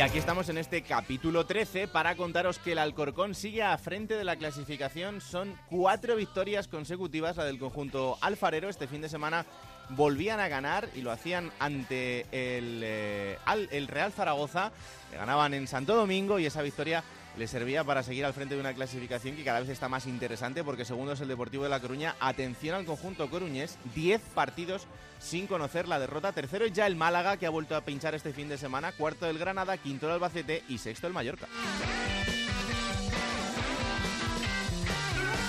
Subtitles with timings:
[0.00, 4.16] Y aquí estamos en este capítulo 13 para contaros que el Alcorcón sigue a frente
[4.16, 5.20] de la clasificación.
[5.20, 8.70] Son cuatro victorias consecutivas, la del conjunto alfarero.
[8.70, 9.44] Este fin de semana
[9.90, 13.36] volvían a ganar y lo hacían ante el, eh,
[13.72, 14.72] el Real Zaragoza.
[15.10, 17.04] Le ganaban en Santo Domingo y esa victoria
[17.36, 20.64] le servía para seguir al frente de una clasificación que cada vez está más interesante
[20.64, 22.16] porque segundo es el Deportivo de La Coruña.
[22.20, 24.86] Atención al conjunto coruñés, 10 partidos
[25.18, 26.32] sin conocer la derrota.
[26.32, 28.92] Tercero ya el Málaga que ha vuelto a pinchar este fin de semana.
[28.92, 31.46] Cuarto el Granada, quinto el Albacete y sexto el Mallorca.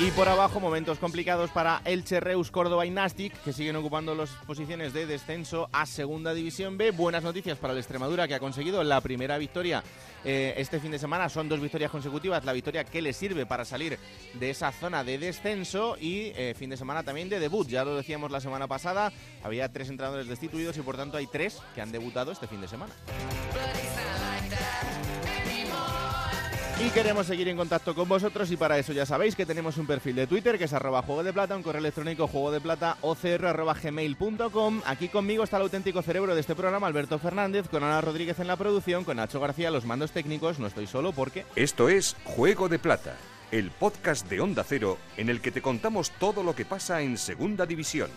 [0.03, 4.31] Y por abajo, momentos complicados para Elche, Reus, Córdoba y Nastic, que siguen ocupando las
[4.47, 6.89] posiciones de descenso a Segunda División B.
[6.89, 9.83] Buenas noticias para el Extremadura, que ha conseguido la primera victoria
[10.25, 11.29] eh, este fin de semana.
[11.29, 13.99] Son dos victorias consecutivas, la victoria que le sirve para salir
[14.33, 17.67] de esa zona de descenso y eh, fin de semana también de debut.
[17.67, 21.61] Ya lo decíamos la semana pasada, había tres entrenadores destituidos y por tanto hay tres
[21.75, 22.93] que han debutado este fin de semana.
[26.83, 29.85] Y queremos seguir en contacto con vosotros y para eso ya sabéis que tenemos un
[29.85, 32.97] perfil de Twitter que es arroba juego de plata, un correo electrónico juego de plata
[33.03, 34.81] arroba gmail.com.
[34.87, 38.47] Aquí conmigo está el auténtico cerebro de este programa, Alberto Fernández, con Ana Rodríguez en
[38.47, 40.57] la producción, con Nacho García los mandos técnicos.
[40.57, 43.15] No estoy solo porque Esto es Juego de Plata,
[43.51, 47.19] el podcast de Onda Cero en el que te contamos todo lo que pasa en
[47.19, 48.09] Segunda División.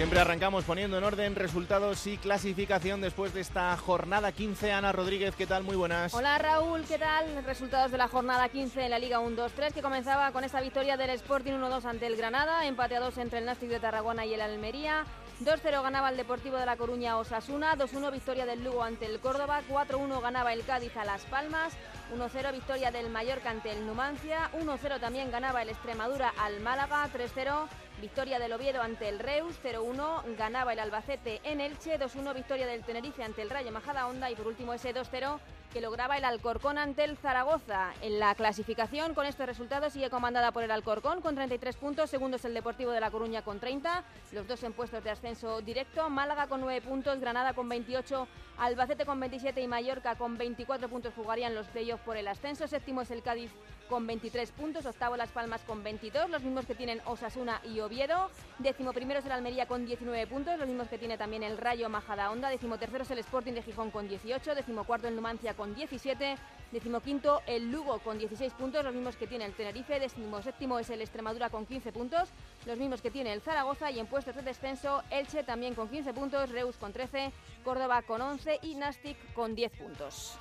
[0.00, 4.72] Siempre arrancamos poniendo en orden resultados y clasificación después de esta jornada 15.
[4.72, 5.62] Ana Rodríguez, ¿qué tal?
[5.62, 6.14] Muy buenas.
[6.14, 7.44] Hola Raúl, ¿qué tal?
[7.44, 11.10] Resultados de la jornada 15 en la Liga 1-2-3 que comenzaba con esta victoria del
[11.10, 14.40] Sporting 1-2 ante el Granada, empate a 2 entre el Nastic de Tarragona y el
[14.40, 15.04] Almería.
[15.40, 19.62] 2-0 ganaba el Deportivo de La Coruña Osasuna, 2-1 victoria del Lugo ante el Córdoba,
[19.70, 21.72] 4-1 ganaba el Cádiz a Las Palmas,
[22.14, 27.68] 1-0 victoria del Mallorca ante el Numancia, 1-0 también ganaba el Extremadura al Málaga, 3-0
[28.02, 32.84] victoria del Oviedo ante el Reus, 0-1 ganaba el Albacete en Elche, 2-1 victoria del
[32.84, 35.38] Tenerife ante el Rayo Majadahonda y por último ese 2-0
[35.72, 37.92] que lograba el Alcorcón ante el Zaragoza.
[38.02, 42.36] En la clasificación con estos resultados sigue comandada por el Alcorcón con 33 puntos, segundo
[42.36, 46.10] es el Deportivo de La Coruña con 30, los dos en puestos de ascenso directo,
[46.10, 48.26] Málaga con 9 puntos, Granada con 28,
[48.58, 53.02] Albacete con 27 y Mallorca con 24 puntos jugarían los playoffs por el ascenso, séptimo
[53.02, 53.50] es el Cádiz
[53.88, 58.30] con 23 puntos, octavo Las Palmas con 22, los mismos que tienen Osasuna y Oviedo,
[58.58, 61.88] décimo primero es el Almería con 19 puntos, los mismos que tiene también el Rayo
[61.88, 65.59] Majadahonda, décimo tercero es el Sporting de Gijón con 18, décimo cuarto el Numancia con
[65.74, 66.36] 17,
[66.72, 70.78] décimo quinto el Lugo con 16 puntos, los mismos que tiene el Tenerife, décimo séptimo
[70.78, 72.28] es el Extremadura con 15 puntos,
[72.66, 76.12] los mismos que tiene el Zaragoza y en puestos de descenso Elche también con 15
[76.14, 77.32] puntos, Reus con 13,
[77.64, 80.36] Córdoba con 11 y Nastic con 10 puntos.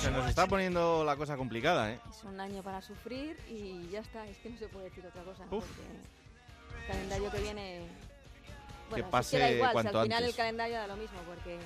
[0.00, 2.00] Se nos está poniendo la cosa complicada, ¿eh?
[2.10, 5.22] Es un año para sufrir y ya está, es que no se puede decir otra
[5.22, 5.44] cosa.
[5.50, 5.64] Uf.
[5.64, 7.80] Porque el calendario que viene.
[8.90, 10.30] Bueno, si es pase da igual, si cuanto al final antes.
[10.30, 11.58] el calendario da lo mismo, porque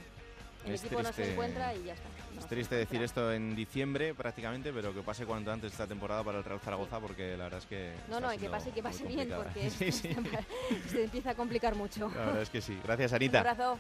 [0.67, 2.09] el Es equipo no se triste- encuentra y ya está.
[2.35, 6.23] No Es triste decir esto en diciembre prácticamente, pero que pase cuanto antes esta temporada
[6.23, 7.93] para el Real Zaragoza porque la verdad es que...
[8.09, 10.15] No, no, y que pase y que pase bien, porque Sí, sí,
[10.89, 12.11] se empieza a complicar mucho.
[12.15, 12.79] la verdad es que sí.
[12.85, 13.39] Gracias, Un Anita.
[13.41, 13.79] abrazo.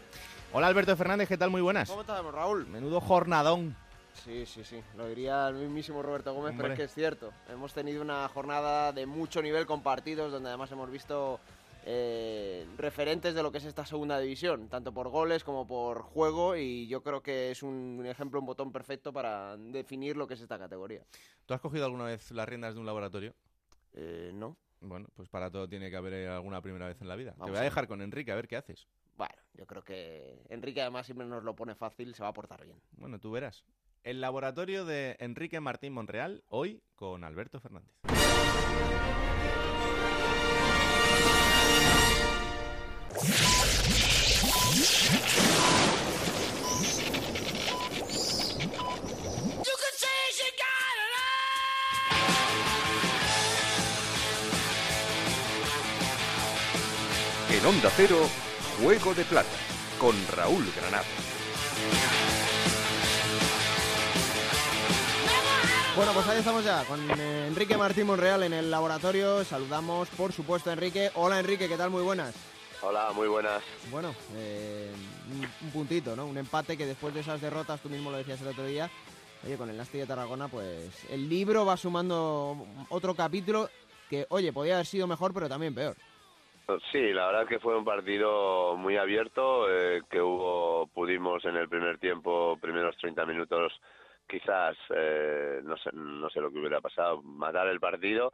[0.52, 1.50] Hola, Alberto Fernández, ¿qué tal?
[1.50, 1.88] Muy buenas.
[1.88, 2.66] ¿Cómo estamos, Raúl?
[2.66, 3.76] Menudo jornadón.
[4.24, 4.80] Sí, sí, sí.
[4.96, 6.62] Lo diría el mismísimo Roberto Gómez, Hombre.
[6.64, 7.32] pero es que es cierto.
[7.50, 11.38] Hemos tenido una jornada de mucho nivel con partidos donde además hemos visto
[11.88, 16.56] eh, referentes de lo que es esta segunda división, tanto por goles como por juego,
[16.56, 20.34] y yo creo que es un, un ejemplo, un botón perfecto para definir lo que
[20.34, 21.04] es esta categoría.
[21.46, 23.34] ¿Tú has cogido alguna vez las riendas de un laboratorio?
[23.94, 24.56] Eh, ¿No?
[24.80, 27.32] Bueno, pues para todo tiene que haber eh, alguna primera vez en la vida.
[27.32, 28.88] Te voy a dejar con Enrique, a ver qué haces.
[29.16, 32.64] Bueno, yo creo que Enrique además siempre nos lo pone fácil, se va a portar
[32.64, 32.78] bien.
[32.98, 33.64] Bueno, tú verás.
[34.02, 37.94] El laboratorio de Enrique Martín Monreal, hoy con Alberto Fernández.
[43.16, 43.22] En
[57.64, 58.28] Onda Cero,
[58.82, 59.48] Juego de Plata,
[59.98, 61.04] con Raúl Granado.
[65.96, 69.42] Bueno, pues ahí estamos ya con eh, Enrique Martín Monreal en el laboratorio.
[69.44, 71.10] Saludamos, por supuesto, a Enrique.
[71.14, 71.88] Hola, Enrique, ¿qué tal?
[71.88, 72.34] Muy buenas.
[72.88, 73.64] Hola, muy buenas.
[73.90, 74.92] Bueno, eh,
[75.64, 76.24] un, puntito, ¿no?
[76.24, 78.88] Un empate que después de esas derrotas, tú mismo lo decías el otro día,
[79.44, 83.68] oye, con el Nasty de Tarragona, pues el libro va sumando otro capítulo
[84.08, 85.96] que, oye, podía haber sido mejor, pero también peor.
[86.92, 91.56] Sí, la verdad es que fue un partido muy abierto, eh, que hubo, pudimos en
[91.56, 93.72] el primer tiempo, primeros 30 minutos,
[94.28, 98.32] quizás, eh, no, sé, no sé lo que hubiera pasado, matar el partido,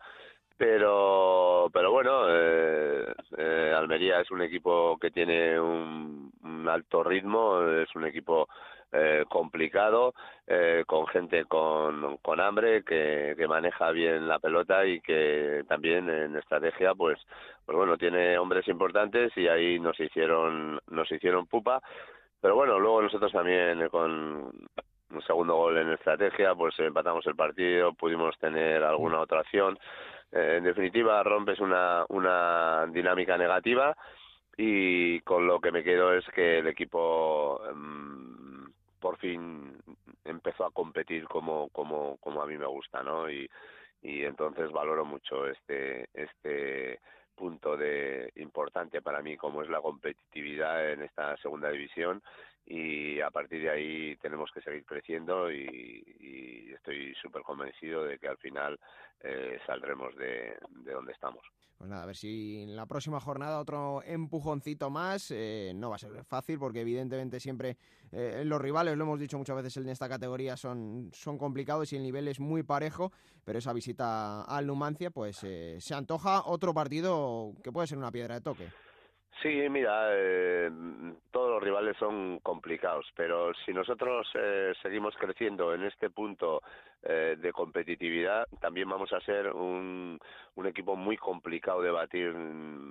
[0.57, 3.07] pero pero bueno, eh,
[3.37, 6.33] eh, Almería es un equipo que tiene un,
[6.69, 8.49] alto ritmo, es un equipo
[8.93, 10.15] eh, complicado,
[10.47, 16.09] eh, con gente con, con hambre, que, que maneja bien la pelota y que también
[16.09, 17.19] en estrategia, pues,
[17.65, 21.83] pues bueno, tiene hombres importantes y ahí nos hicieron, nos hicieron pupa.
[22.41, 24.53] Pero bueno, luego nosotros también con
[25.11, 29.79] un segundo gol en estrategia, pues empatamos el partido, pudimos tener alguna otra acción.
[30.33, 33.97] Eh, en definitiva, rompes una, una dinámica negativa
[34.57, 38.65] y con lo que me quedo es que el equipo mm,
[38.99, 39.77] por fin
[40.25, 43.31] empezó a competir como, como, como a mí me gusta, ¿no?
[43.31, 43.49] Y,
[44.03, 47.01] y entonces valoro mucho este, este
[47.35, 52.23] punto de importante para mí como es la competitividad en esta segunda división
[52.67, 56.03] y a partir de ahí tenemos que seguir creciendo y,
[56.75, 58.79] estoy súper convencido de que al final
[59.21, 61.45] eh, saldremos de, de donde estamos.
[61.79, 65.31] Pues nada, a ver si en la próxima jornada otro empujoncito más.
[65.31, 67.77] Eh, no va a ser fácil porque evidentemente siempre
[68.11, 71.97] eh, los rivales, lo hemos dicho muchas veces en esta categoría, son, son complicados y
[71.97, 73.13] el nivel es muy parejo,
[73.45, 78.35] pero esa visita al Numancia pues se antoja otro partido que puede ser una piedra
[78.35, 78.69] de toque.
[79.43, 80.71] Sí, mira, eh,
[81.33, 86.63] todos los rivales son complicados, pero si nosotros eh, seguimos creciendo en este punto
[87.03, 90.19] eh, de competitividad, también vamos a ser un,
[90.55, 92.35] un, equipo muy complicado de batir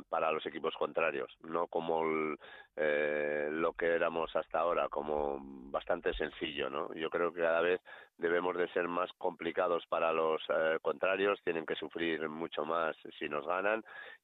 [0.09, 5.39] para los equipos contrarios, no como lo que éramos hasta ahora, como
[5.71, 6.93] bastante sencillo, ¿no?
[6.93, 7.81] Yo creo que cada vez
[8.17, 10.41] debemos de ser más complicados para los
[10.81, 13.83] contrarios, tienen que sufrir mucho más si nos ganan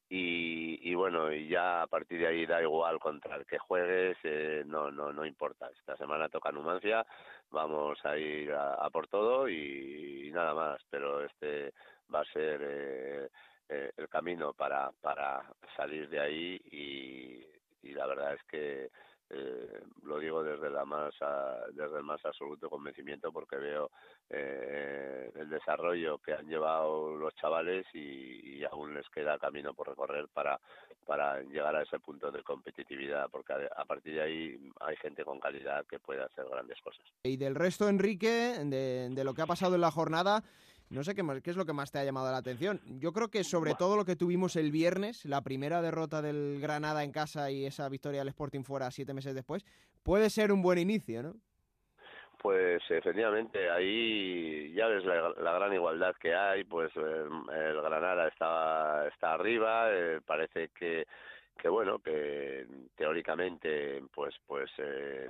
[0.09, 4.17] y, y, bueno, y ya a partir de ahí da igual contra el que juegues,
[4.23, 5.69] eh, no, no, no importa.
[5.77, 7.05] Esta semana toca Numancia,
[7.51, 11.73] vamos a ir a, por todo y, nada más, pero este
[12.13, 13.29] va a ser eh,
[13.69, 15.41] eh, el camino para, para
[15.75, 18.89] salir de ahí y, y la verdad es que
[19.29, 21.13] eh, lo digo desde la más
[21.73, 23.91] desde el más absoluto convencimiento porque veo
[24.29, 30.27] eh, el desarrollo que han llevado los chavales y, aún les queda camino por recorrer
[30.33, 30.59] para
[31.05, 35.39] para llegar a ese punto de competitividad porque a, partir de ahí hay gente con
[35.39, 37.05] calidad que puede hacer grandes cosas.
[37.23, 40.43] Y del resto Enrique de, de lo que ha pasado en la jornada
[40.89, 42.81] no sé qué, qué es lo que más te ha llamado la atención.
[42.99, 47.03] Yo creo que sobre todo lo que tuvimos el viernes, la primera derrota del Granada
[47.03, 49.65] en casa y esa victoria del Sporting fuera siete meses después,
[50.03, 51.33] puede ser un buen inicio, ¿no?
[52.41, 59.33] Pues efectivamente, ahí ya ves la, gran igualdad que hay, pues el, Granada está, está
[59.33, 61.05] arriba, eh, parece que
[61.57, 62.65] que bueno que
[62.95, 65.29] teóricamente pues pues eh,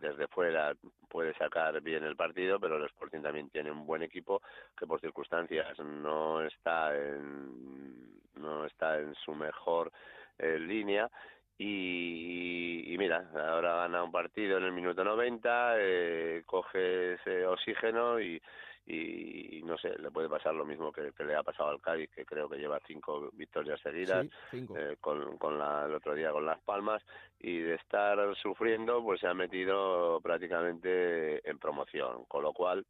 [0.00, 0.74] desde fuera
[1.08, 4.42] puede sacar bien el partido, pero el Sporting también tiene un buen equipo
[4.76, 9.92] que por circunstancias no está en, no está en su mejor
[10.38, 11.10] eh, línea.
[11.56, 18.20] Y, y, mira, ahora gana un partido en el minuto 90, eh, coge ese oxígeno
[18.20, 18.42] y,
[18.86, 22.26] y, no sé, le puede pasar lo mismo que, le ha pasado al Cádiz, que
[22.26, 26.60] creo que lleva cinco victorias seguidas, eh, con, con la, el otro día con Las
[26.60, 27.02] Palmas,
[27.40, 32.84] y de estar sufriendo, pues se ha metido prácticamente en promoción, con lo cual,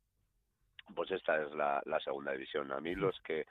[0.95, 2.73] pues esta es la, la segunda división.
[2.73, 3.47] A mí los que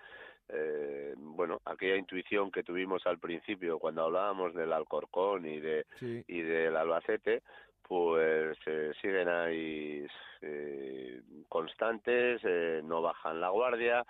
[0.49, 6.41] eh, bueno, aquella intuición que tuvimos al principio cuando hablábamos del Alcorcón y de y
[6.41, 7.43] del Albacete,
[7.87, 10.05] pues eh, siguen ahí
[10.41, 14.05] eh, constantes, eh, no bajan la guardia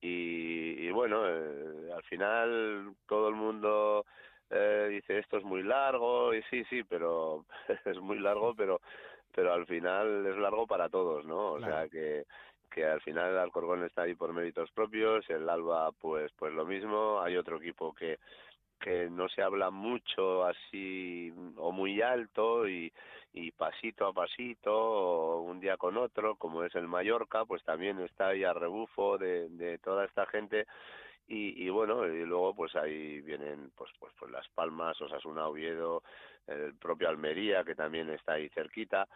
[0.00, 4.04] y, y bueno, eh, al final todo el mundo
[4.50, 7.46] eh, dice esto es muy largo y sí, sí, pero
[7.84, 8.80] es muy largo, pero
[9.34, 11.52] pero al final es largo para todos, ¿no?
[11.52, 12.24] O sea que
[12.70, 16.66] que al final el Alcorcón está ahí por méritos propios, el Alba pues pues lo
[16.66, 18.18] mismo, hay otro equipo que
[18.80, 22.92] que no se habla mucho así o muy alto y,
[23.32, 28.28] y pasito a pasito un día con otro como es el Mallorca pues también está
[28.28, 30.66] ahí a rebufo de, de toda esta gente.
[31.26, 36.02] Y, y bueno y luego pues ahí vienen pues pues pues las Palmas Osasuna Oviedo
[36.46, 39.08] el propio Almería que también está ahí cerquita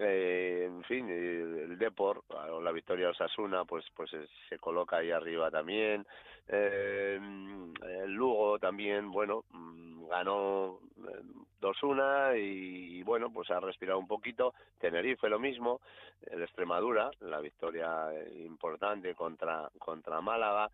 [0.00, 2.24] eh, en fin, el, Depor,
[2.62, 4.10] la victoria de Osasuna, pues, pues
[4.48, 6.06] se coloca ahí arriba también.
[6.48, 7.20] Eh,
[8.02, 10.80] el Lugo también, bueno, mm, ganó
[11.60, 14.54] 2-1 eh, y, bueno, pues ha respirado un poquito.
[14.78, 15.80] Tenerife lo mismo,
[16.30, 20.70] el Extremadura, la victoria importante contra, contra Málaga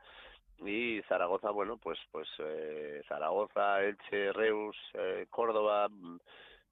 [0.65, 6.17] y Zaragoza, bueno, pues pues eh, Zaragoza, Elche, Reus, eh, Córdoba, mm,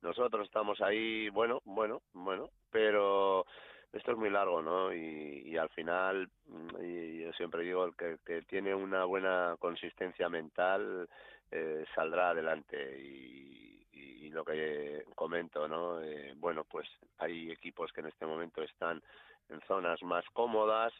[0.04, 3.46] nosotros estamos ahí, bueno, bueno, bueno, pero
[3.90, 4.92] esto es muy largo, ¿no?
[4.92, 10.28] Y, al final, mm, y yo siempre digo, el que, que tiene una buena consistencia
[10.28, 11.08] mental
[11.50, 16.02] eh, saldrá adelante y, y, lo que comento, ¿no?
[16.02, 19.00] Eh, bueno, pues hay equipos que en este momento están
[19.48, 20.92] en zonas más cómodas,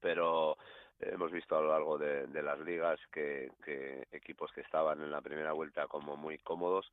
[0.00, 0.56] pero
[1.02, 3.50] hemos visto a lo largo de, las ligas que,
[4.12, 6.90] equipos que estaban en la primera vuelta como muy cómodos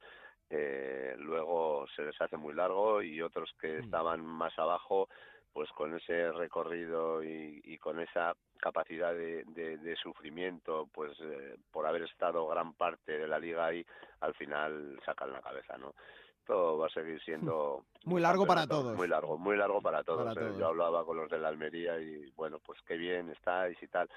[0.49, 3.83] eh, luego se les hace muy largo y otros que mm.
[3.83, 5.07] estaban más abajo
[5.51, 12.47] pues con ese recorrido y, con esa capacidad de, sufrimiento pues eh, por haber estado
[12.47, 13.83] gran parte de la liga ahí
[14.21, 15.93] al final sacan la cabeza no
[16.49, 18.95] va a seguir siendo muy largo para todos.
[18.95, 20.35] Muy largo, muy largo para todos.
[20.37, 20.51] ¿eh?
[20.57, 24.09] Yo hablaba con los de la Almería y bueno, pues qué bien estáis y tal.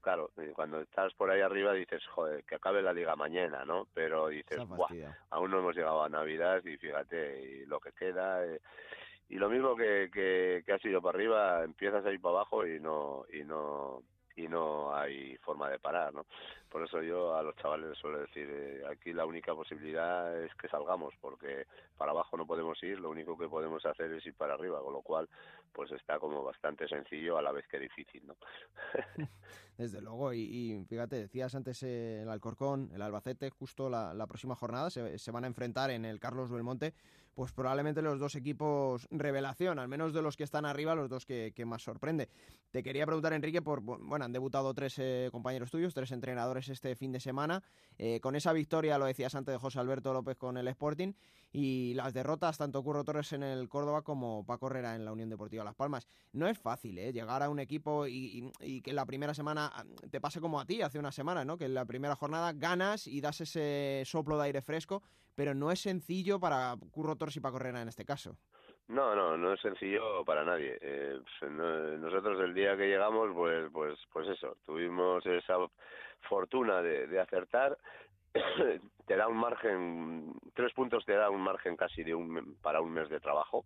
[0.00, 3.86] Claro, cuando estás por ahí arriba dices, joder, que acabe la liga mañana, ¿no?
[3.92, 4.88] Pero dices, Buah,
[5.30, 8.44] aún no hemos llegado a Navidad y fíjate y lo que queda.
[8.46, 8.60] Eh,
[9.28, 12.66] y lo mismo que, que, que has ido para arriba, empiezas a ir para abajo
[12.66, 14.02] y no, y no,
[14.36, 16.26] y no hay forma de parar, ¿no?
[16.70, 20.54] Por eso yo a los chavales les suelo decir, eh, aquí la única posibilidad es
[20.54, 21.66] que salgamos, porque
[21.98, 24.92] para abajo no podemos ir, lo único que podemos hacer es ir para arriba, con
[24.92, 25.28] lo cual
[25.72, 28.36] pues está como bastante sencillo a la vez que difícil, ¿no?
[29.76, 35.30] Desde luego, y, fíjate, decías antes el Alcorcón, el Albacete, justo la, próxima jornada se,
[35.30, 36.92] van a enfrentar en el Carlos Belmonte,
[37.34, 41.24] pues probablemente los dos equipos revelación, al menos de los que están arriba, los dos
[41.24, 42.28] que, más sorprende.
[42.70, 46.94] Te quería preguntar, Enrique, por bueno, han debutado tres eh, compañeros tuyos, tres entrenadores este
[46.94, 47.62] fin de semana,
[47.98, 51.12] eh, con esa victoria, lo decías antes de José Alberto López con el Sporting,
[51.52, 55.28] y las derrotas, tanto Curro Torres en el Córdoba como Paco Herrera en la Unión
[55.28, 56.06] Deportiva Las Palmas.
[56.32, 57.12] No es fácil, ¿eh?
[57.12, 58.52] Llegar a un equipo y,
[58.82, 61.58] que la primera semana ah, te pase como a ti hace una semana, ¿no?
[61.58, 65.02] Que en la primera jornada ganas y das ese soplo de aire fresco,
[65.34, 68.36] pero no es sencillo para Curro Torres y Paco Herrera en este caso.
[68.90, 70.76] No, no, no es sencillo para nadie.
[70.80, 71.20] Eh,
[72.00, 75.54] nosotros el día que llegamos, pues, pues, pues eso, tuvimos esa
[76.22, 77.76] fortuna de, acertar.
[79.06, 82.92] te da un margen, tres puntos te da un margen casi de un para un
[82.92, 83.64] mes de trabajo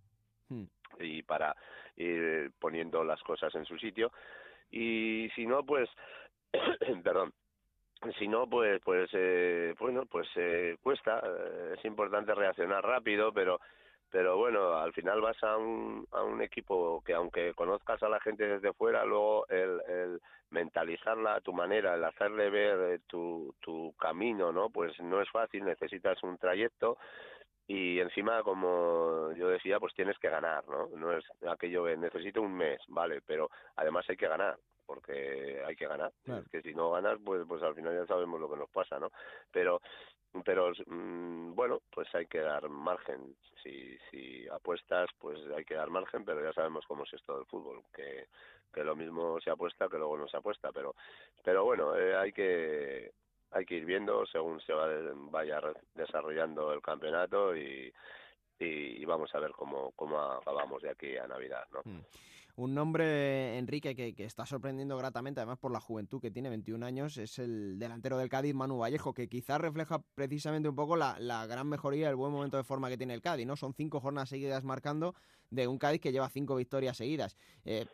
[0.48, 0.64] hmm.
[1.00, 1.54] y para
[1.96, 4.10] ir poniendo las cosas en su sitio.
[4.70, 5.88] Y si no, pues,
[7.04, 7.32] perdón,
[8.18, 13.60] si no pues pues eh, bueno pues eh, cuesta eh, es importante reaccionar rápido pero
[14.14, 18.20] pero bueno, al final vas a un, a un equipo que aunque conozcas a la
[18.20, 23.52] gente desde fuera, luego el, el mentalizarla a tu manera, el hacerle ver eh, tu,
[23.58, 24.70] tu camino, ¿no?
[24.70, 26.96] Pues no es fácil, necesitas un trayecto
[27.66, 30.88] y encima, como yo decía, pues tienes que ganar, ¿no?
[30.96, 35.74] No es aquello de necesito un mes, vale, pero además hay que ganar porque hay
[35.76, 36.12] que ganar.
[36.26, 38.98] Es que si no ganas, pues pues al final ya sabemos lo que nos pasa,
[38.98, 39.10] ¿no?
[39.50, 39.80] Pero
[40.44, 43.36] pero mm, bueno, pues hay que dar margen.
[43.62, 47.46] Si, si apuestas, pues hay que dar margen, pero ya sabemos cómo es esto del
[47.46, 48.26] fútbol, que,
[48.72, 50.94] que lo mismo se apuesta que luego no se apuesta, pero
[51.42, 53.12] pero bueno, eh, hay que
[53.54, 54.88] hay que ir viendo según se va,
[55.30, 55.60] vaya
[55.94, 57.92] desarrollando el campeonato y,
[58.58, 61.80] y, vamos a ver cómo, cómo acabamos de aquí a Navidad, ¿no?
[61.84, 62.00] Mm.
[62.56, 67.16] Un nombre, Enrique, que, está sorprendiendo gratamente, además por la juventud que tiene, 21 años,
[67.16, 71.68] es el delantero del Cádiz, Manu Vallejo, que quizás refleja precisamente un poco la, gran
[71.68, 73.56] mejoría, el buen momento de forma que tiene el Cádiz, ¿no?
[73.56, 75.16] Son cinco jornadas seguidas marcando
[75.50, 77.36] de un Cádiz que lleva cinco victorias seguidas.
[77.64, 77.86] Eh,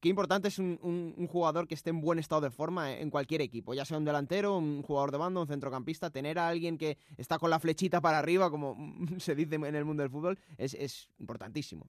[0.00, 3.74] qué importante es un, jugador que esté en buen estado de forma en cualquier equipo,
[3.74, 7.38] ya sea un delantero, un jugador de banda, un centrocampista, tener a alguien que está
[7.38, 8.76] con la flechita para arriba, como
[9.18, 11.86] se dice en el mundo del fútbol, es, es importantísimo.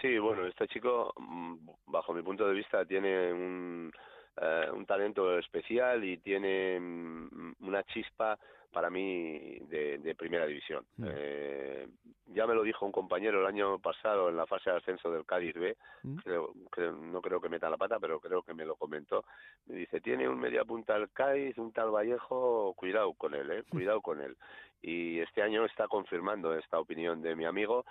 [0.00, 1.54] Sí, bueno, este chico, mm,
[1.86, 3.92] bajo mi punto de vista, tiene un,
[4.40, 8.38] eh, un talento especial y tiene mm, una chispa
[8.72, 10.84] para mí de, primera división.
[10.96, 11.06] Mm.
[11.08, 11.88] Eh,
[12.26, 15.26] ya me lo dijo un compañero el año pasado en la fase de ascenso del
[15.26, 15.76] Cádiz B,
[16.22, 16.52] creo,
[16.92, 19.24] no creo que meta la pata, pero creo que me lo comentó.
[19.66, 23.64] Me dice, tiene un media punta el Cádiz, un tal Vallejo, cuidado con él, eh,
[23.68, 24.36] cuidado con él.
[24.80, 27.84] Y este año está confirmando esta opinión de mi amigo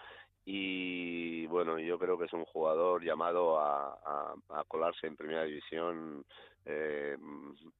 [0.45, 6.25] y bueno, yo creo que es un jugador llamado a, a, colarse en primera división
[6.65, 7.15] eh,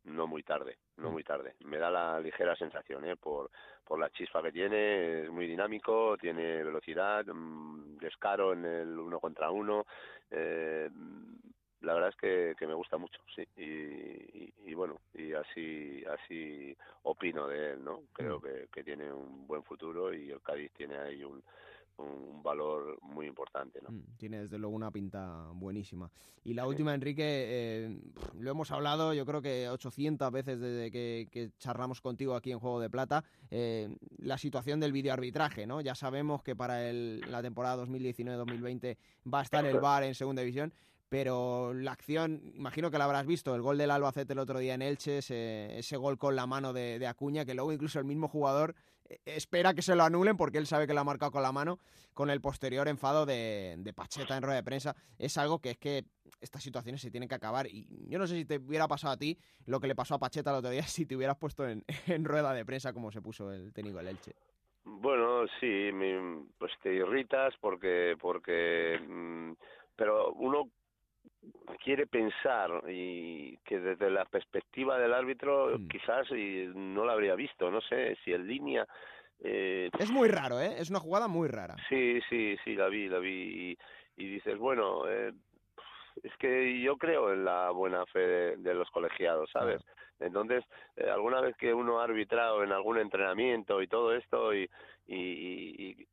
[0.04, 1.56] no muy tarde, no muy tarde.
[1.66, 3.16] Me da la ligera sensación, ¿eh?
[3.16, 3.50] por,
[3.84, 9.20] por la chispa que tiene, es muy dinámico, tiene velocidad, mm, descaro en el uno
[9.20, 9.86] contra uno.
[10.30, 10.90] Eh,
[11.82, 13.44] la verdad es que, que me gusta mucho, sí.
[13.58, 18.04] Y, y, bueno, y así así opino de él, ¿no?
[18.14, 21.42] Creo que, que tiene un buen futuro y el Cádiz tiene ahí un,
[21.98, 23.80] un valor muy importante.
[23.82, 23.92] ¿no?
[23.92, 26.10] Mm, tiene desde luego una pinta buenísima.
[26.44, 28.00] Y la última, Enrique, eh,
[28.40, 32.80] lo hemos hablado yo creo que 800 veces desde que, charlamos contigo aquí en Juego
[32.80, 35.82] de Plata, eh, la situación del videoarbitraje, ¿no?
[35.82, 38.98] Ya sabemos que para el, la temporada 2019-2020
[39.32, 40.74] va a estar el VAR en Segunda División,
[41.12, 44.76] pero la acción, imagino que la habrás visto, el gol del Albacete el otro día
[44.76, 48.30] en Elche, ese, gol con la mano de, de, Acuña, que luego incluso el mismo
[48.30, 48.76] jugador
[49.26, 51.80] espera que se lo anulen porque él sabe que lo ha marcado con la mano,
[52.14, 54.96] con el posterior enfado de, Pacheta en rueda de prensa.
[55.18, 56.06] Es algo que es que
[56.40, 57.68] estas situaciones se tienen que acabar.
[57.68, 60.20] Y yo no sé si te hubiera pasado a ti lo que le pasó a
[60.20, 61.84] Pacheta el otro día si te hubieras puesto en,
[62.24, 64.34] rueda de prensa como se puso el técnico del Elche.
[64.84, 65.90] Bueno, sí,
[66.58, 69.52] pues te irritas porque, porque, mm,
[69.96, 70.72] pero uno
[71.84, 75.88] quiere pensar y que desde la perspectiva del árbitro mm.
[75.88, 78.88] quizás y no lo habría visto, no sé si en línea.
[79.44, 80.76] Eh, es muy raro, ¿eh?
[80.78, 81.76] Es una jugada muy rara.
[81.90, 83.78] Sí, sí, sí, la vi, la vi
[84.18, 85.34] y, dices, bueno, eh,
[86.22, 89.82] es que yo creo en la buena fe de, los colegiados, ¿sabes?
[90.20, 90.64] Entonces,
[90.96, 94.70] eh, alguna vez que uno ha arbitrado en algún entrenamiento y todo esto y,
[95.08, 96.04] y, Mm,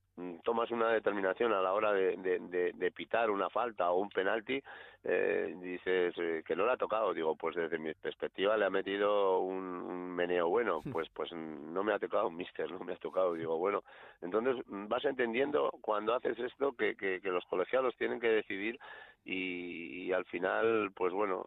[0.42, 4.62] tomas una determinación a la hora de, de, pitar una falta o un penalti,
[5.04, 7.14] eh, dices eh, que no le ha tocado.
[7.14, 10.82] Digo, pues desde mi perspectiva le ha metido un, meneo bueno.
[10.90, 13.34] Pues pues no me ha tocado un mister, no me ha tocado.
[13.34, 13.84] Digo, bueno,
[14.20, 18.78] entonces vas entendiendo cuando haces esto que, que, los colegiados tienen que decidir
[19.24, 21.44] y, al final, pues bueno,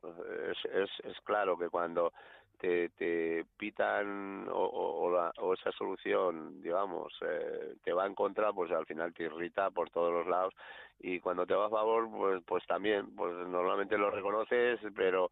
[0.52, 2.14] es, es, es claro que cuando
[2.62, 8.86] te, te pitan o, o, esa solución, digamos, eh, te va en contra, pues al
[8.86, 10.54] final te irrita por todos los lados.
[11.00, 15.32] Y cuando te va a favor, pues, pues también, pues normalmente lo reconoces, pero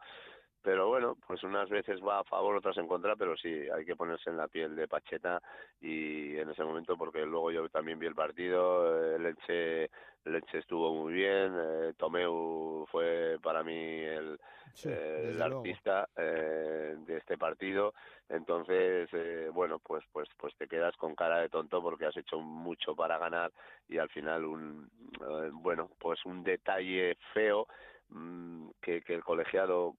[0.61, 3.95] pero bueno, pues unas veces va a favor, otras en contra, pero sí, hay que
[3.95, 5.41] ponerse en la piel de Pacheta
[5.81, 9.83] y en ese momento, porque luego yo también vi el partido, el Leche,
[10.25, 14.39] el Leche estuvo muy bien, eh, Tomeu fue para mí el,
[14.85, 17.93] eh, el artista eh, de este partido.
[18.29, 22.39] Entonces eh, bueno pues pues pues te quedas con cara de tonto porque has hecho
[22.39, 23.51] mucho para ganar
[23.87, 27.67] y al final un eh, bueno pues un detalle feo
[28.09, 29.95] mm, que, que el colegiado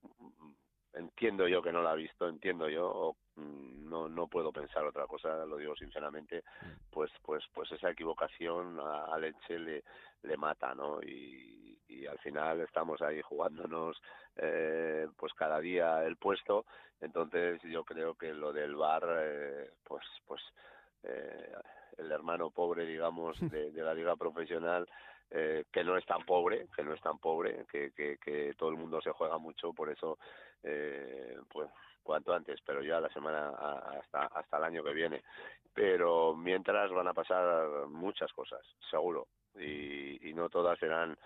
[0.93, 5.07] entiendo yo que no lo ha visto entiendo yo mm, no no puedo pensar otra
[5.07, 6.89] cosa lo digo sinceramente mm.
[6.89, 9.83] pues pues pues esa equivocación a, a Leche le
[10.23, 14.01] le mata no y y al final estamos ahí jugándonos
[14.37, 16.65] eh, pues cada día el puesto
[16.99, 20.41] entonces yo creo que lo del bar eh, pues pues
[21.03, 21.51] eh,
[21.97, 24.87] el hermano pobre digamos de, de la liga profesional
[25.31, 28.69] eh, que no es tan pobre, que no es tan pobre, que, que, que todo
[28.69, 30.19] el mundo se juega mucho, por eso,
[30.63, 31.69] eh, pues
[32.03, 35.23] cuanto antes, pero ya la semana hasta hasta el año que viene.
[35.73, 41.17] Pero mientras van a pasar muchas cosas, seguro, y, y no todas serán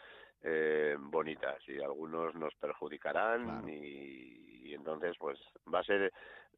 [0.48, 5.40] eh, bonitas y algunos nos perjudicarán y, entonces pues
[5.74, 6.12] va a ser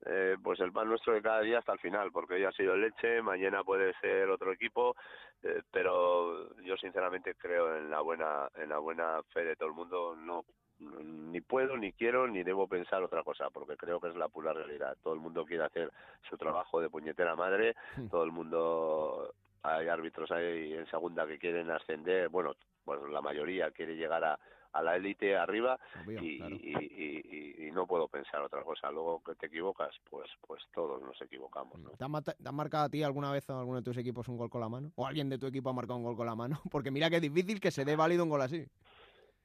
[0.05, 2.75] eh, pues el pan nuestro de cada día hasta el final porque hoy ha sido
[2.75, 4.95] leche mañana puede ser otro equipo
[5.43, 9.75] eh, pero yo sinceramente creo en la buena en la buena fe de todo el
[9.75, 10.15] mundo.
[10.15, 10.43] No
[10.79, 14.53] ni puedo ni quiero ni debo pensar otra cosa porque creo que es la pura
[14.53, 14.97] realidad.
[15.01, 15.91] Todo el mundo quiere hacer
[16.29, 17.75] su trabajo de puñetera madre
[18.11, 22.53] todo el mundo hay árbitros ahí en segunda que quieren ascender bueno
[22.87, 24.39] bueno, la mayoría quiere llegar a,
[24.71, 28.89] a la élite arriba y, y, no puedo pensar otra cosa.
[28.89, 31.77] Luego que te equivocas, pues pues todos nos equivocamos.
[31.79, 31.91] ¿no?
[31.91, 34.61] ¿Te, han, marcado a ti alguna vez a alguno de tus equipos un gol con
[34.61, 34.91] la mano?
[34.95, 36.59] ¿O alguien de tu equipo ha marcado un gol con la mano?
[36.71, 38.65] Porque mira que es difícil que se dé válido un gol así.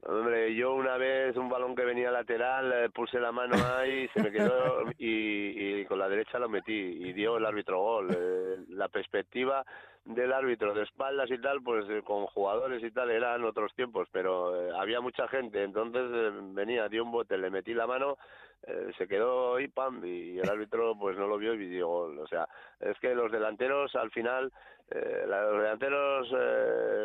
[0.05, 4.23] Hombre, yo una vez un balón que venía lateral, eh, puse la mano ahí, se
[4.23, 8.09] me quedó y, y, con la derecha lo metí y dio el árbitro gol.
[8.11, 9.65] Eh, la perspectiva
[10.05, 14.09] del árbitro de espaldas y tal, pues eh, con jugadores y tal eran otros tiempos,
[14.11, 18.19] pero eh, había mucha gente, entonces eh, venía, dio un bote, le metí la mano,
[18.97, 22.21] se quedó y pam, y el árbitro pues no lo vio y dio gol.
[22.21, 24.53] O sea, es que los delanteros al final,
[25.27, 26.29] los delanteros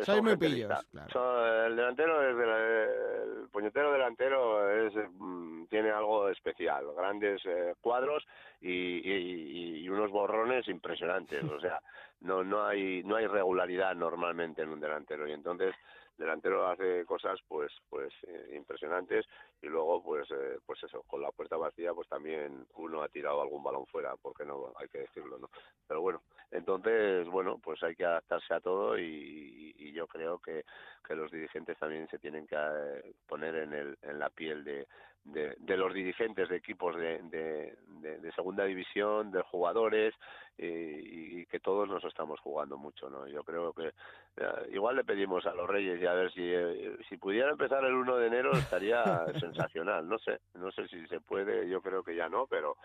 [0.04, 7.40] son muy pillos, el delantero es el puñetero delantero es mm, tiene algo especial, grandes
[7.44, 8.26] eh, cuadros
[8.60, 11.80] y, y, unos borrones impresionantes, o sea,
[12.20, 15.74] no no hay no hay regularidad normalmente en un delantero y entonces
[16.16, 19.24] delantero hace cosas pues pues eh, impresionantes
[19.62, 23.40] y luego pues eh, pues eso con la puerta vacía pues también uno ha tirado
[23.40, 25.48] algún balón fuera porque no hay que decirlo no
[25.86, 30.64] pero bueno entonces bueno pues hay que adaptarse a todo y, y yo creo que,
[31.06, 34.86] que los dirigentes también se tienen que eh, poner en el en la piel de
[35.32, 40.14] de, los dirigentes de equipos de, de, segunda división, de jugadores
[40.56, 43.26] y, que todos nos estamos jugando mucho, ¿no?
[43.26, 43.88] Yo creo que
[44.36, 47.84] eh, igual le pedimos a los Reyes y a ver si eh, si pudiera empezar
[47.84, 49.02] el 1 de enero estaría
[49.40, 52.76] sensacional, no sé, no sé si se puede, yo creo que ya no, pero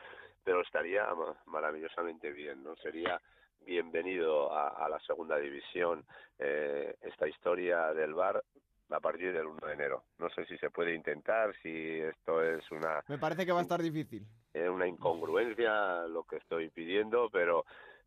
[0.43, 1.07] pero estaría
[1.45, 2.75] maravillosamente bien, ¿no?
[2.77, 3.19] Sería
[3.65, 6.05] bienvenido a, la segunda división
[6.39, 8.43] eh, esta historia del bar
[8.89, 10.03] a partir del 1 de enero.
[10.19, 13.03] No sé si se puede intentar, si esto es una...
[13.07, 14.25] Me parece que va a estar difícil.
[14.53, 17.65] Es una incongruencia lo que estoy pidiendo, pero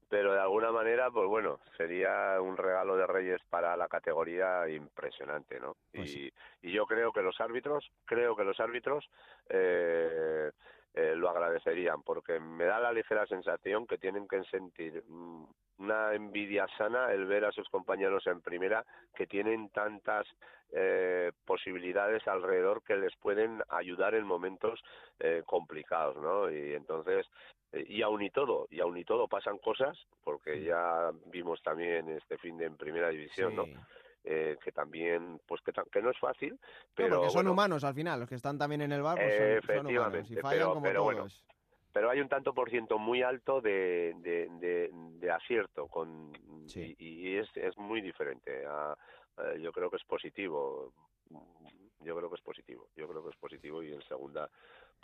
[0.08, 5.58] pero de alguna manera, pues bueno, sería un regalo de Reyes para la categoría impresionante,
[5.58, 5.76] ¿no?
[5.92, 9.04] Pues y, y, yo creo que los árbitros, creo que los árbitros
[9.48, 10.52] eh,
[10.96, 15.44] eh, lo agradecerían, porque me da la ligera sensación que tienen que sentir mm,
[15.78, 18.82] una envidia sana el ver a sus compañeros en primera
[19.14, 20.26] que tienen tantas
[20.72, 24.82] eh, posibilidades alrededor que les pueden ayudar en momentos
[25.20, 26.50] eh, complicados, ¿no?
[26.50, 27.26] Y entonces
[27.72, 32.38] y aún y todo, y aún y todo pasan cosas, porque ya vimos también este
[32.38, 33.66] fin de en primera división, ¿no?
[34.28, 36.58] Eh, que también, pues que, que, no es fácil,
[36.96, 37.20] pero...
[37.20, 40.28] porque son humanos al final, los que están también en el bar, pues son, humanos,
[40.28, 41.44] y fallan como todos.
[41.92, 46.32] pero hay un tanto por ciento muy alto de, de, de, acierto con
[46.74, 48.64] y, es, es muy diferente.
[49.60, 50.92] yo creo que es positivo.
[52.00, 52.88] Yo creo que es positivo.
[52.96, 54.50] Yo creo que es positivo y en segunda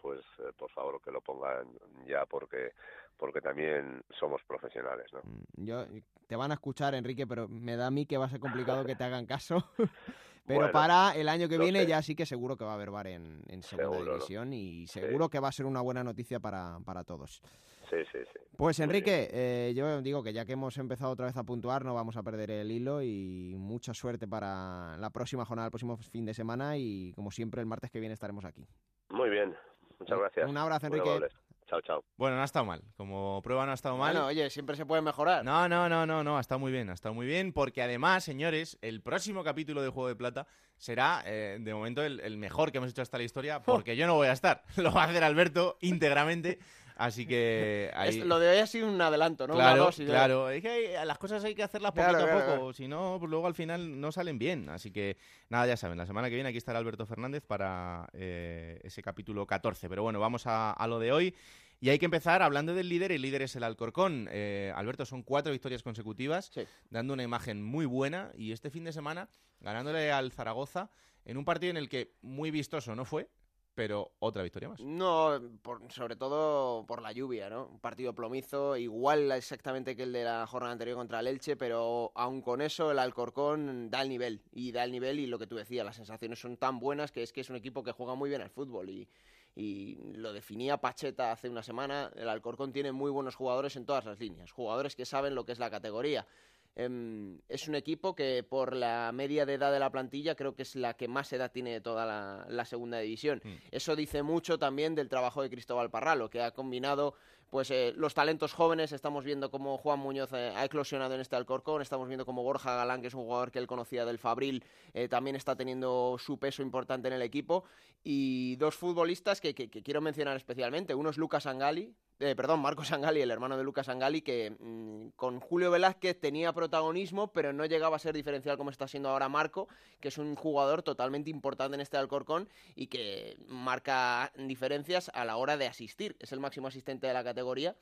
[0.00, 1.66] pues eh, por favor que lo pongan
[2.07, 2.72] ya porque
[3.16, 5.20] porque también somos profesionales, ¿no?
[5.22, 5.87] Mm, yo
[6.26, 8.85] te van a escuchar, Enrique, pero me da a mí que va a ser complicado
[8.85, 9.64] que te hagan caso.
[10.46, 13.07] pero para el año que viene ya sí que seguro que va a haber bar
[13.07, 17.05] en, en segunda división y seguro que va a ser una buena noticia para, para
[17.05, 17.42] todos.
[17.88, 18.40] Sí, sí, sí.
[18.57, 21.94] Pues Enrique, eh, yo digo que ya que hemos empezado otra vez a puntuar, no
[21.94, 26.24] vamos a perder el hilo y mucha suerte para la próxima jornada, el próximo fin
[26.24, 28.66] de semana y como siempre el martes que viene estaremos aquí.
[29.11, 29.55] Muy bien,
[30.02, 30.50] Muchas gracias.
[30.50, 31.28] Un abrazo, Enrique.
[31.66, 32.04] Chao, chao.
[32.16, 32.82] Bueno, no ha estado mal.
[32.96, 34.12] Como prueba no ha estado mal.
[34.12, 35.44] Bueno, oye, siempre se puede mejorar.
[35.44, 36.36] No, no, no, no, no.
[36.36, 37.52] Ha estado muy bien, ha estado muy bien.
[37.52, 42.36] Porque además, señores, el próximo capítulo de Juego de Plata será, eh, de momento, el,
[42.36, 43.62] mejor que hemos hecho hasta la historia.
[43.64, 44.64] Porque yo no voy a estar.
[44.76, 46.58] Lo va a hacer Alberto íntegramente.
[47.02, 47.90] Así que
[48.24, 49.54] lo de hoy ha sido un adelanto, ¿no?
[49.54, 50.50] Claro, claro.
[50.50, 53.54] Es que las cosas hay que hacerlas poquito a poco, si no, pues luego al
[53.54, 54.68] final no salen bien.
[54.68, 55.16] Así que
[55.48, 59.44] nada, ya saben, la semana que viene aquí estará Alberto Fernández para eh, ese capítulo
[59.48, 59.88] 14.
[59.88, 61.34] Pero bueno, vamos a, lo de hoy.
[61.80, 64.28] Y hay que empezar hablando del líder, el líder es el Alcorcón.
[64.30, 66.52] Eh, Alberto, son cuatro victorias consecutivas,
[66.88, 70.88] dando una imagen muy buena y este fin de semana ganándole al Zaragoza
[71.24, 73.28] en un partido en el que muy vistoso no fue,
[73.74, 74.80] pero otra victoria más.
[74.80, 75.40] No,
[75.88, 77.66] sobre todo por la lluvia, ¿no?
[77.66, 82.12] Un partido plomizo, igual exactamente que el de la jornada anterior contra el Elche, pero
[82.14, 85.46] aún con eso el Alcorcón da el nivel, y da el nivel y lo que
[85.46, 88.14] tú decías, las sensaciones son tan buenas que es que es un equipo que juega
[88.14, 89.08] muy bien al fútbol y,
[89.54, 94.04] y lo definía Pacheta hace una semana, el Alcorcón tiene muy buenos jugadores en todas
[94.04, 96.26] las líneas, jugadores que saben lo que es la categoría.
[96.74, 100.62] Em, es un equipo que por la media de edad de la plantilla creo que
[100.62, 102.06] es la que más edad tiene de toda
[102.48, 103.42] la, segunda división.
[103.44, 103.54] Mm.
[103.70, 107.14] Eso dice mucho también del trabajo de Cristóbal Parralo, que ha combinado
[107.50, 111.37] pues eh, los talentos jóvenes, estamos viendo cómo Juan Muñoz eh, ha eclosionado en este
[111.37, 114.64] Alcorcón, estamos viendo cómo Borja Galán, que es un jugador que él conocía del Fabril,
[114.94, 117.64] eh, también está teniendo su peso importante en el equipo,
[118.02, 122.88] y dos futbolistas que, que quiero mencionar especialmente, uno es Lucas Angali, eh, perdón, Marcos
[122.88, 127.66] Sangali, el hermano de Lucas Sangali, que mm, con Julio Velázquez tenía protagonismo, pero no
[127.66, 129.68] llegaba a ser diferencial como está siendo ahora Marco,
[130.00, 135.37] que es un jugador totalmente importante en este Alcorcón y que marca diferencias a la
[135.37, 136.16] hora de asistir.
[136.20, 137.76] Es el máximo asistente de la categoría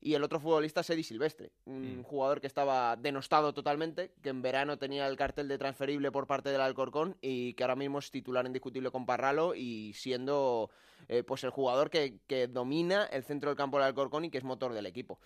[0.00, 2.02] y el otro futbolista es Eddie Silvestre, un mm.
[2.04, 6.50] jugador que estaba denostado totalmente, que en verano tenía el cartel de transferible por parte
[6.50, 10.70] del Alcorcón y que ahora mismo es titular indiscutible con Parralo y siendo
[11.06, 14.38] eh, pues el jugador que, que domina el centro del campo del Alcorcón y que
[14.38, 15.18] es motor del equipo.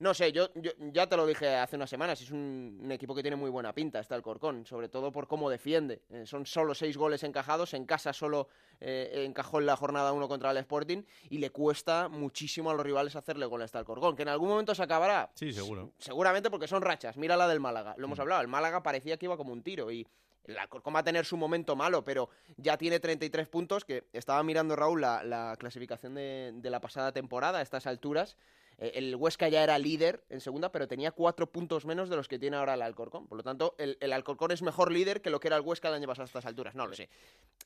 [0.00, 0.48] No sé, yo,
[0.94, 4.00] ya te lo dije hace unas semanas, es un, equipo que tiene muy buena pinta,
[4.00, 6.00] está el Corcón, sobre todo por cómo defiende.
[6.08, 8.48] Eh, son solo seis goles encajados, en casa solo
[8.80, 12.82] eh, encajó en la jornada uno contra el Sporting y le cuesta muchísimo a los
[12.82, 15.30] rivales hacerle goles al Corcón, que en algún momento se acabará.
[15.34, 15.92] Sí, seguro.
[15.98, 18.22] Seguramente porque son rachas, mira la del Málaga, lo hemos mm.
[18.22, 20.08] hablado, el Málaga parecía que iba como un tiro y,
[20.44, 24.42] el Alcorcón va a tener su momento malo, pero ya tiene 33 puntos, que estaba
[24.42, 28.36] mirando Raúl la, la clasificación de la pasada temporada a estas alturas.
[28.80, 32.26] Eh, El Huesca ya era líder en segunda, pero tenía cuatro puntos menos de los
[32.26, 33.26] que tiene ahora el Alcorcón.
[33.28, 35.88] Por lo tanto, el, el Alcorcón es mejor líder que lo que era el Huesca
[35.88, 36.74] el año pasado a estas alturas.
[36.74, 37.08] No lo sé.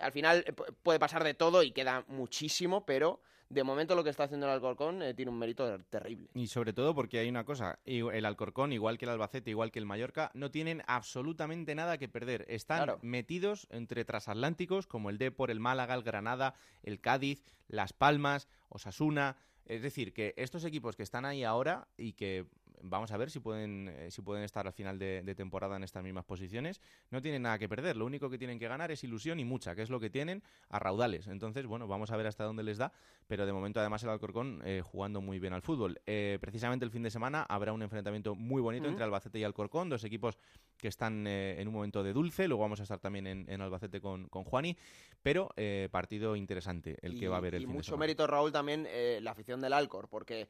[0.00, 4.02] Al final eh, pu- puede pasar de todo y queda muchísimo, pero de momento lo
[4.02, 6.28] que está haciendo el Alcorcón eh, tiene un mérito terrible.
[6.34, 9.78] Y sobre todo porque hay una cosa, el Alcorcón, igual que el Albacete, igual que
[9.78, 12.46] el Mallorca, no tienen absolutamente nada que perder.
[12.48, 12.98] Están Claro.
[13.02, 19.36] metidos entre transatlánticos como el Depor, el Málaga, el Granada, el Cádiz, Las Palmas, Osasuna.
[19.66, 22.46] Es decir, que estos equipos que están ahí ahora y que
[22.82, 25.84] vamos a ver si pueden, eh, si pueden estar al final de, de temporada en
[25.84, 27.96] estas mismas posiciones, no tienen nada que perder.
[27.96, 30.42] Lo único que tienen que ganar es ilusión y mucha, que es lo que tienen
[30.68, 31.26] a raudales.
[31.26, 32.92] Entonces, bueno, vamos a ver hasta dónde les da
[33.26, 36.00] pero de momento además el Alcorcón eh, jugando muy bien al fútbol.
[36.06, 39.88] Eh, precisamente el fin de semana habrá un enfrentamiento muy bonito entre Albacete y Alcorcón,
[39.88, 40.38] dos equipos
[40.76, 44.00] que están en un momento de dulce, luego vamos a estar también en, en Albacete
[44.00, 44.76] con, con Juani,
[45.22, 45.50] pero
[45.90, 48.00] partido interesante el que va a haber el y fin de mucho semana.
[48.00, 48.86] mérito, Raúl, también
[49.20, 50.48] la afición del Alcor, porque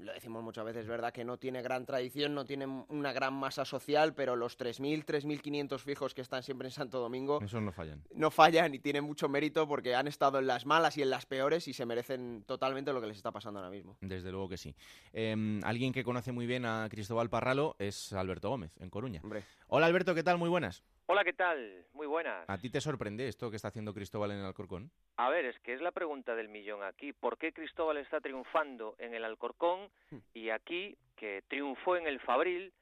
[0.00, 1.12] lo decimos muchas veces, ¿verdad?
[1.12, 5.78] Que no tiene gran tradición, no tiene una gran masa social, pero los 3.000, 3.500
[5.78, 8.02] fijos que están siempre en Santo Domingo Esos no fallan.
[8.14, 11.26] no fallan y tienen mucho mérito porque han estado en las malas y en las
[11.26, 13.96] peores y se merecen totalmente lo que les está pasando ahora mismo.
[14.00, 14.74] Desde luego que sí.
[15.12, 19.20] Eh, alguien que conoce muy bien a Cristóbal Parralo es Alberto Gómez, en Coruña.
[19.22, 20.36] Hombre, Hola Alberto, ¿qué tal?
[20.38, 20.82] Muy buenas.
[21.12, 21.86] Hola, ¿qué tal?
[21.92, 22.48] Muy buenas.
[22.48, 24.92] ¿A ti te sorprende esto que está haciendo Cristóbal en el Alcorcón?
[25.16, 27.12] A ver, es que es la pregunta del millón aquí.
[27.12, 29.90] ¿Por qué Cristóbal está triunfando en el Alcorcón
[30.34, 32.72] y aquí, que triunfó en el Fabril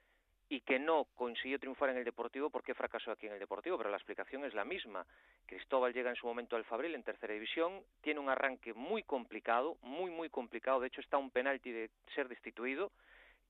[0.51, 3.79] y que no consiguió triunfar en el Deportivo, ¿por qué fracasó aquí en el Deportivo?
[3.79, 5.07] Pero la explicación es la misma.
[5.47, 9.79] Cristóbal llega en su momento al Fabril en tercera división, tiene un arranque muy complicado,
[9.81, 10.81] muy, muy complicado.
[10.81, 12.93] De hecho, está un penalti de ser destituido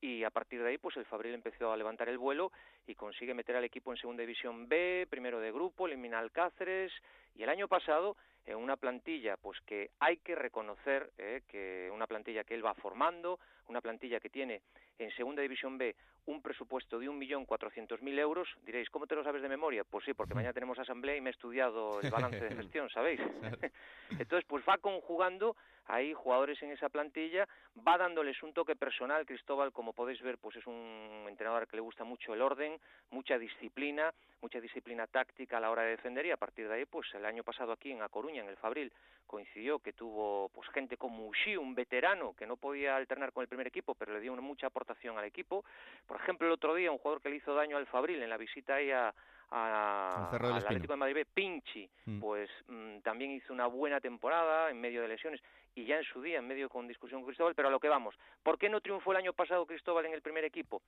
[0.00, 2.52] y a partir de ahí pues el Fabril empezó a levantar el vuelo
[2.86, 6.92] y consigue meter al equipo en segunda división B, primero de grupo, elimina al Cáceres
[7.34, 12.06] y el año pasado en una plantilla pues que hay que reconocer eh, que una
[12.06, 14.62] plantilla que él va formando, una plantilla que tiene
[14.98, 15.94] en segunda división B
[16.26, 19.82] un presupuesto de 1.400.000 euros, diréis, ¿cómo te lo sabes de memoria?
[19.84, 23.20] Pues sí, porque mañana tenemos asamblea y me he estudiado el balance de gestión, ¿sabéis?
[24.10, 25.56] Entonces, pues va conjugando
[25.88, 27.48] ahí jugadores en esa plantilla,
[27.86, 29.26] va dándoles un toque personal.
[29.26, 32.78] Cristóbal, como podéis ver, pues es un entrenador que le gusta mucho el orden,
[33.10, 36.84] mucha disciplina, mucha disciplina táctica a la hora de defender y a partir de ahí,
[36.84, 38.92] pues el año pasado aquí en A Coruña, en el Fabril,
[39.26, 43.48] coincidió que tuvo pues gente como Ushi, un veterano que no podía alternar con el
[43.48, 45.64] primer equipo, pero le dio una mucha aportación al equipo.
[46.06, 48.36] Por ejemplo, el otro día un jugador que le hizo daño al Fabril en la
[48.36, 49.12] visita ahí a,
[49.50, 50.52] a- Al.
[50.58, 52.20] Atlético de Madrid, Pinchi, Mm.
[52.20, 55.40] pues mm, también hizo una buena temporada en medio de lesiones
[55.74, 57.88] y ya en su día, en medio con discusión con Cristóbal, pero a lo que
[57.88, 58.14] vamos.
[58.42, 60.82] ¿Por qué no triunfó el año pasado Cristóbal en el primer equipo?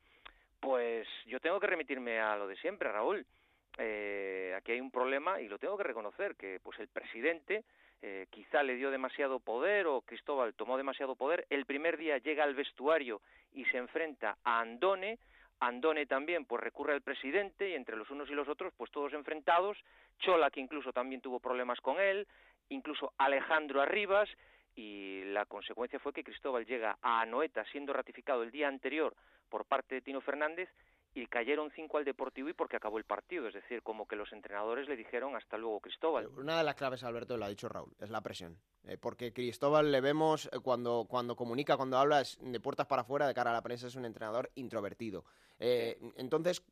[0.61, 3.25] Pues yo tengo que remitirme a lo de siempre, Raúl.
[3.79, 7.65] Eh, aquí hay un problema y lo tengo que reconocer, que pues el presidente
[8.03, 11.47] eh, quizá le dio demasiado poder o Cristóbal tomó demasiado poder.
[11.51, 13.21] El primer día llega al vestuario
[13.53, 15.19] y se enfrenta a Andone.
[15.61, 19.13] Andone también pues recurre al presidente y entre los unos y los otros pues todos
[19.13, 19.77] enfrentados.
[20.19, 22.27] Chola que incluso también tuvo problemas con él,
[22.71, 24.29] incluso Alejandro Arribas
[24.75, 29.15] y la consecuencia fue que Cristóbal llega a Anoeta siendo ratificado el día anterior
[29.49, 30.69] por parte de Tino Fernández
[31.15, 34.33] y cayeron cinco al Deportivo y porque acabó el partido, es decir, como que los
[34.33, 36.29] entrenadores le dijeron hasta luego Cristóbal.
[36.29, 38.59] Una de las claves, Alberto, lo ha dicho Raúl, es la presión.
[38.85, 43.03] Eh, porque Cristóbal le vemos eh, cuando, cuando comunica, cuando habla es de puertas para
[43.03, 45.25] afuera, de cara a la prensa, es un entrenador introvertido.
[45.63, 46.65] Eh, entonces,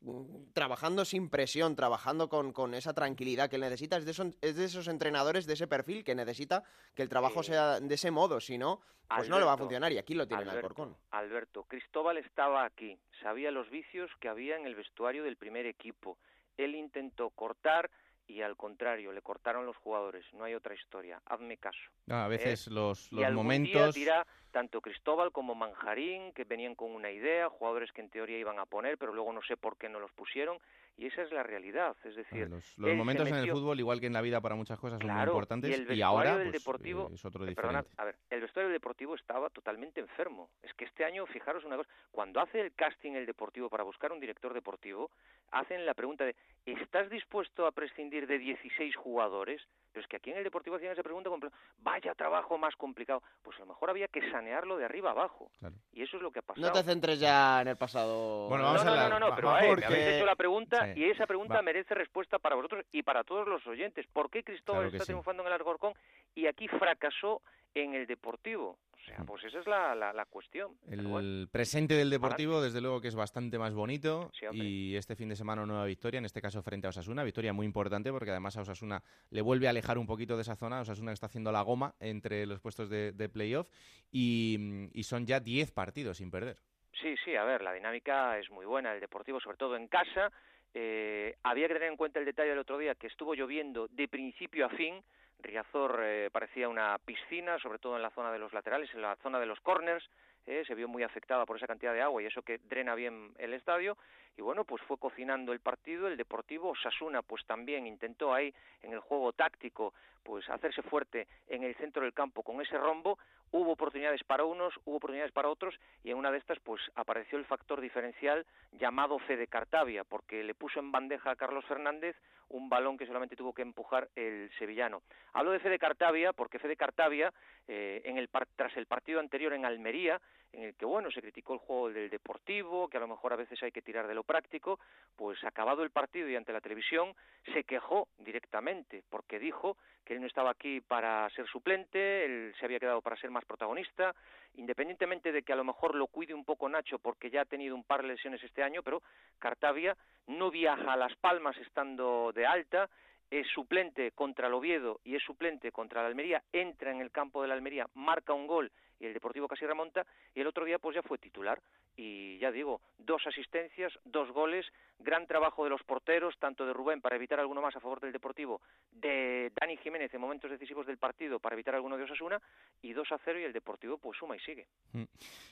[0.53, 4.55] trabajando sin presión, trabajando con, con esa tranquilidad que él necesita, es de, esos, es
[4.55, 6.63] de esos entrenadores de ese perfil que necesita
[6.95, 7.51] que el trabajo Sí.
[7.51, 8.81] sea de ese modo, si no,
[9.15, 10.97] pues no le va a funcionar y aquí lo tiene el Alcorcón.
[11.11, 16.17] Alberto, Cristóbal estaba aquí, sabía los vicios que había en el vestuario del primer equipo.
[16.57, 17.89] Él intentó cortar
[18.29, 20.23] y al contrario, le cortaron los jugadores.
[20.33, 21.19] No hay otra historia.
[21.25, 21.79] Hazme caso.
[22.05, 23.73] No, a veces los, y los algún momentos...
[23.73, 28.37] día dirá tanto Cristóbal como Manjarín, que venían con una idea, jugadores que en teoría
[28.39, 30.57] iban a poner, pero luego no sé por qué no los pusieron.
[30.97, 31.95] Y esa es la realidad.
[32.03, 34.55] Es Ah, decir, Los, los momentos en el fútbol, igual que en la vida para
[34.55, 35.69] muchas cosas, son muy importantes.
[35.69, 37.77] y el vestuario ahora del pues, Deportivo- eh, es otro Eh, diferente.
[37.83, 40.49] perdonad, a ver, el vestuario del Deportivo estaba totalmente enfermo.
[40.61, 44.11] Es que este año, fijaros una cosa, cuando hace el casting el Deportivo para buscar
[44.11, 45.09] un director deportivo,
[45.51, 49.61] hacen la pregunta de, ¿estás dispuesto a prescindir de 16 jugadores?
[49.91, 51.47] Pero es que aquí en el Deportivo hacían esa pregunta, como,
[51.79, 53.23] vaya trabajo más complicado.
[53.41, 55.49] Pues a lo mejor había que sanearlo de arriba abajo.
[55.59, 55.75] Claro.
[55.93, 56.67] Y eso es lo que ha pasado.
[56.67, 58.49] No te centres ya en el pasado.
[58.49, 60.07] Bueno, No, vamos no, a no, la- no, no, va- pero eh, me porque- habéis
[60.09, 60.99] hecho la pregunta Sí.
[60.99, 61.61] y esa pregunta Va.
[61.63, 64.05] merece respuesta para vosotros y para todos los oyentes.
[64.13, 65.11] ¿Por qué Cristóbal Claro está sí.
[65.11, 65.93] triunfando en el Alcorcón
[66.35, 67.41] y aquí fracasó
[67.73, 68.77] en el Deportivo.
[68.93, 70.73] O sea, pues esa es la, la, cuestión.
[70.87, 74.29] El presente del Deportivo, desde luego que es bastante más bonito.
[74.51, 77.23] y este fin de semana nueva victoria, en este caso frente a Osasuna.
[77.23, 80.55] Victoria muy importante porque además a Osasuna le vuelve a alejar un poquito de esa
[80.55, 80.81] zona.
[80.81, 83.69] Osasuna está haciendo la goma entre los puestos de, de playoff
[84.11, 86.57] y, y son ya 10 partidos sin perder.
[87.01, 88.93] Sí, sí, a ver, la dinámica es muy buena.
[88.93, 90.31] El Deportivo, sobre todo en casa,
[90.73, 94.07] eh, había que tener en cuenta el detalle del otro día que estuvo lloviendo de
[94.07, 95.01] principio a fin.
[95.41, 99.15] Riazor eh, parecía una piscina, sobre todo en la zona de los laterales, en la
[99.17, 100.09] zona de los corners.
[100.45, 103.33] Eh, se vio muy afectada por esa cantidad de agua y eso que drena bien
[103.37, 103.97] el estadio.
[104.37, 106.07] Y bueno, pues fue cocinando el partido.
[106.07, 111.63] El Deportivo Sasuna, pues también intentó ahí en el juego táctico, pues hacerse fuerte en
[111.63, 113.17] el centro del campo con ese rombo
[113.51, 117.37] hubo oportunidades para unos, hubo oportunidades para otros y en una de estas pues apareció
[117.37, 118.45] el factor diferencial
[118.79, 122.15] llamado Fede Cartavia porque le puso en bandeja a Carlos Fernández
[122.49, 125.01] un balón que solamente tuvo que empujar el sevillano.
[125.33, 127.33] Hablo de Fede Cartavia porque Fede Cartavia
[127.67, 130.19] eh, en el tras el partido anterior en Almería
[130.51, 133.37] en el que bueno se criticó el juego del Deportivo, que a lo mejor a
[133.37, 134.79] veces hay que tirar de lo práctico,
[135.15, 137.13] pues acabado el partido y ante la televisión
[137.53, 142.65] se quejó directamente porque dijo que él no estaba aquí para ser suplente, él se
[142.65, 144.15] había quedado para ser más protagonista,
[144.55, 147.75] independientemente de que a lo mejor lo cuide un poco Nacho porque ya ha tenido
[147.75, 149.03] un par de lesiones este año, pero
[149.37, 149.95] Cartavia
[150.27, 152.89] no viaja a Las Palmas estando de alta,
[153.29, 157.41] es suplente contra el Oviedo y es suplente contra la Almería, entra en el campo
[157.41, 160.79] de la Almería, marca un gol y el Deportivo casi remonta y el otro día
[160.79, 161.61] pues ya fue titular
[161.95, 164.65] y ya digo, dos asistencias, dos goles,
[164.99, 168.13] gran trabajo de los porteros, tanto de Rubén para evitar alguno más a favor del
[168.13, 172.41] Deportivo, de Dani Jiménez en momentos decisivos del partido para evitar alguno de Osasuna
[172.81, 174.67] y 2 a 0 y el Deportivo pues suma y sigue.
[174.93, 175.03] Mm.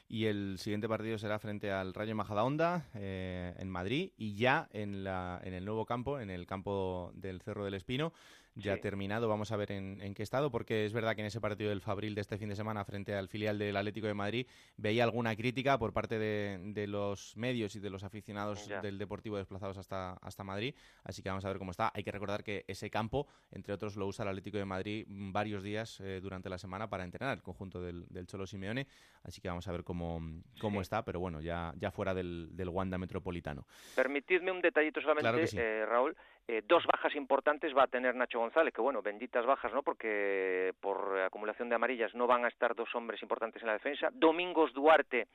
[0.10, 5.04] Y el siguiente partido será frente al Rayo Majadahonda eh, en Madrid y ya en,
[5.04, 8.14] la, en el nuevo campo, en el campo del Cerro del Espino
[8.58, 9.28] ya terminado.
[9.28, 12.16] Vamos a ver en, qué estado, porque es verdad que en ese partido del Fabril
[12.16, 15.78] de este fin de semana frente al filial del Atlético de Madrid veía alguna crítica
[15.78, 20.76] por parte de, los medios y de los aficionados del Deportivo desplazados hasta, hasta Madrid.
[21.04, 21.92] Así que vamos a ver cómo está.
[21.94, 25.64] Hay que recordar que ese campo, entre otros, lo usa el Atlético de Madrid varios
[25.64, 28.88] días eh, durante la semana para entrenar el conjunto del, Cholo Simeone.
[29.24, 30.22] Así que vamos a ver cómo,
[30.60, 33.66] cómo está, pero bueno, ya, ya fuera del, del Wanda Metropolitano.
[33.96, 36.16] Permitidme un detallito solamente, eh, Raúl.
[36.50, 39.84] Eh, dos bajas importantes va a tener Nacho González, que bueno, benditas bajas, ¿no?
[39.84, 44.10] Porque por acumulación de amarillas no van a estar dos hombres importantes en la defensa.
[44.14, 45.28] Domingos Duarte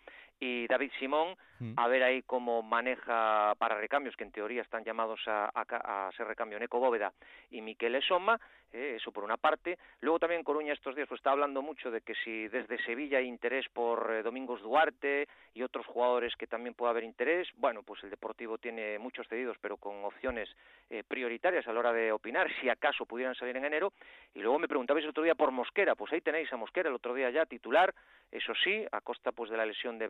[0.42, 1.74] y David Simón, mm.
[1.76, 6.26] a ver ahí cómo maneja para recambios, que en teoría están llamados a, a, ser
[6.26, 7.12] recambio Neco Bóveda
[7.52, 8.40] y Miquel Esoma,
[8.72, 9.78] eh, eso por una parte.
[10.00, 13.26] Luego también Coruña estos días pues, está hablando mucho de que si desde Sevilla hay
[13.26, 18.02] interés por eh, Domingos Duarte y otros jugadores que también pueda haber interés, bueno, pues
[18.02, 20.48] el Deportivo tiene muchos cedidos, pero con opciones
[20.90, 23.92] eh, prioritarias a la hora de opinar, si acaso pudieran salir en enero.
[24.34, 26.94] Y luego me preguntabais el otro día por Mosquera, pues ahí tenéis a Mosquera el
[26.96, 27.94] otro día ya titular,
[28.30, 30.06] eso sí, a costa pues de la lesión de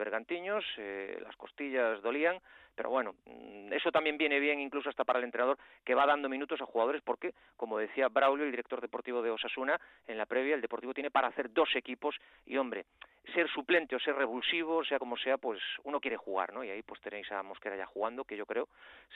[0.78, 2.38] Eh, las costillas dolían,
[2.74, 6.28] pero bueno, mm, eso también viene bien incluso hasta para el entrenador que va dando
[6.28, 10.54] minutos a jugadores porque, como decía Braulio, el director deportivo de Osasuna, en la previa
[10.54, 12.87] el Deportivo tiene para hacer dos equipos y hombre,
[13.35, 16.64] ser suplente o ser revulsivo, sea como sea, pues uno quiere jugar, ¿no?
[16.64, 18.68] Y ahí pues tenéis a Mosquera ya jugando, que yo creo,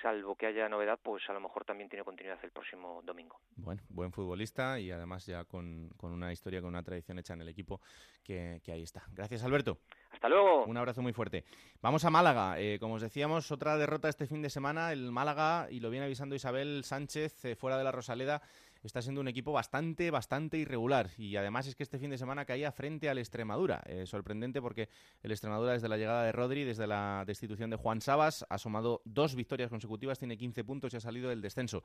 [0.03, 3.41] salvo que haya novedad, pues a lo mejor también tiene continuidad el próximo domingo.
[3.57, 7.43] Bueno, buen futbolista y además ya con, con una historia, con una tradición hecha en
[7.43, 7.81] el equipo
[8.23, 9.05] que ahí está.
[9.13, 9.79] Gracias, Alberto.
[10.17, 10.65] Hasta luego.
[10.65, 11.45] Un abrazo muy fuerte.
[11.83, 12.59] Vamos a Málaga.
[12.59, 14.91] Eh, como os decíamos, otra derrota este fin de semana.
[14.91, 18.41] El Málaga, y lo viene avisando Isabel Sánchez, eh, fuera de la Rosaleda,
[18.83, 21.11] está siendo un equipo bastante, bastante irregular.
[21.19, 23.83] Y además es que este fin de semana caía frente al Extremadura.
[23.85, 24.89] Eh, sorprendente porque
[25.23, 29.03] el Extremadura, desde la llegada de Rodri, desde la destitución de Juan Sabas, ha sumado
[29.05, 31.85] dos victorias consecutivas, tiene 15 puntos y ha salido del descenso.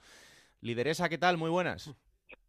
[0.62, 1.36] Lideresa, ¿qué tal?
[1.36, 1.94] Muy buenas.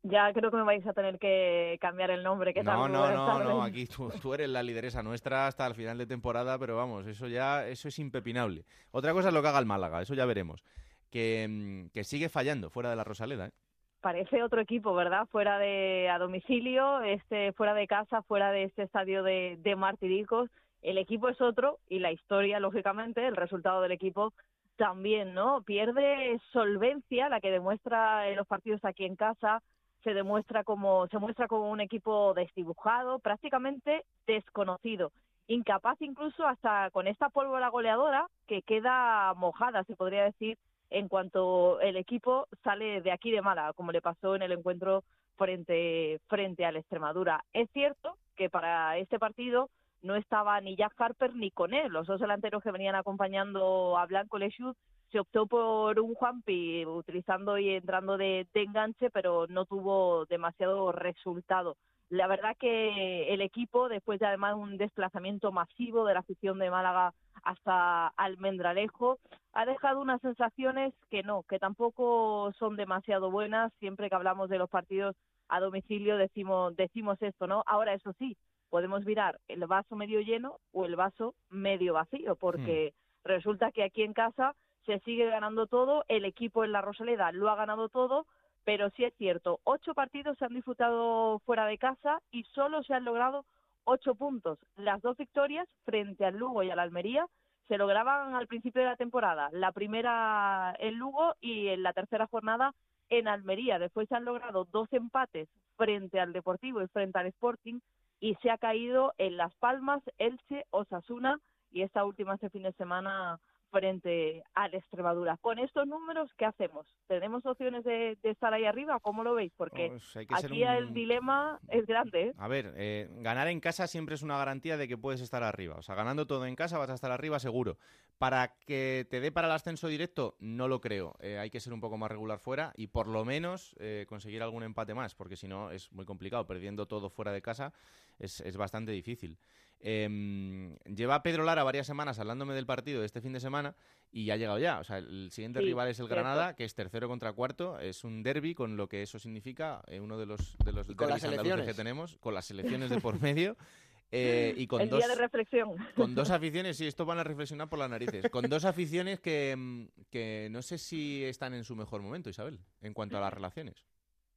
[0.02, 2.52] Ya creo que me vais a tener que cambiar el nombre.
[2.52, 6.06] ¿Qué no, no, no, no, aquí tú, eres la lideresa nuestra hasta el final de
[6.06, 8.64] temporada, pero vamos, eso ya eso es impepinable.
[8.90, 10.64] Otra cosa es lo que haga el Málaga, eso ya veremos.
[11.10, 13.46] Que, mm, que sigue fallando fuera de la Rosaleda.
[13.46, 13.52] ¿eh?
[14.00, 15.28] Parece otro equipo, ¿verdad?
[15.30, 20.50] Fuera de a domicilio, este, fuera de casa, fuera de este estadio de, de Martiricos.
[20.80, 24.32] El equipo es otro y la historia, lógicamente, el resultado del equipo
[24.76, 25.62] también, ¿no?
[25.62, 29.62] Pierde solvencia, la que demuestra en los partidos aquí en casa,
[30.02, 35.12] se demuestra como se muestra como un equipo desdibujado, prácticamente desconocido,
[35.46, 40.58] incapaz incluso hasta con esta pólvora goleadora que queda mojada, se podría decir,
[40.90, 45.04] en cuanto el equipo sale de aquí de mala, como le pasó en el encuentro
[45.36, 47.44] frente frente al Extremadura.
[47.52, 49.70] Es cierto que para este partido
[50.02, 54.06] no estaba ni Jack Harper ni con él, los dos delanteros que venían acompañando a
[54.06, 54.76] Blanco Lechut
[55.12, 61.76] se optó por un Juanpi utilizando y entrando de, enganche, pero no tuvo demasiado resultado.
[62.08, 66.70] La verdad que el equipo, después de además un desplazamiento masivo de la afición de
[66.70, 69.18] Málaga hasta Almendralejo,
[69.52, 73.72] ha dejado unas sensaciones que no, que tampoco son demasiado buenas.
[73.80, 75.14] Siempre que hablamos de los partidos
[75.48, 77.62] a domicilio decimos, decimos esto, ¿no?
[77.66, 78.36] Ahora, eso sí,
[78.72, 84.02] podemos mirar el vaso medio lleno o el vaso medio vacío, porque resulta que aquí
[84.02, 84.54] en casa
[84.86, 88.24] se sigue ganando todo, el equipo en la Rosaleda lo ha ganado todo,
[88.64, 92.94] pero sí es cierto, ocho partidos se han disfrutado fuera de casa y solo se
[92.94, 93.44] han logrado
[93.84, 94.58] ocho puntos.
[94.76, 97.26] Las dos victorias frente al Lugo y al Almería
[97.68, 99.50] se lograban al principio de la temporada.
[99.52, 102.72] La primera en Lugo y en la tercera jornada
[103.10, 103.78] en Almería.
[103.78, 107.80] Después se han logrado dos empates frente al Deportivo y frente al Sporting
[108.22, 111.40] y se ha caído en Las Palmas, Elche, Osasuna
[111.72, 113.40] y esta última este fin de semana
[113.72, 115.38] frente al Extremadura.
[115.38, 116.86] Con estos números, ¿qué hacemos?
[117.08, 119.00] ¿Tenemos opciones de, estar ahí arriba?
[119.00, 119.50] ¿Cómo lo veis?
[119.56, 122.28] Porque pues aquí el dilema es grande.
[122.28, 122.34] ¿eh?
[122.36, 125.76] A ver, eh, ganar en casa siempre es una garantía de que puedes estar arriba.
[125.76, 127.78] O sea, ganando todo en casa vas a estar arriba seguro.
[128.18, 131.16] Para que te dé para el ascenso directo, no lo creo.
[131.20, 133.74] Eh, hay que ser un poco más regular fuera y por lo menos
[134.06, 136.46] conseguir algún empate más, porque si no es muy complicado.
[136.46, 137.72] Perdiendo todo fuera de casa
[138.18, 139.38] es, es bastante difícil.
[139.84, 143.74] Eh, lleva Pedro Lara varias semanas hablándome del partido de este fin de semana
[144.12, 144.78] y ha llegado ya.
[144.78, 147.78] O sea, el siguiente rival es el Granada, que es tercero contra cuarto.
[147.80, 151.24] Es un derby con lo que eso significa, eh, uno de los, de los derbis
[151.24, 153.56] andaluces que tenemos, con las selecciones de por medio.
[154.14, 155.74] Eh, y con el dos, día de reflexión.
[155.96, 158.28] Con dos aficiones, sí, esto van a reflexionar por las narices.
[158.30, 162.60] Con dos aficiones que, mm, que no sé si están en su mejor momento, Isabel,
[162.82, 163.86] en cuanto a las relaciones.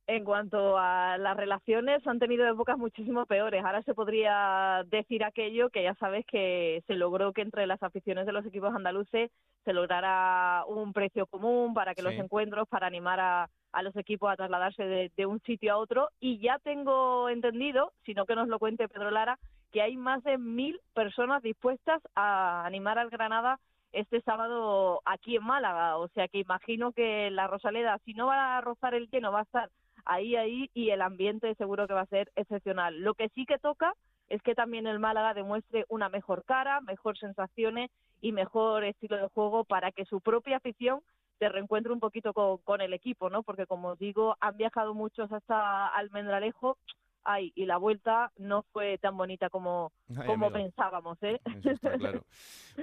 [0.08, 3.66] En cuanto a las relaciones, han tenido épocas muchísimo peores.
[3.66, 8.28] Ahora se podría decir aquello que ya sabes que se logró que entre las aficiones
[8.28, 9.32] de los equipos andaluces
[9.64, 13.49] se lograra un precio común para que los encuentros, para animar a,
[13.82, 16.10] los equipos a trasladarse de, de, un sitio a otro.
[16.20, 19.39] Y ya tengo entendido, sino que nos lo cuente Pedro Lara,
[19.72, 23.60] que hay más de mil personas dispuestas a animar al Granada
[23.91, 25.97] este sábado aquí en Málaga.
[25.97, 29.39] O sea que imagino que la Rosaleda, si no va a rozar el lleno, va
[29.39, 29.70] a estar
[30.06, 32.99] ahí, ahí, y el ambiente seguro que va a ser excepcional.
[33.01, 33.93] Lo que sí que toca
[34.30, 37.91] es que también el Málaga demuestre una mejor cara, mejor sensaciones
[38.22, 41.01] y mejor estilo de juego para que su propia afición
[41.39, 43.43] se reencuentre un poquito con, el equipo, ¿no?
[43.43, 46.78] Porque como digo, han viajado muchos hasta Almendralejo
[47.26, 49.91] ay, y la vuelta no fue tan bonita como,
[50.26, 51.41] como pensábamos, ¿eh?
[51.99, 52.23] claro.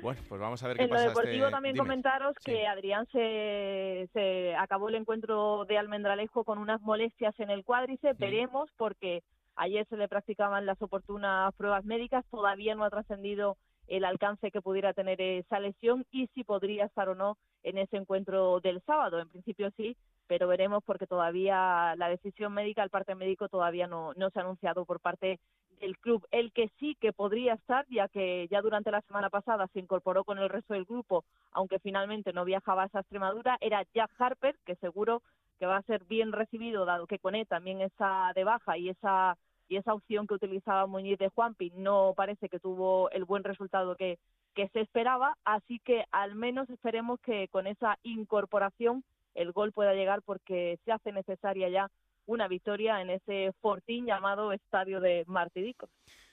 [0.03, 1.03] Bueno, pues vamos a ver qué en pasa.
[1.03, 6.59] En lo deportivo también comentaros que Adrián se, se acabó el encuentro de Almendralejo con
[6.59, 8.18] unas molestias en el cuádriceps.
[8.18, 9.22] Veremos porque
[9.57, 14.62] ayer se le practicaban las oportunas pruebas médicas, todavía no ha trascendido el alcance que
[14.62, 19.20] pudiera tener esa lesión y si podría estar o no en ese encuentro del sábado.
[19.20, 19.97] En principio sí,
[20.27, 24.43] pero veremos porque todavía la decisión médica, el parte médico todavía no, no se ha
[24.43, 25.39] anunciado por parte
[25.81, 26.27] del club.
[26.31, 30.25] El que sí que podría estar, ya que ya durante la semana pasada se incorporó
[30.25, 34.57] con el resto del grupo, aunque finalmente no viajaba a esa Extremadura, era Jack Harper,
[34.64, 35.23] que seguro
[35.59, 38.89] que va a ser bien recibido, dado que con él también está de baja y
[38.89, 39.37] esa
[39.68, 43.97] y esa opción que utilizaba Muñiz de Juanpi no parece que tuvo el buen resultado
[43.97, 44.18] que,
[44.55, 49.03] que se esperaba, así que al menos esperemos que con esa incorporación
[49.35, 51.91] el gol pueda llegar porque se hace necesaria ya
[52.26, 55.89] una victoria en ese fortín llamado Estadio de Martidico.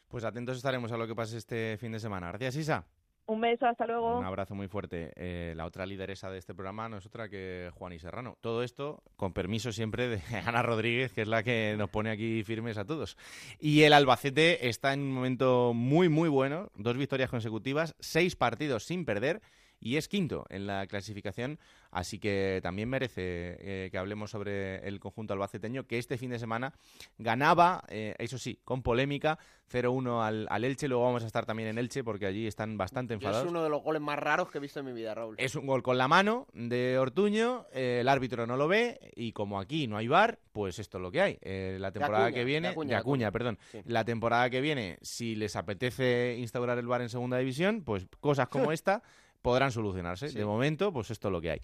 [0.08, 2.30] Pues atentos estaremos a lo que pase este fin de semana.
[2.30, 2.86] Gracias, Isa.
[3.30, 4.18] Un beso, hasta luego.
[4.18, 5.14] Un abrazo muy fuerte.
[5.16, 8.40] Eh, la otra lideresa de este programa no es otra que Juan y Serrano.
[8.42, 12.44] Todo esto con permiso siempre de Ana Rodríguez, que es la que nos pone aquí
[12.44, 13.18] firmes a todos.
[13.60, 16.72] Y el Albacete está en un momento muy, muy bueno.
[16.74, 19.42] Dos victorias consecutivas, seis partidos sin perder
[19.80, 21.60] y es quinto en la clasificación,
[21.92, 26.40] así que también merece eh, que hablemos sobre el conjunto albaceteño, que este fin de
[26.40, 26.74] semana
[27.18, 29.40] ganaba, eh, eso sí, con polémica,
[29.72, 33.14] 0-1 al, al, Elche, luego vamos a estar también en Elche porque allí están bastante
[33.14, 33.46] enfadados.
[33.46, 35.36] Es uno de los goles más raros que he visto en mi vida, Raúl.
[35.38, 39.32] Es un gol con la mano de Ortuño, eh, el árbitro no lo ve y
[39.32, 41.40] como aquí no hay bar, pues esto es lo que hay.
[41.80, 46.78] la temporada que viene, de Acuña, perdón, la temporada que viene, si les apetece instaurar
[46.80, 49.04] el bar en segunda división, pues cosas como esta
[49.42, 50.30] podrán solucionarse.
[50.30, 51.62] De momento, pues esto es lo que hay.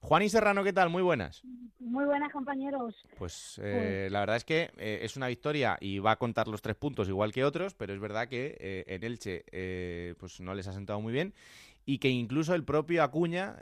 [0.00, 0.90] Juan y Serrano, ¿qué tal?
[0.90, 1.42] Muy buenas.
[1.80, 2.94] Muy buenas, compañeros.
[3.18, 6.48] Pues, eh, pues la verdad es que eh, es una victoria y va a contar
[6.48, 9.44] los tres puntos igual que otros, pero es verdad que eh, en Elche
[10.18, 11.34] pues no les ha sentado muy bien
[11.84, 13.56] y que incluso el propio Acuña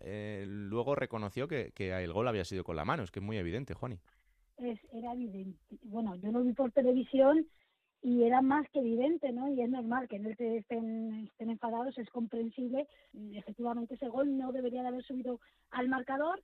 [0.45, 3.03] luego reconoció que, que, el gol había sido con la mano.
[3.03, 3.99] Es que es muy evidente, Juani.
[4.59, 5.59] Es, era evidente.
[5.85, 7.47] Bueno, yo lo vi por televisión
[8.07, 9.49] y era más que evidente, ¿no?
[9.49, 12.87] Y es normal que en el que estén, estén enfadados, es comprensible.
[13.35, 15.41] Efectivamente, ese gol no debería de haber subido
[15.73, 16.41] al marcador.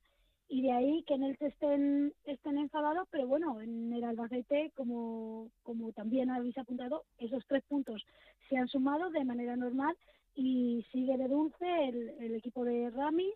[0.49, 5.51] y de ahí que en el estén, estén enfadados, pero bueno, en el Albacete, como,
[5.63, 8.05] como también habéis apuntado, esos tres puntos
[8.49, 9.95] se han sumado de manera normal
[10.35, 13.35] y sigue de dulce el, el equipo de Ramis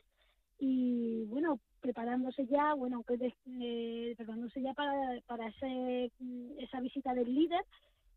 [0.59, 6.11] y bueno, preparándose ya, bueno, aunque eh, preparándose ya para, para ese,
[6.59, 7.63] esa visita del líder,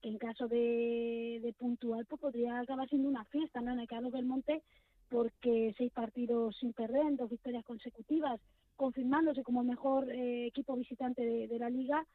[0.00, 3.72] que en caso de, de puntual pues podría acabar siendo una fiesta, ¿no?
[3.72, 4.62] En el Carlos Belmonte,
[5.08, 8.40] porque seis partidos sin perder, dos victorias consecutivas,
[8.76, 12.06] confirmándose como mejor eh, equipo visitante de, la liga,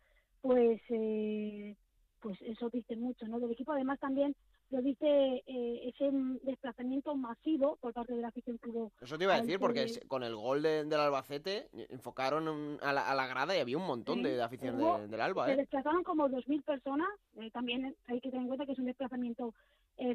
[0.42, 1.76] pues eh,
[2.22, 3.40] pues eso dice mucho, ¿no?
[3.40, 4.36] Del equipo además también
[4.72, 6.10] lo dice eh, ese
[6.44, 8.92] desplazamiento masivo por parte de la afición club.
[9.02, 13.16] Eso te iba a decir, porque con el gol del Albacete enfocaron a la, a
[13.16, 14.78] la, grada y había un montón de, afición
[15.10, 15.48] del Alba.
[15.48, 17.10] Se desplazaron como 2.000 personas,
[17.54, 19.54] también hay que tener en cuenta que es un desplazamiento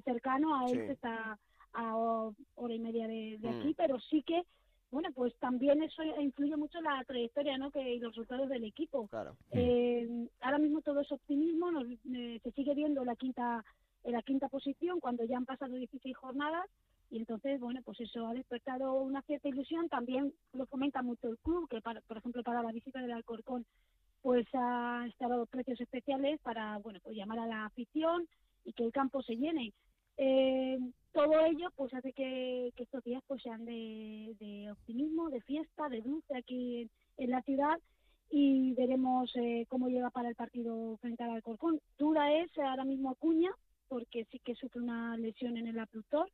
[0.05, 1.39] cercano, a él está
[1.73, 3.47] a hora y media de, mm.
[3.47, 4.43] aquí, pero sí que
[4.91, 7.71] bueno, pues también eso influye mucho en la trayectoria ¿no?
[7.71, 9.07] que, y los resultados del equipo.
[9.07, 9.37] Claro.
[9.53, 13.65] Eh, ahora mismo todo es optimismo, nos, eh, se sigue viendo la quinta,
[14.05, 16.67] en la quinta posición cuando ya han pasado 16 jornadas
[17.11, 19.89] y entonces, bueno, pues eso ha despertado una cierta ilusión.
[19.89, 23.67] También lo fomenta mucho el club, que para, por ejemplo para la visita del Alcorcón
[24.23, 28.29] pues ha estado precios especiales para, bueno, pues llamar a la afición
[28.65, 29.73] y que el campo se llene.
[30.17, 30.79] Eh,
[31.13, 36.37] todo ello pues hace que, estos días pues sean de, optimismo, de fiesta, de dulce
[36.37, 37.79] aquí en, la ciudad
[38.31, 41.81] y veremos eh, cómo llega para el partido frente al Alcorcón.
[41.99, 43.51] Dura es ahora mismo Acuña
[43.91, 46.31] porque sí que sufre una lesión en el abductor.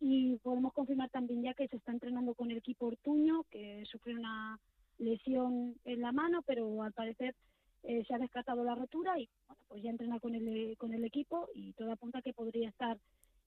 [0.00, 4.16] Y podemos confirmar también ya que se está entrenando con el equipo Ortuño que sufrió
[4.18, 4.58] una
[4.98, 7.34] lesión en la mano pero al parecer
[7.82, 11.04] eh, se ha descartado la rotura y bueno, pues ya entrena con el, con el
[11.04, 12.98] equipo y todo apunta que podría estar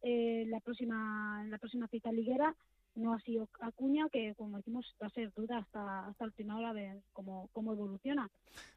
[0.01, 2.55] eh, la próxima la próxima cita liguera
[2.97, 6.73] no ha sido Acuña, que como decimos va a ser duda hasta, hasta última hora
[6.73, 8.29] ver cómo, cómo evoluciona.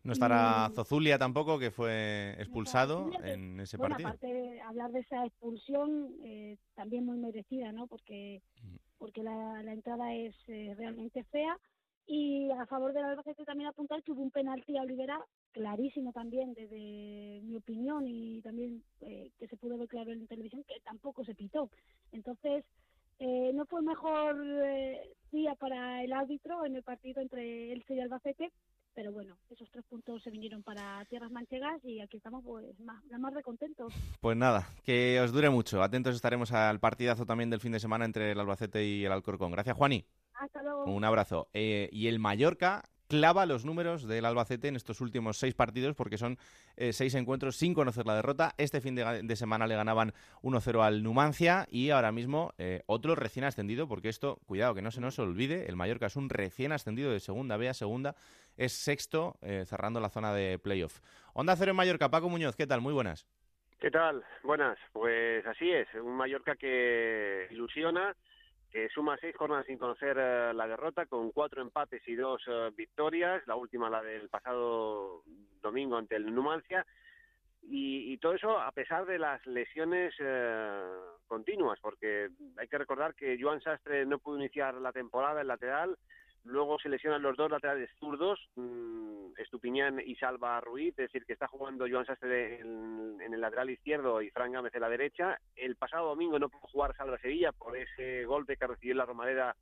[0.04, 4.08] No estará Zozulia tampoco, que fue expulsado en ese bueno, partido.
[4.08, 7.86] Aparte de hablar de esa expulsión, eh, también muy merecida, ¿no?
[7.86, 8.76] Porque, mm.
[8.98, 11.56] porque la, la entrada es eh, realmente fea.
[12.06, 16.54] Y a favor del Albacete también apuntar que hubo un penalti a Olivera clarísimo también
[16.54, 21.24] desde mi opinión y también eh, que se pudo ver claro en televisión que tampoco
[21.24, 21.70] se pitó.
[22.10, 22.64] Entonces,
[23.20, 28.00] eh, no fue mejor eh, día para el árbitro en el partido entre Elche y
[28.00, 28.50] Albacete,
[28.94, 33.04] pero bueno, esos tres puntos se vinieron para Tierras Manchegas y aquí estamos pues más,
[33.18, 33.92] más de contentos.
[34.20, 35.82] Pues nada, que os dure mucho.
[35.82, 39.52] Atentos estaremos al partidazo también del fin de semana entre el Albacete y el Alcorcón.
[39.52, 40.04] Gracias, Juani.
[40.34, 40.84] Hasta luego.
[40.84, 41.48] Un abrazo.
[41.52, 46.38] y el Mallorca clava los números del Albacete en estos últimos seis partidos porque son
[46.76, 48.54] eh, seis encuentros sin conocer la derrota.
[48.56, 53.44] Este fin de, semana le ganaban 1-0 al Numancia y ahora mismo eh, otro recién
[53.44, 57.10] ascendido porque esto, cuidado que no se nos olvide, el Mallorca es un recién ascendido
[57.10, 58.14] de segunda B a segunda,
[58.56, 61.00] es sexto eh, cerrando la zona de playoff.
[61.34, 62.80] Onda Cero en Mallorca, Paco Muñoz, ¿qué tal?
[62.80, 63.26] Muy buenas.
[63.80, 64.22] ¿Qué tal?
[64.44, 64.78] Buenas.
[64.92, 68.14] Pues así es, un Mallorca que ilusiona
[68.70, 72.70] que suma seis jornadas sin conocer eh, la derrota, con cuatro empates y dos eh,
[72.76, 75.22] victorias, la última la del pasado
[75.60, 76.86] domingo ante el Numancia,
[77.62, 80.82] y, todo eso a pesar de las lesiones eh,
[81.26, 85.96] continuas, porque hay que recordar que Joan Sastre no pudo iniciar la temporada en lateral,
[86.44, 91.34] Luego se lesionan los dos laterales zurdos, mm, Estupiñán y Salva Ruiz, es decir, que
[91.34, 95.38] está jugando Joan Sastre en, el lateral izquierdo y Fran Gámez en la derecha.
[95.54, 99.54] El pasado domingo no pudo jugar Salva Sevilla por ese golpe que recibió la Romareda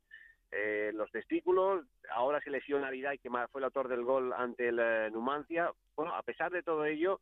[0.51, 1.85] eh, los testículos.
[2.11, 5.71] Ahora se lesiona y que fue el autor del gol ante el eh, Numancia.
[5.95, 7.19] Bueno, a pesar de todo ello,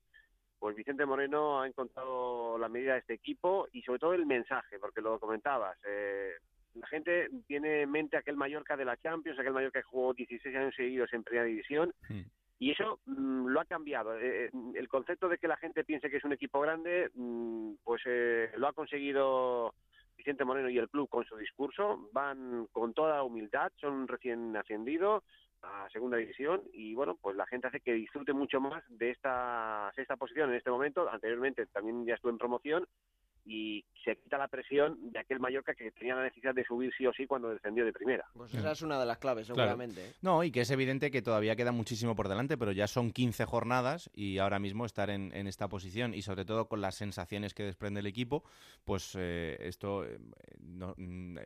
[0.60, 4.80] pues Vicente Moreno ha encontrado la medida de este equipo y sobre todo el mensaje,
[4.80, 5.78] porque lo comentabas.
[5.86, 6.34] Eh,
[6.80, 10.56] la gente tiene en mente aquel Mallorca de la Champions, aquel Mallorca que jugó 16
[10.56, 12.22] años seguidos en Primera División, hmm.
[12.60, 14.18] y eso mm, lo ha cambiado.
[14.18, 17.74] Eh, eh, el concepto de que la gente piense que es un equipo grande, mm,
[17.84, 19.74] pues eh, lo ha conseguido
[20.18, 22.10] Vicente Moreno y el club con su discurso.
[22.12, 25.24] Van con toda humildad, son recién ascendidos
[25.62, 29.92] a segunda división y bueno pues la gente hace que disfrute mucho más de esta
[29.96, 32.88] sexta posición en este momento anteriormente también ya estuve en promoción
[33.48, 37.06] y se quita la presión de aquel Mallorca que tenía la necesidad de subir sí
[37.06, 38.26] o sí cuando descendió de primera.
[38.34, 40.06] Pues esa es una de las claves, seguramente.
[40.06, 40.14] ¿eh?
[40.22, 43.46] No, y que es evidente que todavía queda muchísimo por delante, pero ya son 15
[43.46, 47.64] jornadas y ahora mismo estar en, esta posición y sobre todo con las sensaciones que
[47.64, 48.44] desprende el equipo,
[48.84, 50.20] pues eh, esto eh,
[50.60, 51.38] no, mm,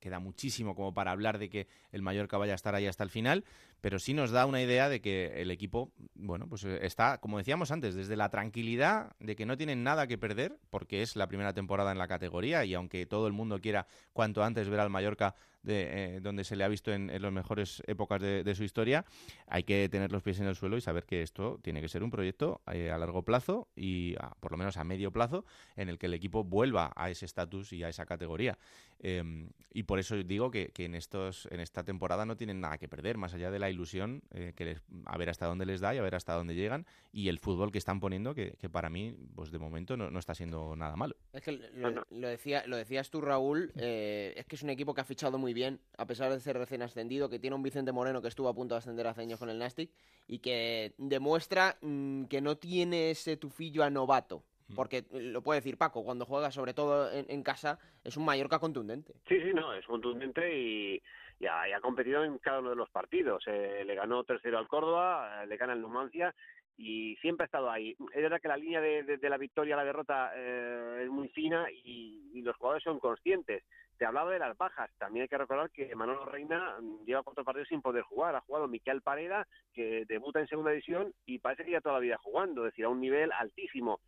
[0.00, 3.10] queda muchísimo como para hablar de que el Mallorca vaya a estar ahí hasta el
[3.10, 3.44] final,
[3.80, 7.70] pero sí nos da una idea de que el equipo, bueno, pues está, como decíamos
[7.70, 11.49] antes, desde la tranquilidad de que no tienen nada que perder, porque es la primera
[11.52, 15.34] temporada en la categoría y aunque todo el mundo quiera cuanto antes ver al Mallorca
[15.62, 19.04] de, eh, donde se le ha visto en, las mejores épocas de, su historia,
[19.46, 22.02] hay que tener los pies en el suelo y saber que esto tiene que ser
[22.02, 25.44] un proyecto eh, a largo plazo y por lo menos a medio plazo
[25.76, 28.58] en el que el equipo vuelva a ese estatus y a esa categoría.
[29.02, 32.88] Em, y por eso digo que, en, estos, en esta temporada no tienen nada que
[32.88, 34.76] perder, más allá de la ilusión, eh, que
[35.06, 37.70] a ver hasta dónde les da y a ver hasta dónde llegan, y el fútbol
[37.70, 41.16] que están poniendo, que, para mí, pues de momento no, está siendo nada malo.
[41.32, 45.00] Es que lo, decía, lo decías tú, Raúl, eh, es que es un equipo que
[45.00, 48.20] ha fichado muy bien, a pesar de ser recién ascendido, que tiene un Vicente Moreno
[48.20, 49.90] que estuvo a punto de ascender hace años con el Nastic,
[50.26, 54.44] y que demuestra mm, que no tiene ese tufillo a novato
[54.74, 59.14] porque lo puede decir Paco, cuando juega sobre todo en, casa es un Mallorca contundente.
[59.28, 61.02] Sí, sí, no, es contundente y,
[61.48, 63.42] ha, competido en cada uno de los partidos.
[63.46, 66.34] Eh, le ganó tercero al Córdoba, eh, le gana el Numancia
[66.76, 67.96] y siempre ha estado ahí.
[68.14, 71.66] Es verdad que la línea de, la victoria a la derrota eh, es muy fina
[71.70, 73.64] y, y, los jugadores son conscientes.
[73.98, 74.90] Te hablaba de las bajas.
[74.96, 78.34] También hay que recordar que Manolo Reina lleva cuatro partidos sin poder jugar.
[78.34, 82.00] Ha jugado Miquel Pareda, que debuta en segunda división y parece que ya toda la
[82.00, 84.00] vida jugando, es decir, a un nivel altísimo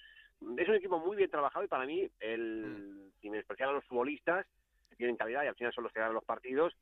[0.58, 3.20] es un equipo muy bien trabajado y para mí, el, mm.
[3.20, 4.46] sin especial a los futbolistas,
[4.90, 6.74] que tienen calidad y al final son los que ganan los partidos,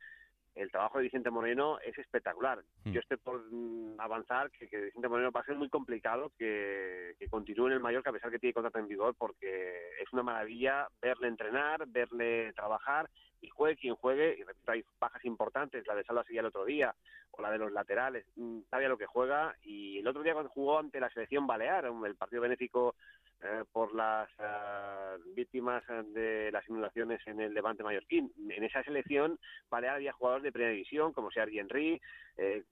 [0.54, 2.62] el trabajo de Vicente Moreno es espectacular.
[2.84, 2.92] Mm.
[2.92, 7.68] Yo estoy por mm, avanzar que, Vicente Moreno va a ser muy complicado que, continúe
[7.68, 11.28] en el Mallorca a pesar que tiene contrato en vigor porque es una maravilla verle
[11.28, 13.08] entrenar, verle trabajar
[13.40, 16.64] y juegue quien juegue, y repito, hay bajas importantes, la de Salva seguía el otro
[16.64, 16.94] día,
[17.30, 18.26] o la de los laterales,
[18.68, 22.16] sabe lo que juega, y el otro día cuando jugó ante la selección Balear, el
[22.16, 22.96] partido benéfico
[23.42, 25.82] eh, por las eh, víctimas
[26.12, 28.30] de las inundaciones en el Levante mallorquín.
[28.50, 29.38] En esa selección
[29.70, 32.00] Balear había jugadores de primera división, como Sergi Henry,
[32.36, 32.64] eh,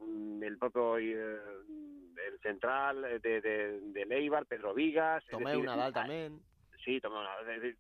[0.43, 5.25] el propio el central de, de, de Leibar, Pedro Vigas.
[5.31, 6.39] Tomé un Nadal también.
[6.85, 7.17] Sí, tomé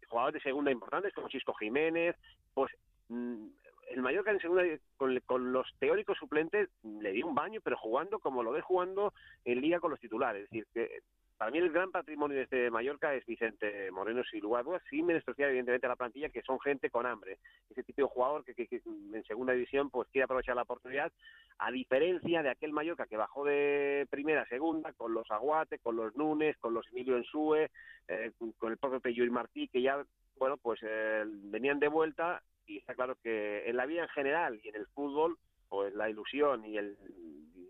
[0.08, 2.16] jugadores de segunda importantes, como Chisco Jiménez.
[2.54, 2.72] Pues
[3.08, 3.48] mm,
[3.90, 4.62] el Mallorca en segunda
[4.96, 9.12] con, con, los teóricos suplentes le dio un baño, pero jugando como lo ve jugando
[9.44, 10.44] en liga con los titulares.
[10.44, 11.02] Es decir, que
[11.38, 14.82] para mí el gran patrimonio de este Mallorca es Vicente Moreno, sin lugar a dudas,
[14.90, 17.38] sin menospreciar evidentemente a la plantilla, que son gente con hambre.
[17.70, 21.12] Ese tipo de jugador que, en segunda división pues quiere aprovechar la oportunidad,
[21.58, 25.94] a diferencia de aquel Mallorca que bajó de primera a segunda, con los Aguate, con
[25.94, 27.70] los Nunes, con los Emilio Ensue,
[28.08, 30.04] eh, con el propio Peyo y Martí, que ya,
[30.38, 34.60] bueno, pues eh, venían de vuelta y está claro que en la vida en general
[34.64, 36.96] y en el fútbol, pues la ilusión y, el,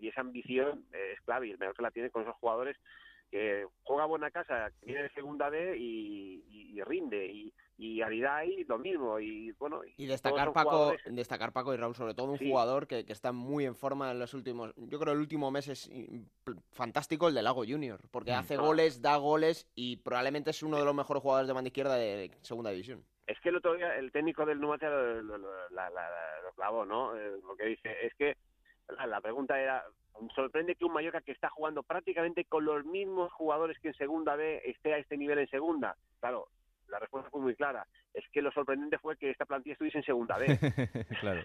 [0.01, 2.79] y esa ambición es clave y el Mallorca la tiene con esos jugadores
[3.31, 7.27] que juega buena casa, viene de segunda B y, rinde.
[7.27, 12.13] Y, y Aridai lo mismo y bueno y destacar Paco destacar Paco y Raúl sobre
[12.13, 15.21] todo un jugador que, que, está muy en forma en los últimos yo creo el
[15.21, 15.91] último mes es
[16.73, 18.35] fantástico el de Lago Junior porque mm.
[18.35, 21.95] hace goles da goles y probablemente es uno de los mejores jugadores de banda izquierda
[21.97, 23.05] de segunda división.
[23.27, 25.49] Es que el otro día el técnico del Numancia lo, lo,
[26.57, 28.37] clavó no eh, lo que dice es que
[29.07, 29.85] la pregunta era
[30.35, 34.37] sorprende que un Mallorca que está jugando prácticamente con los mismos jugadores que en segunda
[34.37, 35.97] B esté a este nivel en segunda.
[36.21, 36.49] Claro,
[36.89, 37.87] la respuesta fue muy clara.
[38.15, 40.47] Es que lo sorprendente fue que esta plantilla estuviese en segunda B.
[41.21, 41.43] claro,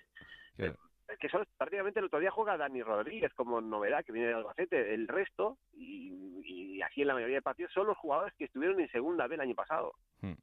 [1.09, 4.33] Es que solo, prácticamente el otro día juega Dani Rodríguez como novedad que viene de
[4.35, 4.93] Albacete.
[4.93, 8.79] El resto, y, y así en la mayoría de partidos, son los jugadores que estuvieron
[8.79, 9.93] en segunda B el año pasado.
[10.21, 10.33] Hmm.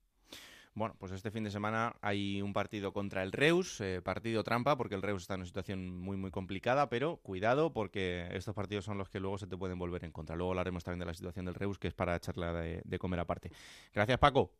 [0.74, 4.76] Bueno, pues este fin de semana hay un partido contra el Reus, eh, partido trampa,
[4.76, 8.84] porque el Reus está en una situación muy, muy complicada, pero cuidado porque estos partidos
[8.84, 10.36] son los que luego se te pueden volver en contra.
[10.36, 13.50] Luego hablaremos también de la situación del Reus, que es para echarla de comer aparte.
[13.92, 14.52] Gracias, Paco.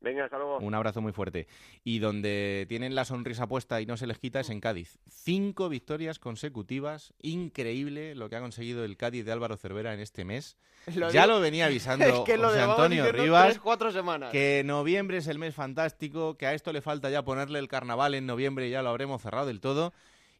[0.00, 0.58] Venga, hasta luego.
[0.58, 1.46] Un abrazo muy fuerte.
[1.82, 4.98] Y donde tienen la sonrisa puesta y no se les quita es en Cádiz.
[5.08, 7.14] Cinco victorias consecutivas.
[7.22, 10.56] Increíble lo que ha conseguido el Cádiz de Álvaro Cervera en este mes.
[11.12, 13.58] ya lo venía avisando José Antonio Rivas.
[13.58, 14.30] cuatro semanas.
[14.30, 18.14] Que noviembre es el mes fantástico, que a esto le falta ya ponerle el carnaval
[18.14, 19.92] en noviembre y ya lo habremos cerrado del todo.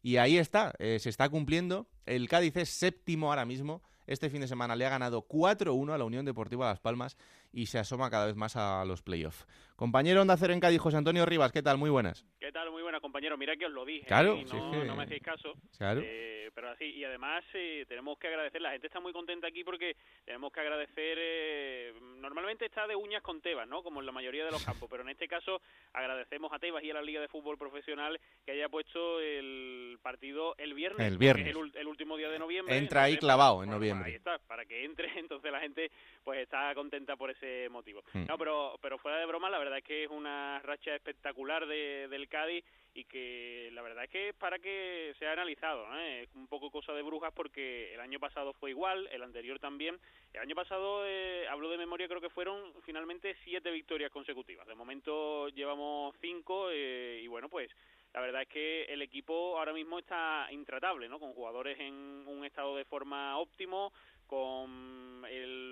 [0.03, 1.87] Y ahí está, eh, se está cumpliendo.
[2.05, 5.97] El Cádiz es séptimo ahora mismo este fin de semana le ha ganado 4-1 a
[5.97, 7.17] la Unión Deportiva Las Palmas
[7.51, 9.45] y se asoma cada vez más a los playoffs.
[9.77, 11.77] Compañero Onda Cero en Cádiz, José Antonio Rivas, ¿qué tal?
[11.77, 12.25] Muy buenas.
[12.39, 12.71] ¿Qué tal?
[12.71, 13.37] Muy buenas, compañero.
[13.37, 14.07] Mira que os lo dije.
[14.07, 15.53] Claro, no, me hacéis caso.
[15.77, 16.01] Claro.
[16.03, 19.63] Eh, pero así, y además eh, tenemos que agradecer, la gente está muy contenta aquí
[19.63, 23.83] porque tenemos que agradecer, eh, normalmente está de uñas con Tebas, ¿no?
[23.83, 25.61] Como en la mayoría de los campos, pero en este caso
[25.93, 30.55] agradecemos a Tebas y a la Liga de Fútbol Profesional que haya puesto el partido
[30.57, 31.05] el viernes.
[31.05, 31.47] El viernes.
[31.75, 32.75] El, último día de noviembre.
[32.75, 34.09] Entra ahí clavado en noviembre.
[34.09, 35.91] Ahí está, para que entre, entonces la gente
[36.23, 38.03] pues está contenta por ese motivo.
[38.13, 38.25] Hmm.
[38.27, 42.07] No, pero, pero fuera de broma, la verdad es que es una racha espectacular de,
[42.09, 42.63] del Cádiz
[42.93, 46.93] y que la verdad es que es para que sea analizado, es un poco cosa
[46.93, 49.99] de brujas porque el año pasado fue igual, el anterior también.
[50.33, 54.65] El año pasado, eh, hablo de memoria, creo que fueron finalmente siete victorias consecutivas.
[54.67, 57.69] De momento llevamos cinco eh, y bueno, pues
[58.13, 61.19] la verdad es que el equipo ahora mismo está intratable, ¿no?
[61.19, 63.93] Con jugadores en un estado de forma óptimo,
[64.27, 65.21] con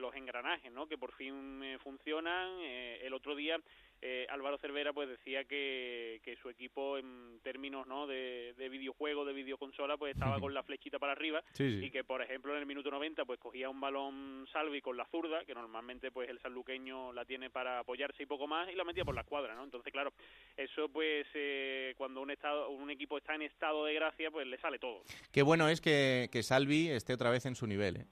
[0.01, 0.88] los engranajes, ¿no?
[0.88, 2.60] Que por fin eh, funcionan.
[2.62, 3.60] Eh, el otro día
[4.01, 8.06] eh, Álvaro Cervera pues decía que, que su equipo en términos ¿no?
[8.06, 12.22] de, de videojuego, de videoconsola, pues estaba con la flechita para arriba y que por
[12.22, 16.12] ejemplo en el minuto 90 pues cogía un balón Salvi con la zurda, que normalmente
[16.12, 19.24] pues el sanluqueño la tiene para apoyarse y poco más y la metía por la
[19.24, 19.64] cuadra, ¿no?
[19.64, 20.14] Entonces claro,
[20.56, 24.60] eso pues eh, cuando un estado un equipo está en estado de gracia pues le
[24.60, 25.03] sale todo.
[25.32, 28.06] Qué bueno es que, que Salvi esté otra vez en su nivel, ¿eh?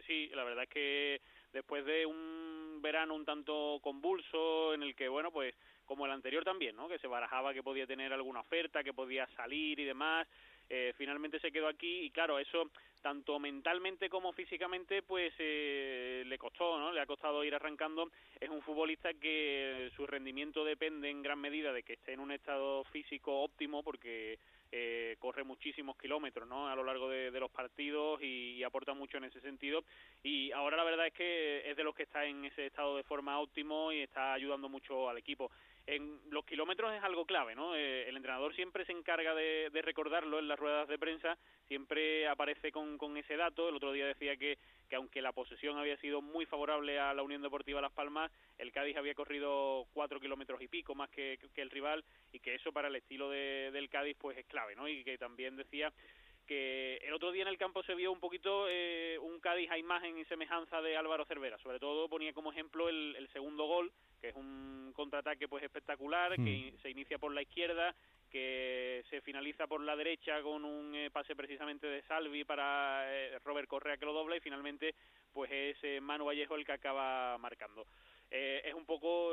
[0.00, 1.20] Pues sí, la verdad es que
[1.52, 6.42] después de un verano un tanto convulso en el que, bueno, pues como el anterior
[6.42, 6.88] también, ¿no?
[6.88, 10.26] Que se barajaba que podía tener alguna oferta, que podía salir y demás.
[10.70, 12.70] Eh, finalmente se quedó aquí y claro, eso
[13.02, 16.92] tanto mentalmente como físicamente pues eh, le costó, ¿no?
[16.92, 18.10] Le ha costado ir arrancando.
[18.40, 22.32] Es un futbolista que su rendimiento depende en gran medida de que esté en un
[22.32, 24.38] estado físico óptimo porque
[24.72, 26.68] eh, corre muchísimos kilómetros ¿no?
[26.68, 29.84] a lo largo de, los partidos y, aporta mucho en ese sentido.
[30.22, 33.02] Y ahora la verdad es que es de los que está en ese estado de
[33.02, 35.50] forma óptimo y está ayudando mucho al equipo.
[35.86, 37.74] En los kilómetros es algo clave, ¿no?
[37.74, 42.70] Eh, el entrenador siempre se encarga de, recordarlo en las ruedas de prensa, siempre aparece
[42.70, 43.68] con, con ese dato.
[43.68, 44.58] El otro día decía que,
[44.88, 48.72] que aunque la posesión había sido muy favorable a la Unión Deportiva Las Palmas, el
[48.72, 52.88] Cádiz había corrido cuatro kilómetros y pico más que, el rival y que eso para
[52.88, 54.88] el estilo de, del Cádiz pues es clave, ¿no?
[54.88, 55.92] Y que también decía
[56.46, 59.78] que el otro día en el campo se vio un poquito eh, un Cádiz a
[59.78, 61.58] imagen y semejanza de Álvaro Cervera.
[61.58, 66.36] Sobre todo ponía como ejemplo el, el segundo gol, que es un contraataque pues espectacular,
[66.36, 66.82] que hmm.
[66.82, 67.94] se inicia por la izquierda,
[68.30, 73.38] que se finaliza por la derecha con un eh, pase precisamente de Salvi para eh,
[73.44, 74.94] Robert Correa que lo dobla y finalmente
[75.32, 77.86] pues es Manu Vallejo el que acaba marcando.
[78.30, 79.32] es un poco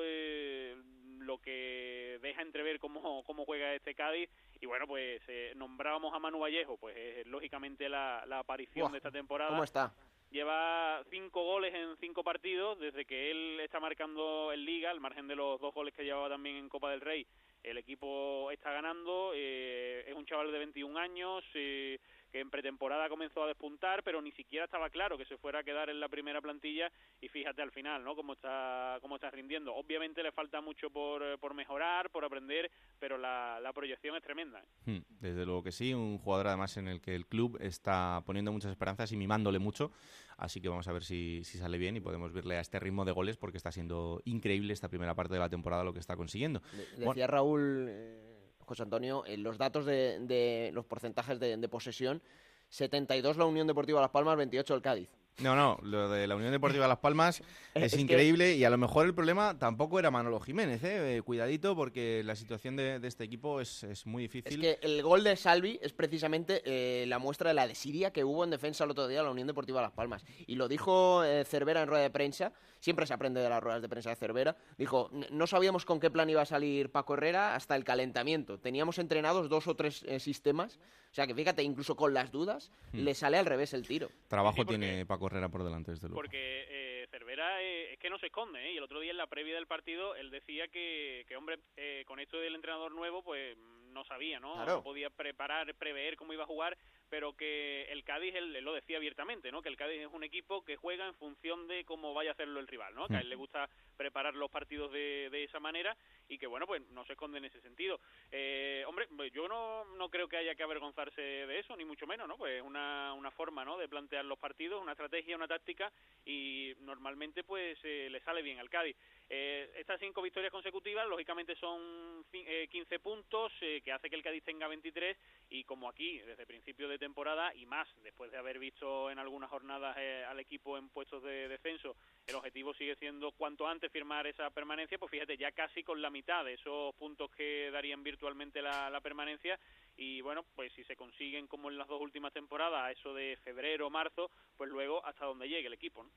[1.19, 4.29] lo que deja entrever cómo, cómo juega este Cádiz
[4.59, 8.97] y bueno, pues eh, nombrábamos a Manu Vallejo, pues es lógicamente la, la aparición de
[8.97, 9.51] esta temporada.
[9.51, 9.93] ¿Cómo está?
[10.29, 15.27] Lleva cinco goles en cinco partidos desde que él está marcando en Liga, al margen
[15.27, 17.25] de los dos goles que llevaba también en Copa del Rey.
[17.63, 21.99] El equipo está ganando, eh, es un chaval de 21 años, eh,
[22.31, 25.63] que en pretemporada comenzó a despuntar, pero ni siquiera estaba claro que se fuera a
[25.63, 28.15] quedar en la primera plantilla y fíjate al final, ¿no?
[28.15, 29.73] Cómo está, cómo está rindiendo.
[29.75, 32.69] Obviamente le falta mucho por, por mejorar, por aprender,
[32.99, 34.59] pero la, la proyección es tremenda.
[34.59, 34.91] ¿eh?
[34.91, 38.51] Hmm, desde luego que sí, un jugador además en el que el club está poniendo
[38.51, 39.91] muchas esperanzas y mimándole mucho,
[40.37, 43.05] así que vamos a ver si, si sale bien y podemos verle a este ritmo
[43.05, 46.15] de goles porque está siendo increíble esta primera parte de la temporada lo que está
[46.15, 46.61] consiguiendo.
[46.97, 47.87] decía Raúl...
[47.89, 48.26] Eh,
[48.67, 52.21] José Antonio, en los datos de, de los porcentajes de, de, posesión,
[52.69, 55.09] 72 la Unión Deportiva Las Palmas, 28 el Cádiz.
[55.39, 57.43] No, no, lo de la Unión Deportiva Las Palmas
[57.75, 61.17] es, increíble y a lo mejor el problema tampoco era Manolo Jiménez, ¿eh?
[61.17, 64.65] eh cuidadito porque la situación de, este equipo es, muy difícil.
[64.65, 68.25] Es que el gol de Salvi es precisamente eh, la muestra de la desidia que
[68.25, 70.25] hubo en defensa el otro día de la Unión Deportiva Las Palmas.
[70.45, 72.51] Y lo dijo eh, Cervera en rueda de prensa,
[72.87, 76.09] siempre se aprende de las ruedas de prensa de Cervera, dijo, no sabíamos con qué
[76.09, 78.59] plan iba a salir Paco Herrera hasta el calentamiento.
[78.59, 80.79] Teníamos entrenados dos o tres sistemas
[81.11, 82.99] o sea que fíjate, incluso con las dudas, hmm.
[82.99, 84.09] le sale al revés el tiro.
[84.27, 86.21] Trabajo tiene Paco Herrera por delante, desde luego.
[86.21, 88.73] Porque eh, Cervera eh, es que no se esconde, ¿eh?
[88.73, 92.03] y el otro día en la previa del partido él decía que, que hombre, eh,
[92.05, 94.63] con esto del entrenador nuevo, pues no sabía, ¿no?
[94.63, 96.77] No podía preparar, prever cómo iba a jugar
[97.09, 99.61] pero que el Cádiz, él, lo decía abiertamente, ¿no?
[99.61, 102.59] Que el Cádiz es un equipo que juega en función de cómo vaya a hacerlo
[102.59, 103.07] el rival, ¿no?
[103.07, 105.95] Que a él le gusta preparar los partidos de, de esa manera
[106.27, 107.99] y que, bueno, pues no se esconde en ese sentido.
[108.31, 112.07] Eh, hombre, pues yo no, no creo que haya que avergonzarse de eso, ni mucho
[112.07, 112.37] menos, ¿no?
[112.37, 113.77] Pues una, una forma, ¿no?
[113.77, 115.91] De plantear los partidos, una estrategia, una táctica
[116.25, 118.95] y normalmente, pues, eh, le sale bien al Cádiz.
[119.29, 124.23] Eh, estas cinco victorias consecutivas, lógicamente, son 15 eh, puntos, eh, que hace que el
[124.23, 125.17] Cádiz tenga 23,
[125.49, 129.49] y como aquí, desde principio de temporada, y más después de haber visto en algunas
[129.49, 129.95] jornadas
[130.27, 131.95] al equipo en puestos de descenso,
[132.27, 136.09] el objetivo sigue siendo cuanto antes firmar esa permanencia, pues fíjate, ya casi con la
[136.09, 139.59] mitad de esos puntos que darían virtualmente la, la permanencia,
[139.95, 143.89] y bueno, pues si se consiguen como en las dos últimas temporadas, eso de febrero,
[143.89, 146.11] marzo, pues luego hasta donde llegue el equipo, ¿no?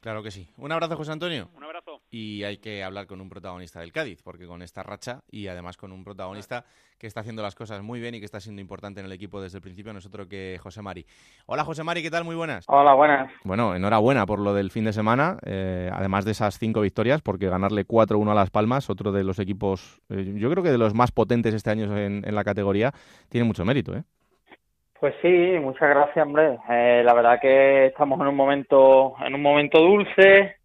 [0.00, 0.48] Claro que sí.
[0.56, 1.48] Un abrazo, José Antonio.
[1.56, 2.00] Un abrazo.
[2.10, 5.76] Y hay que hablar con un protagonista del Cádiz, porque con esta racha y además
[5.76, 6.64] con un protagonista
[6.98, 9.40] que está haciendo las cosas muy bien y que está siendo importante en el equipo
[9.40, 11.04] desde el principio, no es otro que José Mari.
[11.46, 12.24] Hola, José Mari, ¿qué tal?
[12.24, 12.64] Muy buenas.
[12.68, 13.30] Hola, buenas.
[13.44, 17.48] Bueno, enhorabuena por lo del fin de semana, eh, además de esas cinco victorias, porque
[17.48, 20.94] ganarle 4-1 a Las Palmas, otro de los equipos, eh, yo creo que de los
[20.94, 22.92] más potentes este año en, en la categoría,
[23.28, 24.04] tiene mucho mérito, ¿eh?
[25.00, 25.28] Pues sí,
[25.60, 26.58] muchas gracias, hombre.
[26.68, 30.56] Eh, la verdad que estamos en un momento, en un momento dulce,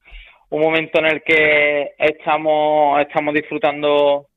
[0.50, 4.30] un momento en el que estamos, estamos disfrutando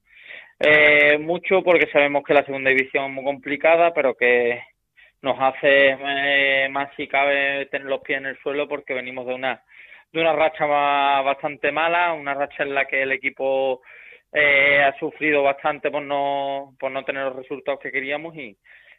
[0.60, 4.62] eh, mucho porque sabemos que la segunda división es muy complicada, pero que
[5.22, 9.34] nos hace eh, más si cabe tener los pies en el suelo porque venimos de
[9.34, 9.62] una
[10.12, 13.80] de una racha bastante mala, una racha en la que el equipo
[14.30, 18.56] eh, ha sufrido bastante por no por no tener los resultados que queríamos y,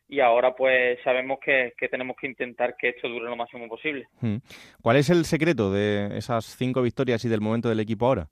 [0.08, 4.08] y ahora pues sabemos que, que, tenemos que intentar que esto dure lo máximo posible.
[4.22, 4.38] Hmm.
[4.82, 8.28] ¿Cuál es el secreto de esas cinco victorias y del momento del equipo ahora?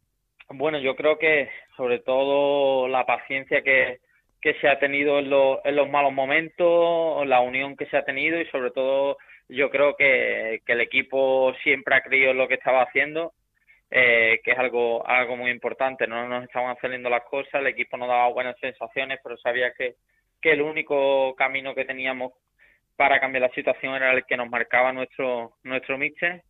[0.50, 4.00] Bueno, yo creo que sobre todo la paciencia que,
[4.42, 8.40] que se ha tenido en, en los malos momentos, la unión que se ha tenido
[8.40, 9.18] y sobre todo
[9.50, 13.34] yo creo que, que el equipo siempre ha creído en lo que estaba haciendo,
[13.92, 16.08] eh, que es algo, algo muy importante.
[16.08, 19.96] No nos estaban saliendo las cosas, el equipo no daba buenas sensaciones, pero sabía que,
[20.46, 22.34] que el único camino que teníamos
[22.96, 26.44] para cambiar la situación era el que nos marcaba nuestro, nuestro míster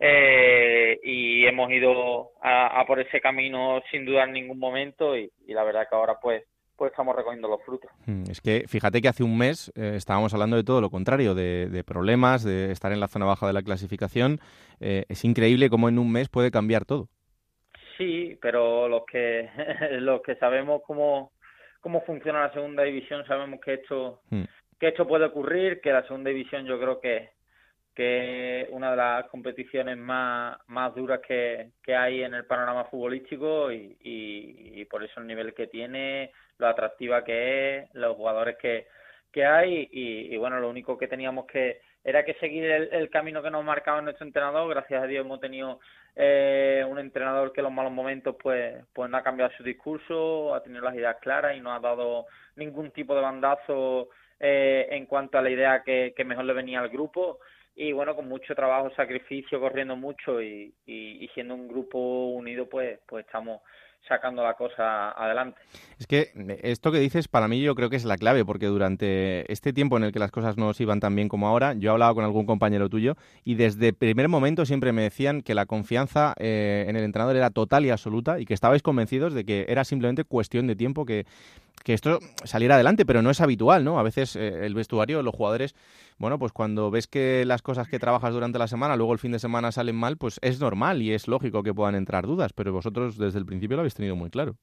[0.00, 5.62] eh, y hemos ido a, por ese camino sin dudar en ningún momento y, la
[5.62, 6.42] verdad que ahora pues
[6.76, 7.90] pues estamos recogiendo los frutos.
[8.06, 11.36] Hmm, es que fíjate que hace un mes eh, estábamos hablando de todo lo contrario,
[11.36, 14.40] de, problemas, de estar en la zona baja de la clasificación.
[14.80, 17.08] Eh, es increíble cómo en un mes puede cambiar todo.
[17.96, 19.48] Sí, pero los que
[20.00, 21.32] los que sabemos cómo
[21.80, 24.44] cómo funciona la segunda división sabemos que esto hmm.
[24.78, 27.30] que esto puede ocurrir, que la segunda división yo creo que
[27.98, 32.84] que es una de las competiciones más, más duras que, que hay en el panorama
[32.84, 38.56] futbolístico y, y, por eso el nivel que tiene, lo atractiva que es, los jugadores
[38.58, 38.86] que,
[39.32, 43.50] que hay y, bueno, lo único que teníamos que era que seguir el, camino que
[43.50, 44.68] nos marcaba nuestro entrenador.
[44.70, 45.80] Gracias a Dios hemos tenido
[46.20, 50.52] eh, un entrenador que en los malos momentos pues, pues no ha cambiado su discurso,
[50.52, 54.08] ha tenido las ideas claras y no ha dado ningún tipo de bandazo
[54.40, 57.38] eh, en cuanto a la idea que, que mejor le venía al grupo.
[57.76, 62.98] Y bueno, con mucho trabajo, sacrificio, corriendo mucho y, y, siendo un grupo unido, pues,
[63.06, 63.60] pues estamos
[64.06, 65.60] sacando la cosa adelante.
[65.98, 66.32] Es que
[66.62, 69.96] esto que dices para mí yo creo que es la clave, porque durante este tiempo
[69.96, 72.24] en el que las cosas no se iban tan bien como ahora, yo hablaba con
[72.24, 76.96] algún compañero tuyo y desde primer momento siempre me decían que la confianza eh, en
[76.96, 80.66] el entrenador era total y absoluta y que estabais convencidos de que era simplemente cuestión
[80.66, 81.26] de tiempo que
[81.80, 83.98] que esto saliera adelante, pero no es habitual, ¿no?
[83.98, 85.74] A veces eh, el vestuario, los jugadores,
[86.18, 89.32] bueno, pues cuando ves que las cosas que trabajas durante la semana, luego el fin
[89.32, 92.72] de semana salen mal, pues es normal y es lógico que puedan entrar dudas, pero
[92.72, 94.54] vosotros desde el principio lo habéis tenido muy claro.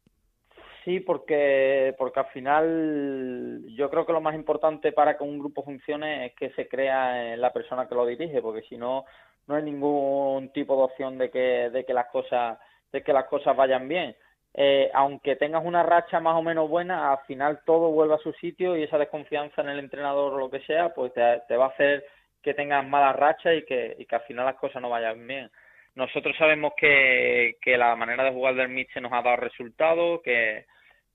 [0.84, 5.64] Sí, porque, porque al final yo creo que lo más importante para que un grupo
[5.64, 9.06] funcione es que se crea en la persona que lo dirige, porque si no,
[9.48, 12.60] no hay ningún tipo de opción de que, de que las cosas,
[12.92, 14.16] de que las cosas vayan bien
[14.58, 18.32] eh, aunque tengas una racha más o menos buena, al final todo vuelve a su
[18.34, 21.70] sitio y esa desconfianza en el entrenador o lo que sea, pues te, va a
[21.70, 22.06] hacer
[22.42, 25.52] que tengas malas rachas y que, y que al final las cosas no vayan bien.
[25.96, 30.66] Nosotros sabemos que, que la manera de jugar del Mitche nos ha dado resultados, que,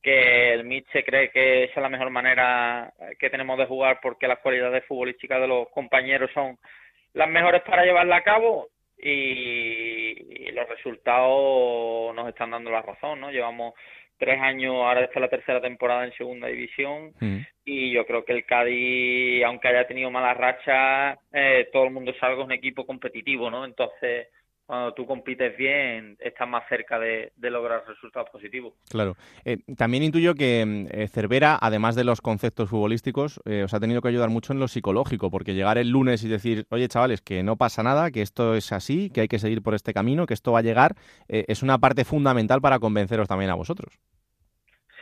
[0.03, 4.29] que el Mitche cree que esa es la mejor manera que tenemos de jugar porque
[4.29, 6.59] las cualidades futbolísticas de los compañeros son
[7.15, 8.69] las mejores para llevarla a cabo
[9.03, 13.31] y, los resultados nos están dando la razón, ¿no?
[13.31, 13.75] Llevamos
[14.19, 17.39] tres años, ahora está la tercera temporada en segunda división mm.
[17.65, 22.13] y yo creo que el Cádiz, aunque haya tenido malas rachas, eh, todo el mundo
[22.21, 23.65] salga un equipo competitivo, ¿no?
[23.65, 24.29] Entonces
[24.71, 28.75] cuando tú compites bien, estás más cerca de, lograr resultados positivos.
[28.89, 29.17] Claro.
[29.45, 34.01] Eh, también intuyo que eh, Cervera, además de los conceptos futbolísticos, eh, os ha tenido
[34.01, 37.43] que ayudar mucho en lo psicológico, porque llegar el lunes y decir, oye chavales, que
[37.43, 40.35] no pasa nada, que esto es así, que hay que seguir por este camino, que
[40.35, 40.95] esto va a llegar,
[41.27, 43.99] es una parte fundamental para convenceros también a vosotros.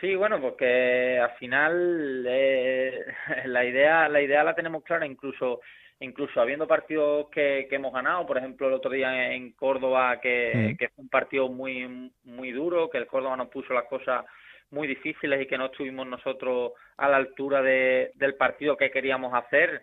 [0.01, 2.23] Sí, bueno, porque al final
[3.45, 5.61] la idea la idea la tenemos clara, incluso
[5.99, 10.75] incluso habiendo partidos que, que, hemos ganado, por ejemplo el otro día en Córdoba, que,
[10.77, 14.25] que, fue un partido muy, muy duro, que el Córdoba nos puso las cosas
[14.71, 19.33] muy difíciles y que no estuvimos nosotros a la altura de, del partido que queríamos
[19.33, 19.81] hacer.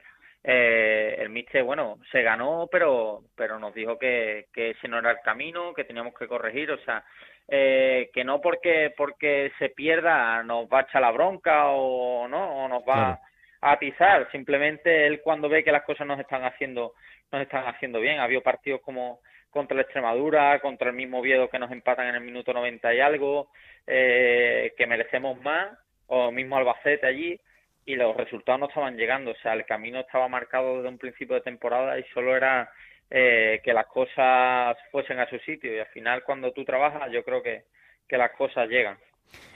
[0.49, 5.11] Eh, el Mister, bueno, se ganó, pero, pero nos dijo que, que ese no era
[5.11, 7.05] el camino, que teníamos que corregir, o sea,
[7.49, 12.64] eh, que no porque porque se pierda nos va a echar la bronca o no,
[12.64, 13.21] o nos va
[13.61, 16.95] atizar, simplemente él cuando ve que las cosas nos están haciendo,
[17.33, 18.21] nos están haciendo bien.
[18.21, 22.21] Había partidos como contra la Extremadura, contra el mismo Oviedo que nos empatan en el
[22.21, 23.49] minuto 90 y algo,
[23.87, 25.79] eh, que merecemos más,
[26.09, 27.41] o mismo Albacete allí,
[27.87, 31.37] y los resultados no estaban llegando, o sea, el camino estaba marcado desde un principio
[31.37, 32.69] de temporada y solo era
[33.11, 37.25] eh, que las cosas fuesen a su sitio y al final cuando tú trabajas yo
[37.25, 37.63] creo que,
[38.09, 38.99] que las cosas llegan.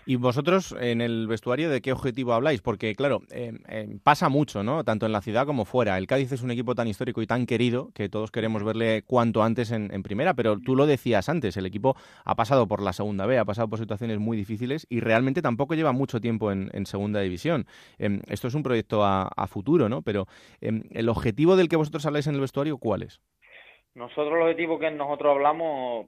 [0.07, 2.63] ¿Y vosotros en el vestuario de qué objetivo habláis?
[2.63, 4.83] Porque, claro, eh, eh, pasa mucho, ¿no?
[4.83, 5.99] Tanto en la ciudad como fuera.
[5.99, 9.43] El Cádiz es un equipo tan histórico y tan querido que todos queremos verle cuanto
[9.43, 13.27] antes en, primera, pero tú lo decías antes, el equipo ha pasado por la segunda
[13.27, 17.21] B, ha pasado por situaciones muy difíciles y realmente tampoco lleva mucho tiempo en, segunda
[17.21, 17.67] división.
[17.99, 20.03] Em, esto es un proyecto a, futuro, ¿no?
[20.03, 20.27] Pero
[20.61, 23.21] el objetivo del que vosotros habláis en el vestuario, ¿cuál es?
[23.95, 26.07] Nosotros el objetivo que nosotros hablamos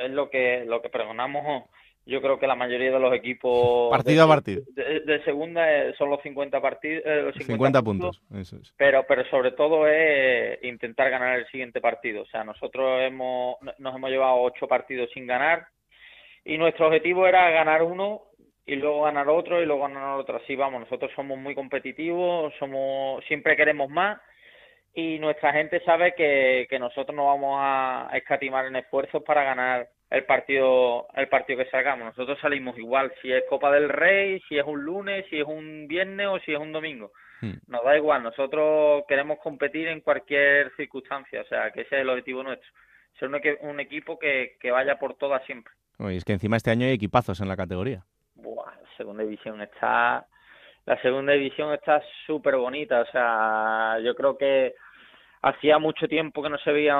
[0.00, 1.64] es lo que lo que pregonamos
[2.06, 4.62] yo creo que la mayoría de los equipos partido a partido.
[4.68, 5.66] de, segunda
[5.98, 8.72] son los 50 partidos eh, los 50, puntos, eso es.
[8.76, 12.22] pero pero sobre todo es intentar ganar el siguiente partido.
[12.22, 15.66] O sea nosotros hemos nos hemos llevado ocho partidos sin ganar
[16.44, 18.22] y nuestro objetivo era ganar uno
[18.64, 20.36] y luego ganar otro y luego ganar otro.
[20.36, 24.20] Así vamos nosotros somos muy competitivos somos siempre queremos más
[24.98, 29.86] y nuestra gente sabe que, que nosotros no vamos a escatimar en esfuerzos para ganar
[30.08, 32.06] el partido el partido que salgamos.
[32.06, 35.86] Nosotros salimos igual si es Copa del Rey, si es un lunes, si es un
[35.86, 37.12] viernes o si es un domingo.
[37.42, 37.58] Hmm.
[37.68, 42.08] Nos da igual, nosotros queremos competir en cualquier circunstancia, o sea, que ese es el
[42.08, 42.66] objetivo nuestro.
[43.18, 43.28] Ser
[43.60, 45.74] un, equipo que, que, vaya por todas siempre.
[46.08, 48.04] Es que encima este año hay equipazos en la categoría.
[48.34, 50.26] Buah, la segunda división está
[50.86, 54.76] la segunda división está súper bonita, o sea, yo creo que
[55.42, 56.96] hacía mucho tiempo que no se veía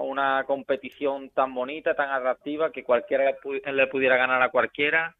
[0.00, 3.34] una, competición tan bonita, tan atractiva, que cualquiera
[3.72, 5.14] le pudiera ganar a cualquiera.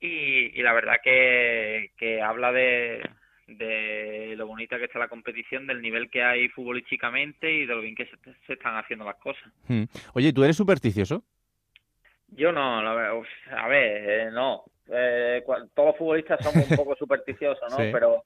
[0.00, 3.02] Y, la verdad que, que habla de,
[3.48, 7.80] de lo bonita que está la competición, del nivel que hay futbolísticamente y de lo
[7.80, 9.50] bien que se, están haciendo las cosas.
[9.66, 9.84] Hmm.
[10.14, 11.24] Oye, ¿tú eres supersticioso?
[12.28, 14.64] Yo no, a ver, eh, no.
[14.90, 15.42] Eh,
[15.74, 17.76] todos los futbolistas somos un poco supersticiosos, ¿no?
[17.90, 18.24] Pero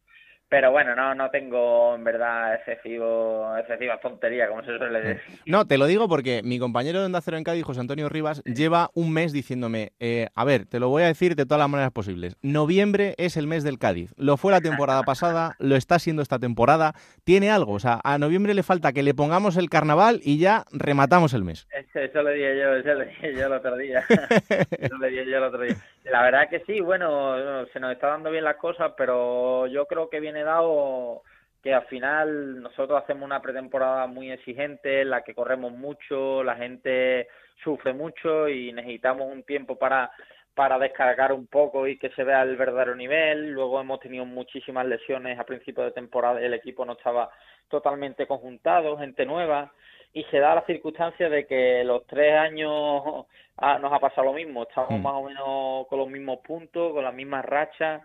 [0.52, 5.22] pero bueno, no, no tengo en verdad excesivo, excesiva tontería, como se suele decir.
[5.46, 8.44] No, te lo digo porque mi compañero de Onda Cero en Cádiz, José Antonio Rivas,
[8.44, 11.70] lleva un mes diciéndome, eh, a ver, te lo voy a decir de todas las
[11.70, 12.36] maneras posibles.
[12.42, 14.12] Noviembre es el mes del Cádiz.
[14.18, 16.92] Lo fue la temporada pasada, lo está siendo esta temporada.
[17.24, 20.66] Tiene algo, o sea, a noviembre le falta que le pongamos el carnaval y ya
[20.70, 21.66] rematamos el mes.
[21.94, 24.04] Eso, lo dije yo, eso lo dije yo el otro día.
[24.50, 25.76] eso lo dije yo el otro día.
[26.04, 30.10] La verdad que sí, bueno, se nos está dando bien las cosas, pero yo creo
[30.10, 31.22] que viene dado
[31.62, 36.56] que al final nosotros hacemos una pretemporada muy exigente, en la que corremos mucho, la
[36.56, 37.28] gente
[37.62, 40.10] sufre mucho y necesitamos un tiempo para
[40.54, 43.52] para descargar un poco y que se vea el verdadero nivel.
[43.52, 47.30] Luego hemos tenido muchísimas lesiones a principio de temporada, el equipo no estaba
[47.68, 49.72] totalmente conjuntado, gente nueva
[50.12, 53.26] y se da la circunstancia de que los tres años
[53.58, 55.02] nos ha pasado lo mismo, estamos mm.
[55.02, 58.02] más o menos con los mismos puntos, con las mismas rachas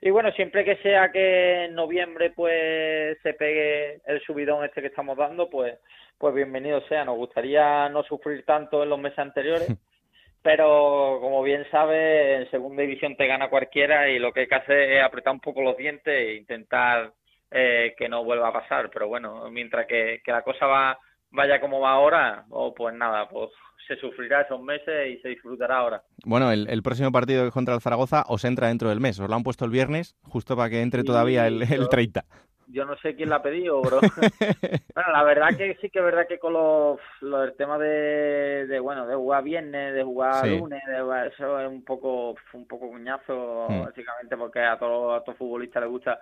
[0.00, 4.88] y bueno, siempre que sea que en noviembre pues se pegue el subidón este que
[4.88, 5.78] estamos dando, pues
[6.18, 7.04] pues bienvenido sea.
[7.04, 9.68] Nos gustaría no sufrir tanto en los meses anteriores,
[10.42, 14.54] pero como bien sabe, en segunda división te gana cualquiera y lo que hay que
[14.54, 17.12] hacer es apretar un poco los dientes e intentar
[17.50, 18.90] eh, que no vuelva a pasar.
[18.90, 20.98] Pero bueno, mientras que, que la cosa va
[21.36, 23.50] vaya como va ahora, oh, pues nada, pues
[23.86, 26.02] se sufrirá esos meses y se disfrutará ahora.
[26.24, 29.20] Bueno, el, próximo partido contra el Zaragoza os entra dentro del mes.
[29.20, 32.24] Os lo han puesto el viernes, justo para que entre todavía el, el 30
[32.68, 34.00] yo no sé quién la ha pedido, bro.
[34.94, 38.66] bueno, la verdad que sí que es verdad que con los, los el tema de,
[38.66, 42.88] de, bueno, de jugar viernes, de jugar lunes, de eso es un poco un poco
[42.88, 43.84] cuñazo, hmm.
[43.84, 46.20] básicamente porque a todos a todos futbolistas les gusta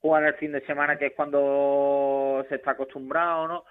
[0.00, 3.64] jugar el fin de semana, que es cuando se está acostumbrado, ¿no?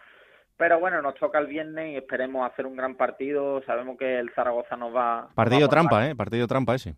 [0.57, 3.61] Pero bueno, nos toca el viernes y esperemos hacer un gran partido.
[3.65, 5.29] Sabemos que el Zaragoza nos va.
[5.33, 6.15] Partido trampa, ¿eh?
[6.15, 6.95] Partido trampa ese.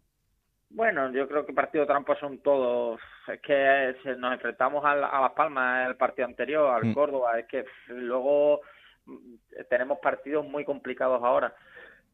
[0.70, 3.00] Bueno, yo creo que partido trampa son todos.
[3.28, 6.94] Es que nos enfrentamos a, Las Palmas el partido anterior, al mm.
[6.94, 7.40] Córdoba.
[7.40, 8.60] Es que luego
[9.06, 9.36] mm,
[9.70, 11.56] tenemos partidos muy complicados ahora.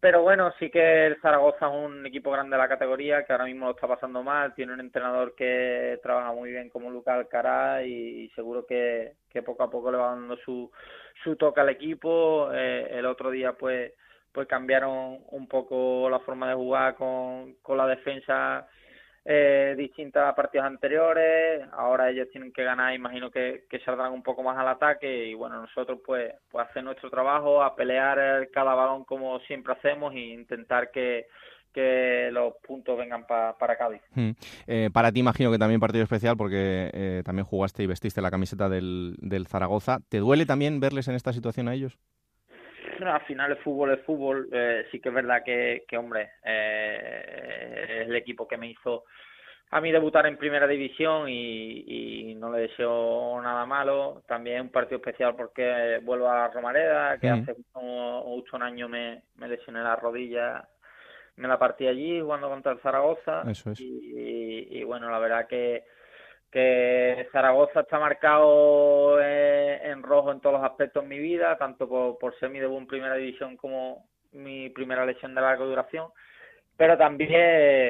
[0.01, 3.45] Pero bueno, sí que el Zaragoza es un equipo grande de la categoría que ahora
[3.45, 4.55] mismo lo está pasando mal.
[4.55, 9.61] Tiene un entrenador que trabaja muy bien como Lucas Alcaraz y, seguro que, que poco
[9.61, 10.71] a poco le va dando su,
[11.23, 12.49] su toque al equipo.
[12.51, 13.93] Eh, el otro día, pues,
[14.31, 18.67] pues cambiaron un poco la forma de jugar con, con la defensa
[19.25, 21.67] eh, distinta a partidos anteriores.
[21.73, 25.33] Ahora ellos tienen que ganar, imagino que, que saldrán un poco más al ataque y
[25.33, 30.19] bueno, nosotros pues, pues hacer nuestro trabajo, a pelear cada balón como siempre hacemos e
[30.19, 31.27] intentar que
[31.73, 34.01] que los puntos vengan para Cádiz.
[34.13, 34.31] Hmm.
[34.67, 38.31] Eh, para ti imagino que también partido especial porque eh, también jugaste y vestiste la
[38.31, 39.99] camiseta del, del Zaragoza.
[40.09, 41.97] ¿Te duele también verles en esta situación a ellos?
[43.07, 44.49] Al final el fútbol es fútbol.
[44.51, 49.05] Eh, sí que es verdad que, que hombre, es el equipo que me hizo
[49.73, 54.23] a mí debutar en primera división y, no le deseo nada malo.
[54.27, 59.47] También un partido especial porque vuelvo a Romareda, que hace un, un año me, me
[59.47, 60.67] lesioné la rodilla
[61.37, 63.43] me la partí allí jugando contra el Zaragoza.
[63.49, 63.79] Eso es.
[63.79, 65.83] Y, y bueno, la verdad que
[66.51, 71.87] que Zaragoza está marcado eh, en rojo en todos los aspectos de mi vida, tanto
[71.87, 76.07] por, por ser mi debut en primera división como mi primera lesión de larga duración
[76.81, 77.31] pero también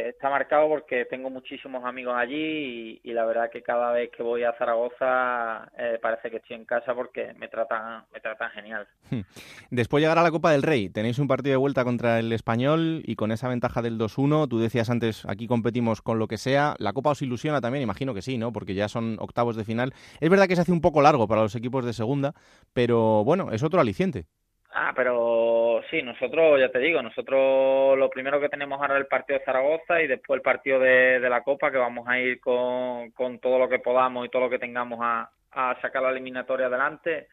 [0.09, 4.43] está marcado porque tengo muchísimos amigos allí y, la verdad que cada vez que voy
[4.43, 8.85] a Zaragoza eh, parece que estoy en casa porque me tratan me tratan genial.
[9.09, 9.21] Hmm.
[9.69, 13.15] Después llegará la Copa del Rey, tenéis un partido de vuelta contra el Español y
[13.15, 16.91] con esa ventaja del 2-1, tú decías antes, aquí competimos con lo que sea, la
[16.91, 18.51] Copa os ilusiona también, imagino que sí, ¿no?
[18.51, 19.93] Porque ya son octavos de final.
[20.19, 22.33] Es verdad que se hace un poco largo para los equipos de segunda,
[22.73, 24.25] pero bueno, es otro aliciente.
[24.73, 29.07] Ah, pero sí, nosotros, ya te digo, nosotros lo primero que tenemos ahora es el
[29.07, 32.39] partido de Zaragoza y después el partido de, de la Copa, que vamos a ir
[32.39, 36.11] con, con todo lo que podamos y todo lo que tengamos a, a sacar la
[36.11, 37.27] eliminatoria adelante.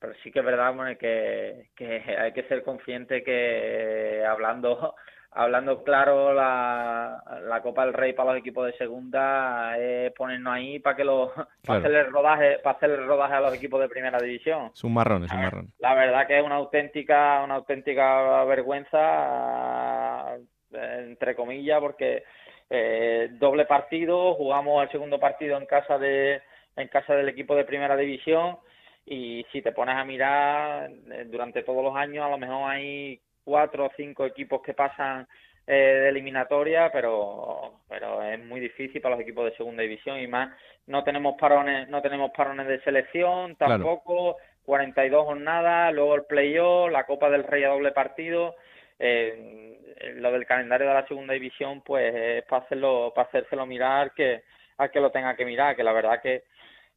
[0.00, 4.96] Pero sí que es verdad bueno, que, que hay que ser consciente que hablando
[5.34, 10.78] hablando claro, la, la Copa del Rey para los equipos de segunda es ponernos ahí
[10.78, 11.30] para que los
[11.66, 14.70] para hacerle rodaje para hacerle rodaje a los equipos de primera división.
[14.74, 15.72] Es un marrón, es un marrón.
[15.78, 20.36] La verdad que es una auténtica una auténtica vergüenza
[20.72, 22.24] entre comillas porque
[22.70, 26.42] eh, doble partido, jugamos el segundo partido en casa de
[26.76, 28.56] en casa del equipo de primera división
[29.04, 33.20] y si te pones a mirar eh, durante todos los años a lo mejor hay
[33.44, 35.26] cuatro o cinco equipos que pasan
[35.66, 40.26] eh, de eliminatoria, pero pero es muy difícil para los equipos de segunda división y
[40.26, 40.50] más
[40.86, 47.04] no tenemos parones no tenemos parones de selección tampoco 42 jornadas, luego el playoff, la
[47.04, 48.54] Copa del Rey a doble partido.
[48.98, 49.78] Eh,
[50.16, 54.42] lo del calendario de la segunda división, pues es para hacerlo, para hacérselo mirar que
[54.78, 56.44] a que lo tenga que mirar, que la verdad que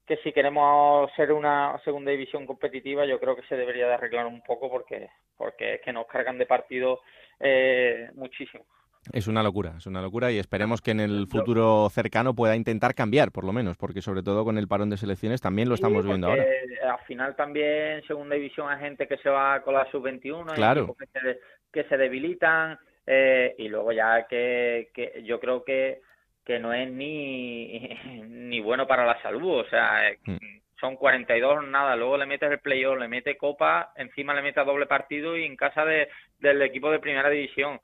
[0.05, 4.27] que si queremos ser una segunda división competitiva, yo creo que se debería de arreglar
[4.27, 7.01] un poco porque, porque es que nos cargan de partido
[7.39, 8.65] eh, muchísimo.
[9.13, 12.95] Es una locura, es una locura y esperemos que en el futuro cercano pueda intentar
[12.95, 16.05] cambiar, por lo menos, porque sobre todo con el parón de selecciones también lo estamos
[16.05, 16.43] viendo ahora.
[16.91, 20.95] Al final también segunda división hay gente que se va con la sub-21, claro.
[20.97, 21.39] que se,
[21.71, 26.01] que se debilitan eh, y luego ya que, que yo creo que
[26.45, 27.79] que no es ni,
[28.29, 30.37] ni bueno para la salud, o sea, mm.
[30.79, 34.85] son 42 nada, luego le metes el playoff, le metes copa, encima le metes doble
[34.85, 36.07] partido y en casa de,
[36.39, 37.79] del equipo de primera división.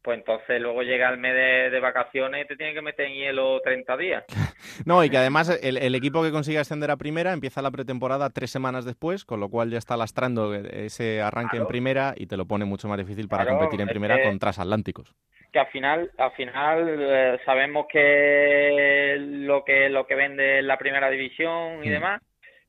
[0.00, 1.34] Pues entonces luego llega el mes
[1.72, 4.24] de, vacaciones y te tiene que meter en hielo 30 días.
[4.84, 8.50] No, y que además el, equipo que consigue ascender a primera empieza la pretemporada tres
[8.50, 12.46] semanas después, con lo cual ya está lastrando ese arranque en primera y te lo
[12.46, 15.14] pone mucho más difícil para competir en primera con transatlánticos
[15.52, 21.10] que al final al final eh, sabemos que lo que lo que vende la primera
[21.10, 21.92] división y mm.
[21.92, 22.22] demás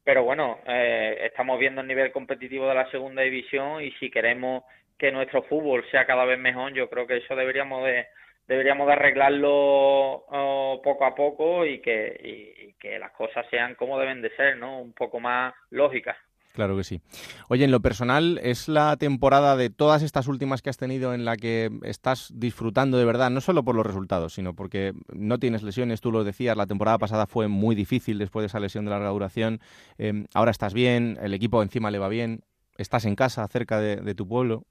[0.04, 4.64] pero bueno eh, estamos viendo el nivel competitivo de la segunda división y si queremos
[4.98, 8.08] que nuestro fútbol sea cada vez mejor yo creo que eso deberíamos de
[8.48, 14.00] deberíamos de arreglarlo oh, poco a poco y que y que las cosas sean como
[14.00, 16.16] deben de ser no un poco más lógicas
[16.60, 17.00] Claro que sí.
[17.48, 21.24] Oye, en lo personal, ¿es la temporada de todas estas últimas que has tenido en
[21.24, 25.64] la que estás disfrutando de verdad, no solo por los resultados, sino porque no tienes
[25.64, 28.92] lesiones, tú lo decías, la temporada pasada fue muy difícil después de esa lesión de
[28.92, 29.62] larga duración,
[29.98, 32.44] em, ahora estás bien, el equipo encima le va bien,
[32.78, 34.66] estás en casa, cerca de tu pueblo?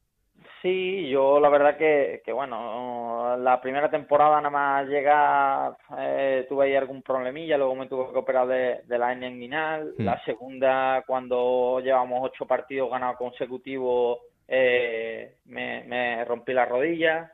[0.60, 6.66] Sí, yo la verdad que, que bueno, la primera temporada nada más llega, eh, tuve
[6.66, 9.94] ahí algún problemilla, luego me tuve que operar de, la hernia inguinal.
[9.96, 10.04] Hmm.
[10.04, 17.32] La segunda, cuando llevamos ocho partidos ganados consecutivos, eh, me, me rompí la rodilla.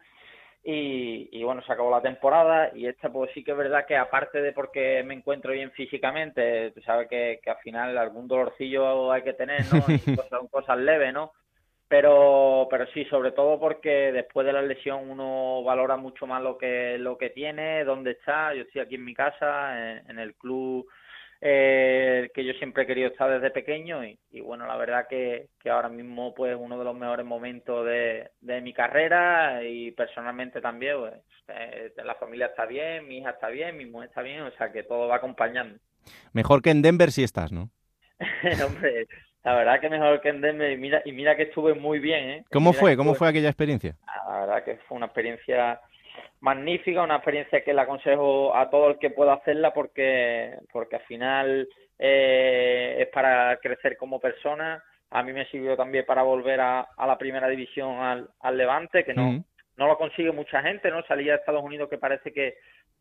[0.67, 3.99] Y, y, bueno, se acabó la temporada y esta pues sí que es verdad que
[3.99, 9.13] aparte de porque me encuentro bien físicamente, tú sabes que, que al final algún dolorcillo
[9.13, 9.85] hay que tener, ¿no?
[9.89, 11.33] Y son cosas leves, ¿no?
[11.89, 16.57] Pero pero sí sobre todo porque después de la lesión uno valora mucho más lo
[16.57, 18.55] que lo que tiene dónde está.
[18.55, 20.89] Yo estoy aquí en mi casa en, el club
[21.41, 25.69] eh, que yo siempre he querido estar desde pequeño y, bueno la verdad que, que
[25.69, 30.97] ahora mismo pues uno de los mejores momentos de, de mi carrera y personalmente también
[30.99, 31.15] pues
[31.49, 34.73] eh, la familia está bien mi hija está bien mi mujer está bien o sea
[34.73, 35.79] que todo va acompañando.
[36.33, 37.69] Mejor que en Denver si estás no
[38.67, 39.07] hombre
[39.45, 42.31] la verdad que mejor que en Denver y mira, y mira que estuve muy bien,
[42.31, 42.45] ¿eh?
[42.51, 42.97] ¿Cómo fue?
[42.97, 43.95] ¿Cómo fue aquella experiencia?
[44.07, 45.81] Ah, la verdad que fue una experiencia
[46.41, 51.03] magnífica, una experiencia que le aconsejo a todo el que pueda hacerla porque, porque al
[51.03, 51.69] final
[51.99, 54.83] eh, es para crecer como persona.
[55.11, 59.05] A mí me sirvió también para volver a, a la primera división al, al Levante,
[59.05, 59.45] que no,
[59.77, 61.05] no lo consigue mucha gente, ¿no?
[61.05, 62.57] Salía de Estados Unidos que parece que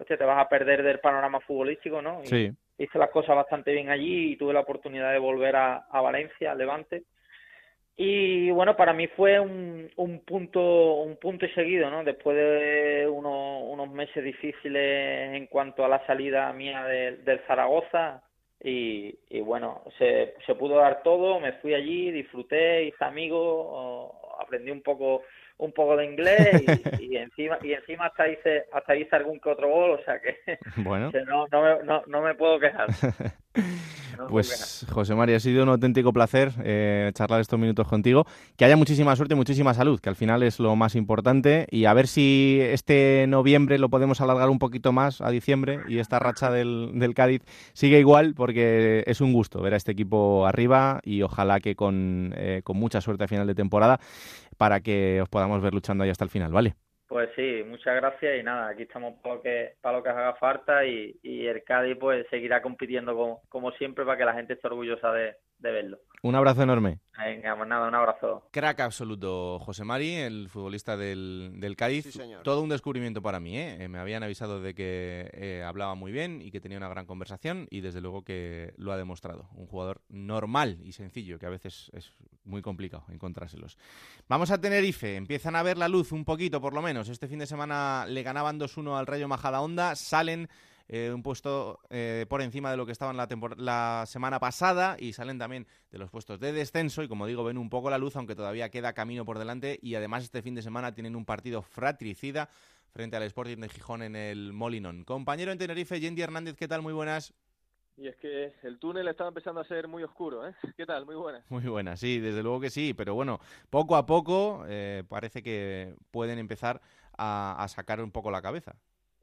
[0.06, 2.20] te vas a perder del panorama futbolístico, ¿no?
[2.26, 6.52] sí hice las cosas bastante bien allí y tuve la oportunidad de volver a, Valencia,
[6.52, 7.04] a Levante.
[7.96, 12.04] Y bueno, para mí fue un, un punto un punto y seguido, ¿no?
[12.04, 18.24] Después de unos, meses difíciles en cuanto a la salida mía del Zaragoza
[18.64, 24.72] y, y bueno, se, se pudo dar todo, me fui allí, disfruté, hice amigos, aprendí
[24.72, 25.24] un poco
[25.58, 26.64] un poco de inglés
[27.00, 30.38] y, encima y encima hasta hice hasta hice algún que otro gol, o sea que,
[30.78, 31.12] bueno.
[31.28, 32.88] no, no, me, no, no me puedo quejar.
[34.30, 38.26] pues José María, ha sido un auténtico placer eh, charlar estos minutos contigo.
[38.58, 41.68] Que haya muchísima suerte y muchísima salud, que al final es lo más importante.
[41.70, 46.00] Y a ver si este noviembre lo podemos alargar un poquito más a diciembre y
[46.00, 47.44] esta racha del, del Cádiz
[47.74, 52.34] sigue igual, porque es un gusto ver a este equipo arriba y ojalá que con,
[52.38, 54.00] eh, con mucha suerte a final de temporada
[54.58, 56.76] para que os podamos ver luchando ahí hasta el final, ¿vale?
[57.08, 60.34] Pues sí, muchas gracias y nada, aquí estamos para lo que, para lo que haga
[60.34, 64.68] falta y, el Cádiz pues seguirá compitiendo como, como siempre para que la gente esté
[64.68, 66.00] orgullosa de, de verlo.
[66.26, 67.00] Un abrazo enorme.
[67.18, 68.48] Venga, pues nada, un abrazo.
[68.52, 72.18] Crack absoluto, José Mari, el futbolista del, del Cádiz.
[72.44, 73.58] Todo un descubrimiento para mí.
[73.58, 73.84] ¿eh?
[73.84, 73.88] ¿eh?
[73.90, 77.68] Me habían avisado de que eh, hablaba muy bien y que tenía una gran conversación
[77.70, 79.50] y desde luego que lo ha demostrado.
[79.56, 82.14] Un jugador normal y sencillo, que a veces es
[82.46, 83.78] muy complicado encontrárselos.
[84.30, 85.18] Vamos a tener IFE.
[85.18, 87.10] Empiezan a ver la luz un poquito, por lo menos.
[87.10, 89.98] Este fin de semana le ganaban 2-1 al Rayo Majadahonda.
[89.98, 90.48] Salen
[90.88, 93.28] eh, un puesto eh, por encima de lo que estaban la,
[93.58, 97.58] la semana pasada y salen también de los puestos de descenso y como digo ven
[97.58, 100.62] un poco la luz aunque todavía queda camino por delante y además este fin de
[100.62, 102.50] semana tienen un partido fratricida
[102.92, 105.04] frente al Sporting de Gijón en el Molinón.
[105.04, 106.82] Compañero en Tenerife, Yendi Hernández, ¿qué tal?
[106.82, 107.34] Muy buenas.
[107.96, 110.54] Y es que el túnel estaba empezando a ser muy oscuro, ¿eh?
[110.78, 111.06] ¿Qué tal?
[111.06, 111.50] Muy buenas.
[111.50, 113.40] Muy buenas, sí, desde luego que sí, pero bueno,
[113.70, 116.82] poco a poco eh, parece que pueden empezar
[117.18, 118.76] a sacar un poco la cabeza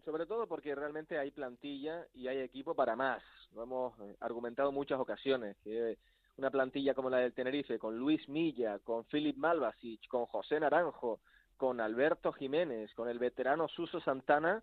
[0.05, 3.23] sobre todo porque realmente hay plantilla y hay equipo para más.
[3.55, 5.99] Lo hemos eh, argumentado muchas ocasiones, que
[6.37, 11.21] una plantilla como la del Tenerife, con Luis Milla, con Philip Malvasic, con José Naranjo,
[11.57, 14.63] con Alberto Jiménez, con el veterano Suso Santana,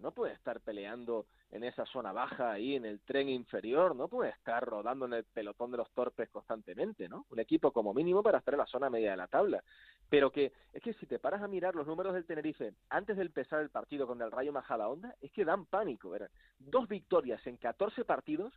[0.00, 4.30] no puede estar peleando en esa zona baja ahí en el tren inferior, no puede
[4.30, 7.26] estar rodando en el pelotón de los torpes constantemente, ¿no?
[7.30, 9.62] Un equipo como mínimo para estar en la zona media de la tabla.
[10.08, 13.22] Pero que es que si te paras a mirar los números del Tenerife antes de
[13.22, 16.30] empezar el partido con el Rayo Majadahonda, es que dan pánico, ¿verdad?
[16.58, 18.52] Dos victorias en 14 partidos,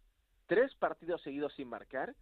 [0.45, 2.15] tres partidos seguidos sin marcar,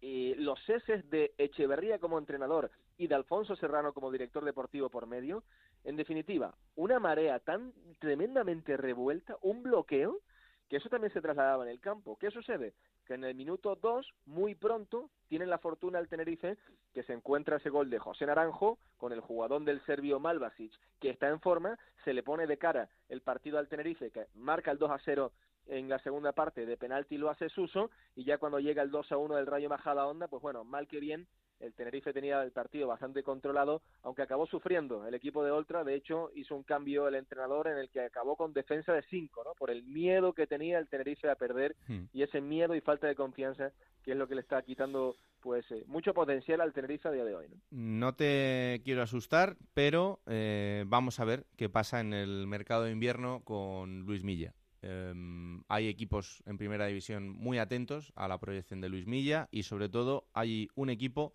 [0.00, 5.06] eh, los ceses de Echeverría como entrenador y de Alfonso Serrano como director deportivo por
[5.06, 5.42] medio,
[5.84, 10.20] en definitiva, una marea tan tremendamente revuelta, un bloqueo,
[10.68, 12.16] que eso también se trasladaba en el campo.
[12.18, 12.74] ¿Qué sucede?
[13.08, 16.58] Que en el minuto 2, muy pronto, tienen la fortuna el Tenerife
[16.92, 21.10] que se encuentra ese gol de José Naranjo con el jugador del serbio Malvasic, que
[21.10, 24.78] está en forma, se le pone de cara el partido al Tenerife, que marca el
[24.78, 25.32] 2 a 0
[25.68, 29.12] en la segunda parte de penalti lo hace Suso y ya cuando llega el 2
[29.12, 31.26] a 1 del Rayo Majada Onda, pues bueno, mal que bien
[31.60, 35.84] el Tenerife tenía el partido bastante controlado, aunque acabó sufriendo el equipo de Oltra.
[35.84, 39.44] De hecho, hizo un cambio el entrenador en el que acabó con defensa de 5,
[39.44, 39.54] ¿no?
[39.54, 42.04] Por el miedo que tenía el Tenerife a perder hmm.
[42.12, 43.72] y ese miedo y falta de confianza
[44.02, 47.24] que es lo que le está quitando pues eh, mucho potencial al Tenerife a día
[47.24, 47.46] de hoy.
[47.70, 52.92] No, te quiero asustar, pero eh, vamos a ver qué pasa en el mercado de
[52.92, 54.54] invierno con Luis Milla.
[54.80, 59.64] Em, hay equipos en primera división muy atentos a la proyección de Luis Milla y
[59.64, 61.34] sobre todo hay un equipo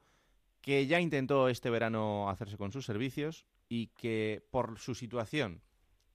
[0.63, 5.61] que ya intentó este verano hacerse con sus servicios y que por su situación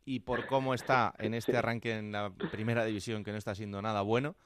[0.07, 3.83] y por cómo está en este arranque en la primera división, que no está siendo
[3.83, 4.37] nada bueno,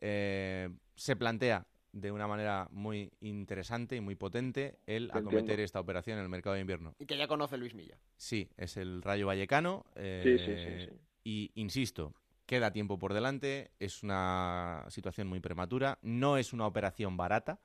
[0.00, 6.16] eh, se plantea de una manera muy interesante y muy potente el acometer esta operación
[6.16, 6.94] en el mercado de invierno.
[6.98, 7.98] Y que ya conoce Luis Milla.
[8.16, 9.84] Sí, es el Rayo Vallecano.
[9.96, 12.14] Eh, y insisto,
[12.46, 17.60] queda tiempo por delante, es una situación muy prematura, no es una operación barata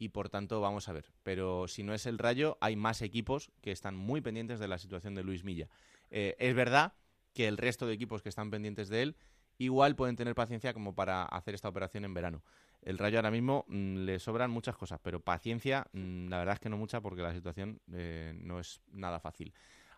[0.00, 1.12] y por tanto vamos a ver.
[1.22, 4.78] Pero si no es el Rayo, hay más equipos que están muy pendientes de la
[4.78, 5.68] situación de Luis Milla.
[6.10, 6.94] Eh, es verdad
[7.34, 9.16] que el resto de equipos que están pendientes de él
[9.58, 12.42] igual pueden tener paciencia como para hacer esta operación en verano.
[12.80, 16.60] El Rayo ahora mismo mm, le sobran muchas cosas, pero paciencia, mm, la verdad es
[16.60, 19.52] que no mucha porque la situación eh, no es nada fácil.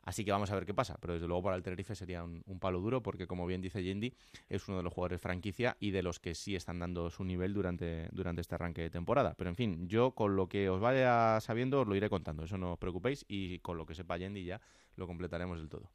[0.04, 0.96] Así que vamos a ver qué pasa.
[1.00, 4.14] Pero desde luego para el Tenerife sería un, palo duro porque, como bien dice Yendi,
[4.48, 7.54] es uno de los jugadores franquicia y de los que sí están dando su nivel
[7.54, 9.34] durante, durante este arranque de temporada.
[9.36, 12.44] Pero en fin, yo con lo que os vaya sabiendo os lo iré contando.
[12.44, 14.60] Eso no os preocupéis y con lo que sepa Yendi ya
[14.96, 15.90] lo completaremos del todo.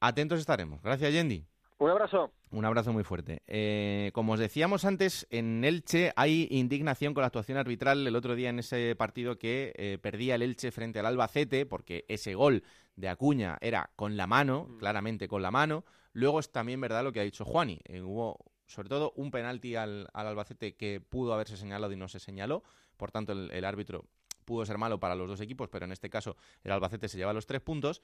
[0.00, 0.82] Atentos estaremos.
[0.82, 1.46] Gracias, Yendi.
[1.78, 2.32] Un abrazo.
[2.50, 3.42] Un abrazo muy fuerte.
[3.46, 8.36] Eh, como os decíamos antes, en Elche hay indignación con la actuación arbitral el otro
[8.36, 12.62] día en ese partido que eh, perdía el Elche frente al Albacete, porque ese gol
[12.94, 14.78] de Acuña era con la mano, mm.
[14.78, 15.84] claramente con la mano.
[16.12, 17.80] Luego es también verdad lo que ha dicho Juani.
[17.86, 22.20] Eh, hubo sobre todo un penalti al, Albacete que pudo haberse señalado y no se
[22.20, 22.62] señaló.
[22.96, 24.04] Por tanto, el, árbitro
[24.44, 27.32] pudo ser malo para los dos equipos, pero en este caso el Albacete se lleva
[27.32, 28.02] los tres puntos.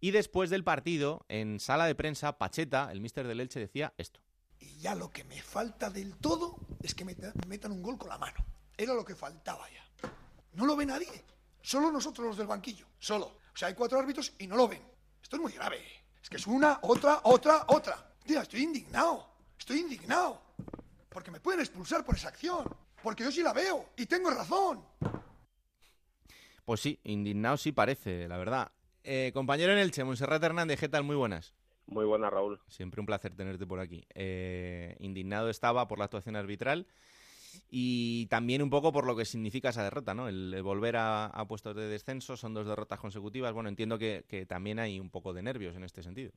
[0.00, 4.20] Y después del partido, en sala de prensa, Pacheta, el míster del Elche, decía esto.
[4.58, 7.16] Y ya lo que me falta del todo es que me
[7.46, 8.44] metan un gol con la mano.
[8.76, 10.10] Era lo que faltaba ya.
[10.54, 11.24] No lo ve nadie.
[11.60, 12.86] Solo nosotros los del banquillo.
[12.98, 13.26] Solo.
[13.26, 14.82] O sea, hay cuatro árbitros y no lo ven.
[15.22, 15.80] Esto es muy grave.
[16.22, 18.12] Es que es una, otra, otra, otra.
[18.24, 19.28] Tía, estoy indignado.
[19.58, 20.42] Estoy indignado.
[21.08, 22.68] Porque me pueden expulsar por esa acción.
[23.02, 24.84] Porque yo sí la veo y tengo razón.
[26.64, 28.72] Pues sí, indignado sí parece, la verdad.
[29.04, 31.02] Eh, compañero en Elche, Monserrat Hernández, ¿qué tal?
[31.02, 31.54] Muy buenas.
[31.86, 32.60] Muy buenas, Raúl.
[32.68, 34.04] Siempre un placer tenerte por aquí.
[34.14, 36.86] Eh, indignado estaba por la actuación arbitral
[37.68, 40.28] y también un poco por lo que significa esa derrota, ¿no?
[40.28, 43.52] El, volver a, puestos de descenso, son dos derrotas consecutivas.
[43.52, 46.32] Bueno, entiendo que también hay un poco de nervios en este sentido.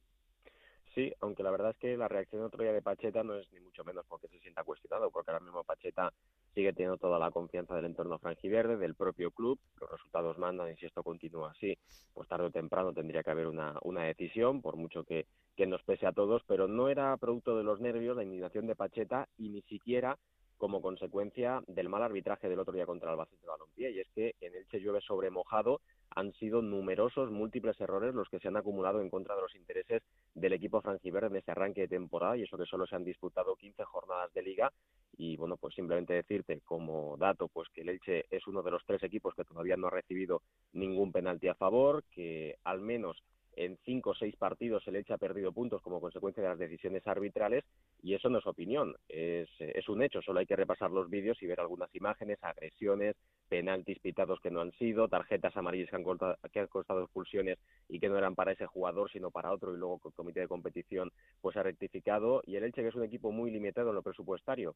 [0.96, 3.60] Sí, aunque la verdad es que la reacción otro día de Pacheta no es ni
[3.60, 6.14] mucho menos porque se sienta cuestionado, porque ahora mismo Pacheta
[6.54, 10.78] sigue teniendo toda la confianza del entorno franjiverde, del propio club, los resultados mandan y
[10.78, 11.78] si esto continúa así,
[12.14, 15.26] pues tarde o temprano tendría que haber una, una decisión, por mucho que,
[15.58, 18.78] que nos pese a todos, pero no era producto de los nervios, la indignación de
[18.78, 20.18] Pacheta y ni siquiera
[20.58, 24.36] como consecuencia del mal arbitraje del otro día contra el Albacete Balompié, y es que
[24.40, 25.82] en el Che llueve sobre mojado
[26.16, 30.02] han sido numerosos, múltiples errores los que se han acumulado en contra de los intereses
[30.34, 33.56] del equipo franjiverde en este arranque de temporada, y eso que solo se han disputado
[33.56, 34.72] 15 jornadas de liga,
[35.18, 38.84] y bueno, pues simplemente decirte como dato, pues que el Elche es uno de los
[38.86, 40.42] tres equipos que todavía no ha recibido
[40.74, 43.22] ningún penalti a favor, que al menos
[43.56, 47.06] en cinco o seis partidos el Elche ha perdido puntos como consecuencia de las decisiones
[47.08, 47.64] arbitrales
[48.02, 49.50] y eso no es opinión, es,
[49.88, 50.22] un hecho.
[50.22, 53.16] Solo hay que repasar los vídeos y ver algunas imágenes, agresiones,
[53.50, 57.58] penaltis pitados que no han sido, tarjetas amarillas que han, costado, que han costado expulsiones
[57.88, 60.48] y que no eran para ese jugador sino para otro y luego el comité de
[60.48, 61.12] competición
[61.42, 64.76] pues ha rectificado y el Elche que es un equipo muy limitado en lo presupuestario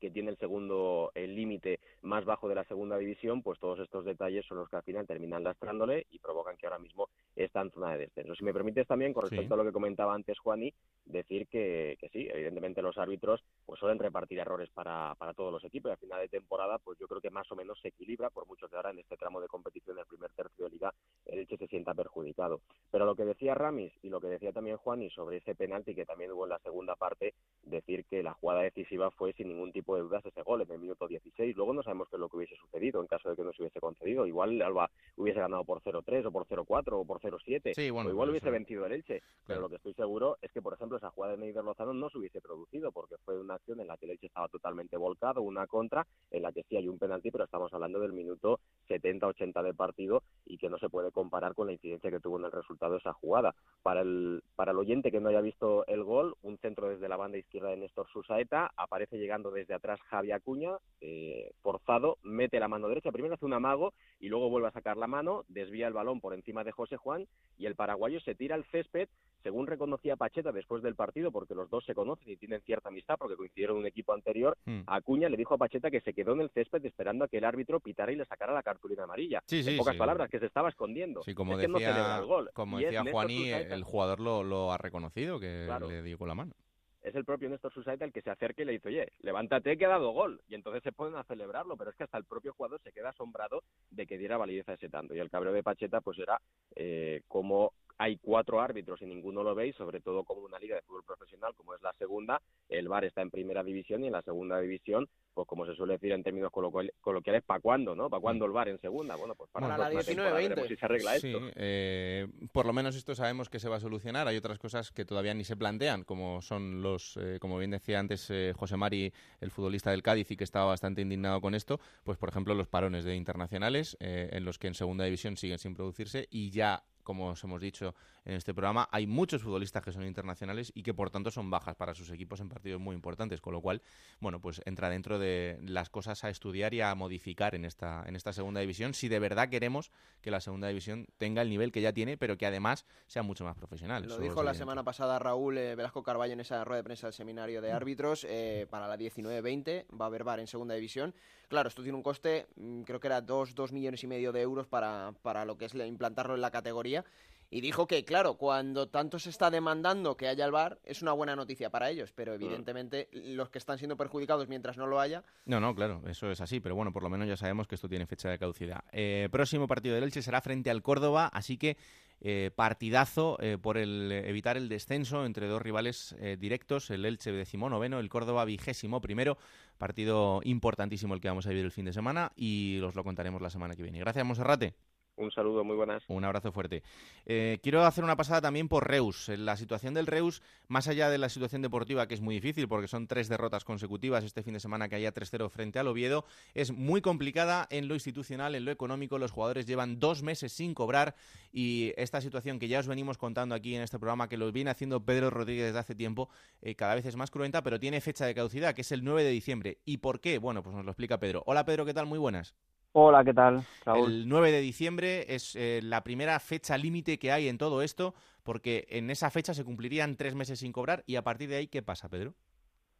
[0.00, 4.04] que tiene el segundo el límite más bajo de la segunda división, pues todos estos
[4.04, 7.70] detalles son los que al final terminan lastrándole y provocan que ahora mismo está en
[7.70, 8.09] zona de.
[8.14, 10.72] Si me permites también, con respecto a lo que comentaba antes Juani,
[11.04, 15.64] decir que, que, sí, evidentemente los árbitros pues suelen repartir errores para, para todos los
[15.64, 18.30] equipos y al final de temporada pues yo creo que más o menos se equilibra,
[18.30, 20.92] por mucho que ahora en este tramo de competición del primer tercio de liga
[21.26, 22.60] el que se sienta perjudicado.
[22.90, 26.04] Pero lo que decía Ramis y lo que decía también Juani sobre ese penalti que
[26.04, 29.96] también hubo en la segunda parte, decir que la jugada decisiva fue sin ningún tipo
[29.96, 31.56] de dudas ese gol en el minuto 16.
[31.56, 33.62] Luego no sabemos qué es lo que hubiese sucedido en caso de que no se
[33.62, 34.26] hubiese concedido.
[34.26, 37.74] Igual Alba hubiese ganado por 0-3 o por 0-4 o por 0-7.
[37.74, 39.22] Sí, bueno, o igual hubiese vencido el Elche.
[39.46, 42.08] Pero lo que estoy seguro es que, por ejemplo, esa jugada de Neider Lozano no
[42.08, 45.42] se hubiese producido porque fue una acción en la que el Elche estaba totalmente volcado,
[45.42, 49.62] una contra, en la que sí hay un penalti, pero estamos hablando del minuto 70-80
[49.62, 52.52] del partido y que no se puede comparar con la incidencia que tuvo en el
[52.52, 53.54] resultado esa jugada.
[53.82, 57.16] Para el, para el oyente que no haya visto el gol, un centro desde la
[57.16, 62.68] banda izquierda de Néstor Susaeta, aparece llegando desde atrás Javi Acuña, eh, forzado, mete la
[62.68, 65.92] mano derecha, primero hace un amago y luego vuelve a sacar la mano, desvía el
[65.92, 67.26] balón por encima de José Juan
[67.58, 69.08] y el paraguayo se tira al césped,
[69.42, 73.16] según reconocía Pacheta después del partido, porque los dos se conocen y tienen cierta amistad
[73.18, 74.82] porque coincidieron en un equipo anterior, hmm.
[74.86, 77.44] Acuña le dijo a Pacheta que se quedó en el césped esperando a que el
[77.44, 79.42] árbitro pitara y le sacara la cartulina amarilla.
[79.50, 81.22] en pocas palabras, que se estaba escondiendo.
[81.24, 82.50] Sí, como decía, el gol.
[82.54, 86.54] Como decía Juaní, el jugador lo, lo, ha reconocido, que le dio con la mano
[87.02, 89.86] es el propio Néstor Susaita el que se acerca y le dice, oye, levántate que
[89.86, 90.40] ha dado gol.
[90.48, 93.10] Y entonces se pueden a celebrarlo, pero es que hasta el propio jugador se queda
[93.10, 95.14] asombrado de que diera validez a ese tanto.
[95.14, 96.40] Y el cabreo de Pacheta pues era
[96.76, 100.80] eh, como hay cuatro árbitros y ninguno lo veis, sobre todo como una liga de
[100.80, 102.40] fútbol profesional como es la segunda,
[102.70, 105.94] el VAR está en primera división y en la segunda división, pues como se suele
[105.94, 108.08] decir en términos coloquiales, ¿para cuándo, no?
[108.08, 109.16] ¿Para cuándo el VAR en segunda?
[109.16, 110.68] Bueno, pues para, la 19-20.
[110.68, 111.40] Si se arregla esto.
[111.56, 114.26] Eh, por lo menos esto sabemos que se va a solucionar.
[114.28, 117.98] Hay otras cosas que todavía ni se plantean, como son los, eh, como bien decía
[117.98, 119.12] antes eh, José Mari,
[119.42, 122.66] el futbolista del Cádiz y que estaba bastante indignado con esto, pues por ejemplo los
[122.66, 127.26] parones de internacionales, en los que en segunda división siguen sin producirse y ya como
[127.34, 127.92] os hemos dicho
[128.24, 131.74] en este programa, hay muchos futbolistas que son internacionales y que por tanto son bajas
[131.74, 133.82] para sus equipos en partidos muy importantes, con lo cual,
[134.20, 138.16] bueno, pues entra dentro de las cosas a estudiar y a modificar en esta, en
[138.16, 139.90] esta segunda división, si de verdad queremos
[140.20, 143.44] que la segunda división tenga el nivel que ya tiene, pero que además sea mucho
[143.44, 144.06] más profesional.
[144.06, 147.14] Lo dijo la semana pasada Raúl eh, Velasco Carballo en esa rueda de prensa del
[147.14, 151.14] seminario de árbitros, eh, para la 19-20 va a haber VAR en segunda división.
[151.48, 154.40] Claro, esto tiene un coste, mm, creo que era 2, dos millones y medio de
[154.40, 157.04] euros para, para lo que es implantarlo en la categoría
[157.50, 161.12] y dijo que, claro, cuando tanto se está demandando que haya el VAR, es una
[161.12, 165.24] buena noticia para ellos, pero evidentemente los que están siendo perjudicados mientras no lo haya...
[165.46, 167.88] No, no, claro, eso es así, pero bueno, por lo menos ya sabemos que esto
[167.88, 168.84] tiene fecha de caducidad.
[168.92, 171.76] Eh, próximo partido del Elche será frente al Córdoba, así que
[172.20, 177.98] eh, partidazo eh, por el, evitar el descenso entre dos rivales directos, el Elche decimonoveno,
[177.98, 179.38] el Córdoba vigésimo primero,
[179.76, 183.42] partido importantísimo el que vamos a vivir el fin de semana y os lo contaremos
[183.42, 183.98] la semana que viene.
[183.98, 184.74] Gracias, Monserrate.
[185.20, 186.02] Un saludo, muy buenas.
[186.08, 186.82] Un abrazo fuerte.
[187.26, 189.28] Eh, quiero hacer una pasada también por Reus.
[189.28, 192.88] La situación del Reus, más allá de la situación deportiva, que es muy difícil porque
[192.88, 196.24] son tres derrotas consecutivas este fin de semana que haya 3-0 frente al Oviedo,
[196.54, 199.18] es muy complicada en lo institucional, en lo económico.
[199.18, 201.14] Los jugadores llevan dos meses sin cobrar
[201.52, 204.70] y esta situación que ya os venimos contando aquí en este programa, que lo viene
[204.70, 206.30] haciendo Pedro Rodríguez desde hace tiempo,
[206.62, 209.22] eh, cada vez es más cruenta, pero tiene fecha de caducidad, que es el 9
[209.22, 209.78] de diciembre.
[209.84, 210.38] ¿Y por qué?
[210.38, 211.42] Bueno, pues nos lo explica Pedro.
[211.44, 212.06] Hola Pedro, ¿qué tal?
[212.06, 212.54] Muy buenas.
[212.92, 214.10] Hola, ¿qué tal, Raúl?
[214.10, 218.14] El 9 de diciembre es eh, la primera fecha límite que hay en todo esto,
[218.42, 221.68] porque en esa fecha se cumplirían tres meses sin cobrar y a partir de ahí,
[221.68, 222.34] ¿qué pasa, Pedro?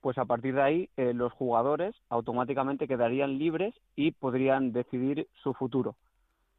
[0.00, 5.54] Pues a partir de ahí eh, los jugadores automáticamente quedarían libres y podrían decidir su
[5.54, 5.96] futuro.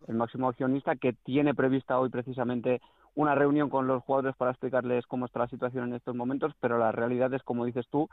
[0.09, 2.81] El máximo accionista que tiene prevista hoy precisamente
[3.15, 6.77] una reunión con los jugadores para explicarles cómo está la situación en estos momentos, pero
[6.77, 8.09] la realidad es, como dices tú,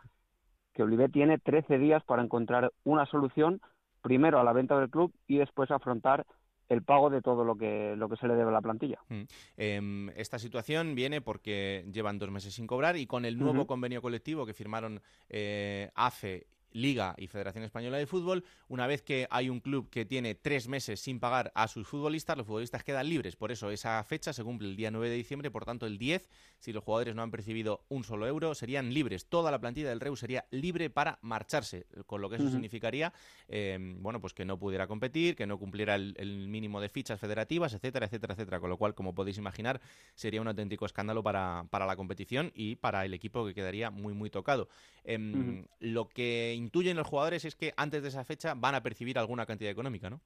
[0.75, 3.61] que Olivet tiene 13 días para encontrar una solución
[4.03, 6.27] primero a la venta del club y después afrontar
[6.69, 8.99] el pago de todo lo que, lo que se le debe a la plantilla.
[9.09, 9.23] Mm.
[9.57, 14.03] Em, esta situación viene porque llevan dos meses sin cobrar y con el nuevo convenio
[14.03, 19.49] colectivo que firmaron eh, AFE Liga y Federación Española de Fútbol, una vez que hay
[19.49, 23.37] un club que tiene tres meses sin pagar a sus futbolistas, los futbolistas quedan libres.
[23.37, 26.29] Por eso esa fecha se cumple el día 9 de diciembre, por tanto el 10,
[26.59, 29.27] si los jugadores no han percibido un solo euro, serían libres.
[29.27, 33.13] Toda la plantilla del Reus sería libre para marcharse, con lo que eso significaría,
[33.49, 37.73] em, bueno, pues que no pudiera competir, que no cumpliera el, mínimo de fichas federativas,
[37.75, 38.61] etcétera, etcétera, etcétera.
[38.61, 39.81] Con lo cual, como podéis imaginar,
[40.15, 44.15] sería un auténtico escándalo para, para la competición y para el equipo que quedaría muy,
[44.15, 44.69] muy tocado.
[45.05, 49.19] Em, lo que intuyen los jugadores es que antes de esa fecha van a percibir
[49.19, 50.21] alguna cantidad económica, ¿no?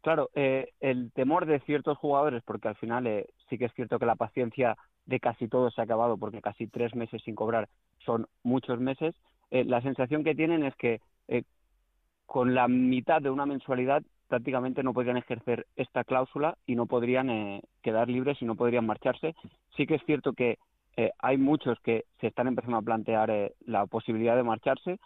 [0.00, 3.98] Claro, eh, el temor de ciertos jugadores, porque al final eh, sí que es cierto
[3.98, 4.76] que la paciencia
[5.06, 7.68] de casi todos se ha acabado, porque casi tres meses sin cobrar
[8.04, 9.14] son muchos meses,
[9.50, 11.00] eh, la sensación que tienen es que
[12.26, 17.62] con la mitad de una mensualidad prácticamente no podrían ejercer esta cláusula y no podrían
[17.82, 19.34] quedar libres y no podrían marcharse.
[19.76, 20.58] Sí que es cierto que
[21.18, 24.98] hay muchos que se están empezando a plantear la posibilidad de marcharse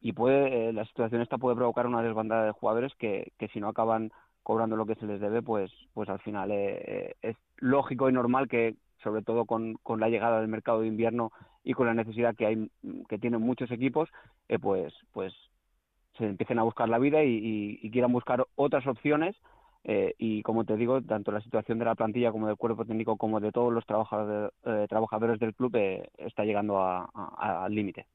[0.00, 3.60] y puede eh, la situación esta puede provocar una desbandada de jugadores que, que si
[3.60, 4.10] no acaban
[4.42, 8.12] cobrando lo que se les debe pues pues al final eh, eh, es lógico y
[8.12, 11.30] normal que sobre todo con, la llegada del mercado de invierno
[11.62, 12.70] y con la necesidad que hay
[13.08, 14.08] que tienen muchos equipos
[14.60, 15.32] pues pues
[16.16, 19.36] se empiecen a buscar la vida y, y, quieran buscar otras opciones
[19.84, 23.38] y como te digo tanto la situación de la plantilla como del cuerpo técnico como
[23.38, 24.52] de todos los trabajadores,
[24.88, 25.76] trabajadores del club
[26.18, 28.06] está llegando al límite.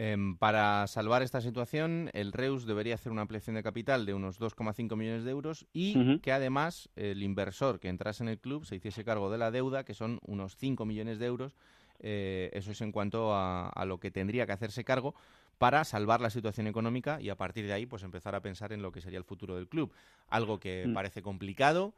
[0.00, 4.38] Em, para salvar esta situación, el Reus debería hacer una ampliación de capital de unos
[4.38, 8.76] 2,5 millones de euros y que además el inversor que entrase en el club se
[8.76, 11.56] hiciese cargo de la deuda, que son unos 5 millones de euros.
[11.98, 15.16] Eh, eso es en cuanto a, lo que tendría que hacerse cargo
[15.58, 18.82] para salvar la situación económica y a partir de ahí pues empezar a pensar en
[18.82, 19.92] lo que sería el futuro del club.
[20.28, 20.94] Algo que mm.
[20.94, 21.92] parece complicado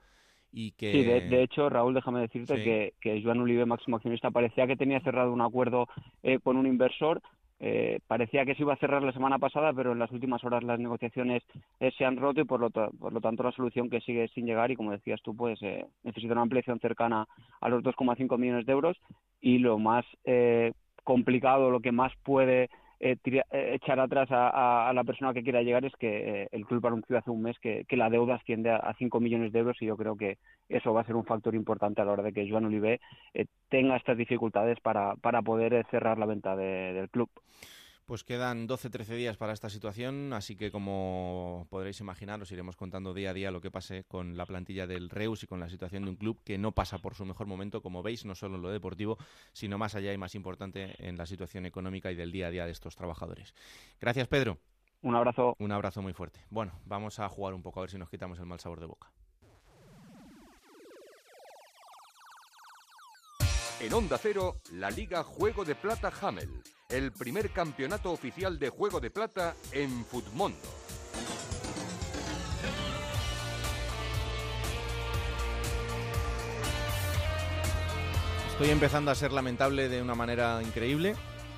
[0.51, 0.93] y que...
[0.93, 5.01] Sí, de, hecho, Raúl, déjame decirte que, que Joan Ulibe, máximo accionista, parecía que tenía
[5.01, 5.87] cerrado un acuerdo
[6.23, 7.21] eh, con un inversor
[7.61, 10.65] eh, parecía que se iba a cerrar la semana pasada, pero en las últimas horas
[10.65, 11.43] las negociaciones
[11.79, 14.47] eh, se han roto y por lo, por lo tanto la solución que sigue sin
[14.47, 17.29] llegar y como decías tú, pues eh, necesita una ampliación cercana
[17.61, 18.97] a los 2,5 millones de euros.
[19.43, 20.73] Y lo más eh,
[21.05, 22.71] complicado, lo que más puede
[23.03, 23.45] eh, eh,
[23.75, 27.31] echar atrás a, la persona que quiera llegar es que eh, el club anunció hace
[27.31, 30.37] un mes que, la deuda asciende a, 5 millones de euros y yo creo que
[30.69, 33.01] eso va a ser un factor importante a la hora de que Joan Olive
[33.71, 37.31] tenga estas dificultades para, para poder cerrar la venta del club.
[38.11, 43.15] Pues quedan 12-13 días para esta situación, así que como podréis imaginar, os iremos contando
[43.15, 46.03] día a día lo que pase con la plantilla del Reus y con la situación
[46.03, 48.63] de un club que no pasa por su mejor momento, como veis, no solo en
[48.63, 49.17] lo deportivo,
[49.53, 52.67] sino más allá y más importante en la situación económica y del día a día
[52.67, 53.55] de estos trabajadores.
[54.01, 54.59] Gracias, Pedro.
[55.03, 55.55] Un abrazo.
[55.61, 56.41] Un abrazo muy fuerte.
[56.51, 58.87] Bueno, vamos a jugar un poco a ver si nos quitamos el mal sabor de
[58.87, 59.13] boca.
[63.79, 66.61] En Onda Cero, la Liga Juego de Plata Hamel
[66.91, 70.59] el primer campeonato oficial de juego de plata en Futmundo.
[78.53, 81.15] Estoy empezando a ser lamentable de una manera increíble.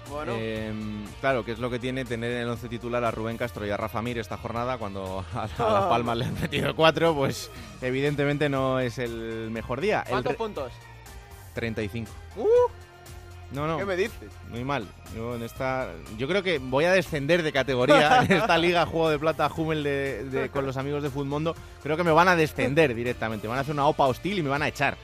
[0.08, 0.34] Bueno.
[0.36, 3.66] Em, claro, que es lo que tiene tener en el once titular a Rubén Castro
[3.66, 7.14] y a Rafa Mir esta jornada cuando a, a Las Palmas le han metido cuatro,
[7.14, 7.50] pues
[7.80, 10.02] evidentemente no es el mejor día.
[10.02, 10.72] El ¿Cuántos re- puntos?
[11.54, 12.10] 35.
[12.36, 12.46] ¡Uh!
[13.54, 13.78] No, no.
[13.78, 14.30] ¿Qué me dices?
[14.50, 14.86] Muy mal.
[15.14, 19.10] Yo, en esta, yo creo que voy a descender de categoría en esta liga Juego
[19.10, 21.54] de Plata Hummel de, de- con los amigos de Futmundo.
[21.82, 23.46] Creo que me van a descender directamente.
[23.48, 24.96] Van a hacer una OPA hostil y me van a echar.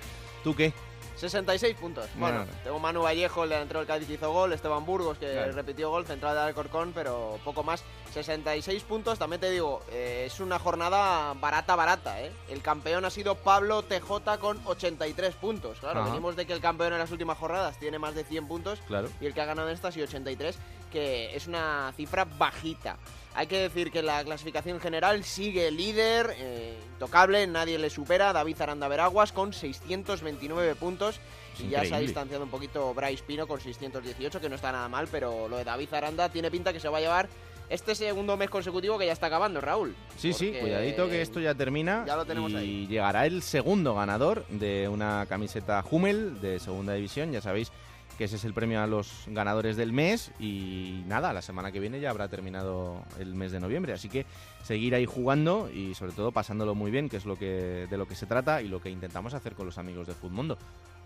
[0.45, 0.73] ¿Tú qué?
[1.19, 2.07] 66 puntos.
[2.15, 5.53] Bueno, tengo Manu Vallejo, el delantero del Cádiz que hizo gol, Esteban Burgos que Claro.
[5.53, 7.82] repitió gol, central de Alcorcón, pero poco más.
[8.15, 12.20] 66 puntos, también te digo, eh, es una jornada barata, barata.
[12.23, 12.32] ¿eh?
[12.49, 15.78] El campeón ha sido Pablo TJ con 83 puntos.
[15.81, 16.09] Claro, Ajá.
[16.11, 19.09] venimos de que el campeón en las últimas jornadas tiene más de 100 puntos Claro.
[19.20, 20.57] y el que ha ganado en estas y 83,
[20.90, 22.97] que es una cifra bajita.
[23.39, 28.60] Hay que decir que la clasificación general sigue líder, eh, intocable, nadie le supera, David
[28.60, 31.20] Aranda Veraguas con 629 puntos
[31.55, 34.73] Es y ya se ha distanciado un poquito Bryce Pino con 618, que no está
[34.73, 37.28] nada mal, pero lo de David Aranda tiene pinta que se va a llevar
[37.70, 39.94] este segundo mes consecutivo que ya está acabando, Raúl.
[40.16, 42.02] Sí, sí, cuidadito que esto ya termina.
[42.09, 42.86] ya lo tenemos y ahí.
[42.89, 47.31] llegará el segundo ganador de una camiseta Hummel de segunda división.
[47.31, 47.70] Ya sabéis
[48.19, 50.32] que ese es el premio a los ganadores del mes.
[50.40, 53.93] Y nada, la semana que viene ya habrá terminado el mes de noviembre.
[53.93, 54.27] Así que
[54.65, 58.07] seguir ahí jugando y sobre todo pasándolo muy bien, que es lo que, de lo
[58.07, 60.59] que se trata y lo que intentamos hacer con los amigos de Futmundo.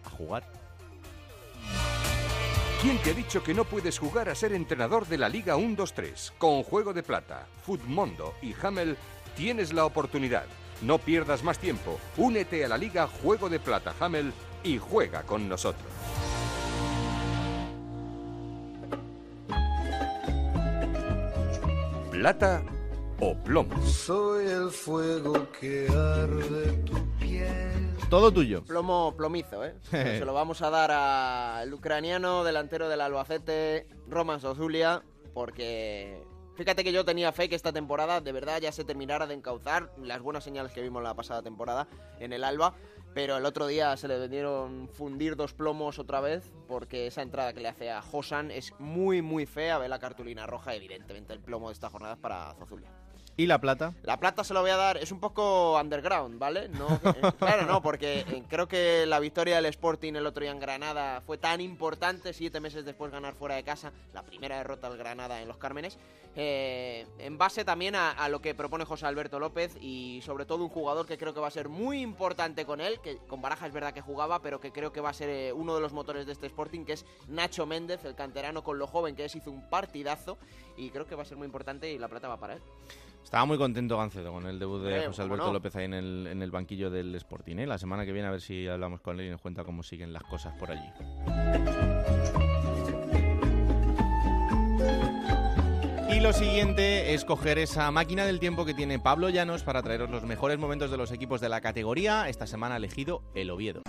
[0.06, 0.42] A jugar.
[2.80, 6.32] ¿Quién te ha dicho que no puedes jugar a ser entrenador de la Liga 1-2-3?
[6.38, 8.96] Con Juego de Plata, Futmundo y Hamel
[9.36, 10.46] tienes la oportunidad.
[10.80, 12.00] No pierdas más tiempo.
[12.16, 14.32] Únete a la Liga Juego de Plata Hamel
[14.64, 15.86] y juega con nosotros.
[22.22, 22.62] Plata
[23.18, 23.84] o plomo.
[23.84, 27.96] Soy el fuego que arde tu piel.
[28.08, 28.62] Todo tuyo.
[28.62, 29.74] Plomo, plomizo, ¿eh?
[29.90, 35.02] Se lo vamos a dar al ucraniano delantero del Albacete, Roman Zozulia,
[35.34, 36.22] porque
[36.54, 39.92] fíjate que yo tenía fe que esta temporada de verdad ya se terminara de encauzar
[39.98, 41.88] las buenas señales que vimos la pasada temporada
[42.20, 42.74] en el Alba,
[43.14, 47.52] pero el otro día se le vendieron fundir dos plomos otra vez porque esa entrada
[47.52, 51.40] que le hace a Josan es muy muy fea, ve la cartulina roja, evidentemente el
[51.40, 52.90] plomo de esta jornada es para Zozulia.
[53.36, 53.94] ¿Y la plata?
[54.02, 56.68] La plata se lo voy a dar, es un poco underground, ¿vale?
[56.68, 60.50] No, eh, claro, no, porque eh, creo que la victoria del Sporting el otro día
[60.50, 64.90] en Granada fue tan importante, siete meses después ganar fuera de casa, la primera derrota
[64.90, 65.98] del Granada en los Cármenes,
[66.36, 70.64] eh, en base también a, a lo que propone José Alberto López y sobre todo
[70.64, 73.66] un jugador que creo que va a ser muy importante con él, que con Baraja
[73.66, 75.94] es verdad que jugaba, pero que creo que va a ser eh, uno de los
[75.94, 79.34] motores de este Sporting, que es Nacho Méndez, el canterano con lo joven que es,
[79.34, 80.36] hizo un partidazo
[80.76, 82.62] y creo que va a ser muy importante y la plata va para él.
[83.24, 85.52] Estaba muy contento Gancedo con el debut de Eh, José ¿cómo Alberto no?
[85.54, 87.56] López ahí en el, en el banquillo del Sporting.
[87.58, 87.66] ¿eh?
[87.66, 90.12] La semana que viene a ver si hablamos con él y nos cuenta cómo siguen
[90.12, 90.88] las cosas por allí.
[96.10, 100.10] Y lo siguiente es coger esa máquina del tiempo que tiene Pablo Llanos para traeros
[100.10, 102.28] los mejores momentos de los equipos de la categoría.
[102.28, 103.80] Esta semana ha elegido el Oviedo.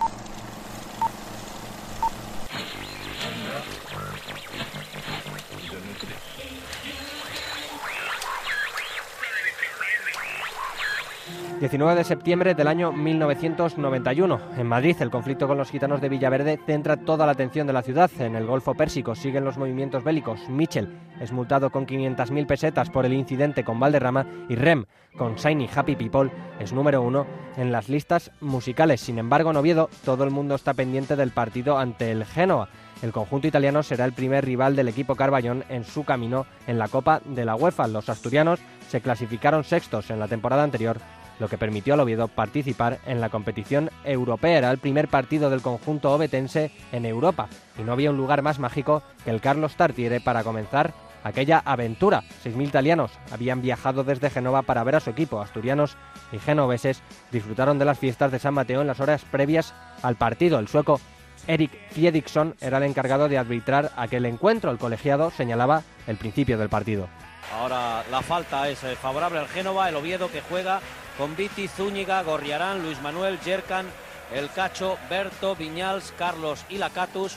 [11.64, 14.38] 19 de septiembre del año 1991.
[14.58, 17.80] En Madrid, el conflicto con los gitanos de Villaverde centra toda la atención de la
[17.80, 18.10] ciudad.
[18.18, 20.46] En el Golfo Pérsico siguen los movimientos bélicos.
[20.50, 24.84] Mitchell es multado con 500.000 pesetas por el incidente con Valderrama y Rem,
[25.16, 26.30] con Shiny Happy People,
[26.60, 27.26] es número uno
[27.56, 29.00] en las listas musicales.
[29.00, 32.68] Sin embargo, en Oviedo, todo el mundo está pendiente del partido ante el Génova.
[33.00, 36.88] El conjunto italiano será el primer rival del equipo Carballón en su camino en la
[36.88, 37.88] Copa de la UEFA.
[37.88, 40.98] Los asturianos se clasificaron sextos en la temporada anterior,
[41.38, 44.58] lo que permitió al Oviedo participar en la competición europea.
[44.58, 47.48] Era el primer partido del conjunto obetense en Europa
[47.78, 52.22] y no había un lugar más mágico que el Carlos Tartiere para comenzar aquella aventura.
[52.44, 55.40] 6.000 italianos habían viajado desde Genova para ver a su equipo.
[55.40, 55.96] Asturianos
[56.32, 57.02] y genoveses
[57.32, 60.58] disfrutaron de las fiestas de San Mateo en las horas previas al partido.
[60.58, 61.00] El sueco
[61.46, 64.70] Eric Fjedriksson era el encargado de arbitrar aquel encuentro.
[64.70, 67.08] El colegiado señalaba el principio del partido.
[67.52, 70.80] Ahora la falta es eh, favorable al Génova, el Oviedo que juega
[71.16, 73.86] con Viti, Zúñiga, Gorriarán, Luis Manuel, Yerkan,
[74.32, 77.36] El Cacho, Berto, Viñals, Carlos y Lacatus.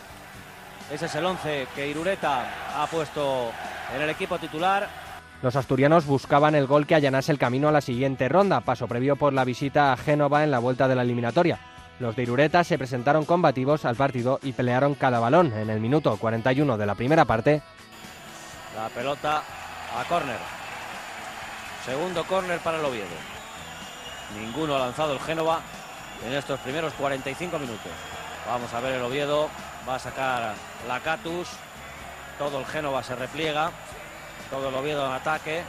[0.92, 2.46] Ese es el 11 que Irureta
[2.76, 3.52] ha puesto
[3.96, 4.88] en el equipo titular.
[5.42, 9.16] Los asturianos buscaban el gol que allanase el camino a la siguiente ronda, paso previo
[9.16, 11.60] por la visita a Génova en la vuelta de la eliminatoria.
[12.00, 15.54] Los de Irureta se presentaron combativos al partido y pelearon cada balón.
[15.54, 17.62] En el minuto 41 de la primera parte,
[18.76, 19.42] La pelota
[19.96, 20.38] a córner.
[21.86, 23.37] Segundo córner para el Oviedo.
[24.36, 25.62] Ninguno ha lanzado el Génova
[26.26, 27.92] en estos primeros 45 minutos.
[28.48, 29.50] Vamos a ver el Oviedo.
[29.88, 30.54] Va a sacar
[30.88, 31.48] la Catus.
[32.38, 33.72] Todo el Génova se repliega.
[34.50, 35.64] Todo el Oviedo en ataque.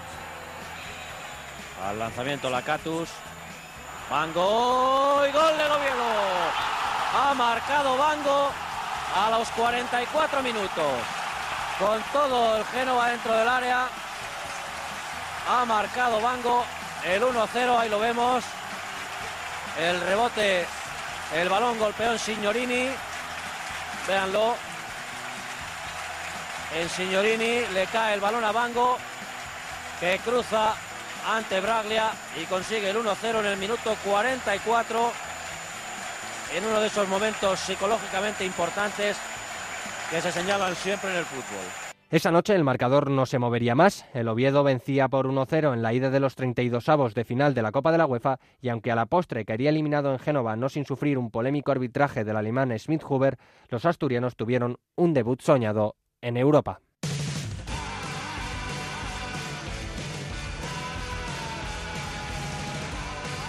[1.87, 3.09] Al lanzamiento Lacatus.
[4.11, 6.05] Bango y gol del Oviedo.
[7.17, 8.51] Ha marcado Bango
[9.17, 10.93] a los 44 minutos.
[11.79, 13.89] Con todo el Génova dentro del área.
[15.49, 16.65] Ha marcado Bango
[17.09, 18.45] el 1-0, ahí lo vemos.
[19.79, 20.67] El rebote,
[21.35, 22.91] el balón golpeó en Signorini.
[24.07, 24.55] Véanlo.
[26.75, 28.99] En Signorini le cae el balón a Bango,
[30.01, 30.75] que cruza
[31.27, 35.13] ante Braglia y consigue el 1-0 en el minuto 44.
[36.55, 39.17] En uno de esos momentos psicológicamente importantes
[40.11, 41.88] que se señalan siempre en el fútbol.
[42.11, 44.07] Esa noche el marcador no se movería más.
[44.15, 47.61] El Oviedo vencía por 1-0 en la ida de los 32 avos de final de
[47.61, 50.71] la Copa de la UEFA y aunque a la postre caería eliminado en Génova no
[50.71, 53.37] sin sufrir un polémico arbitraje del alemán Schmidt-Huber,
[53.69, 56.81] los asturianos tuvieron un debut soñado en Europa.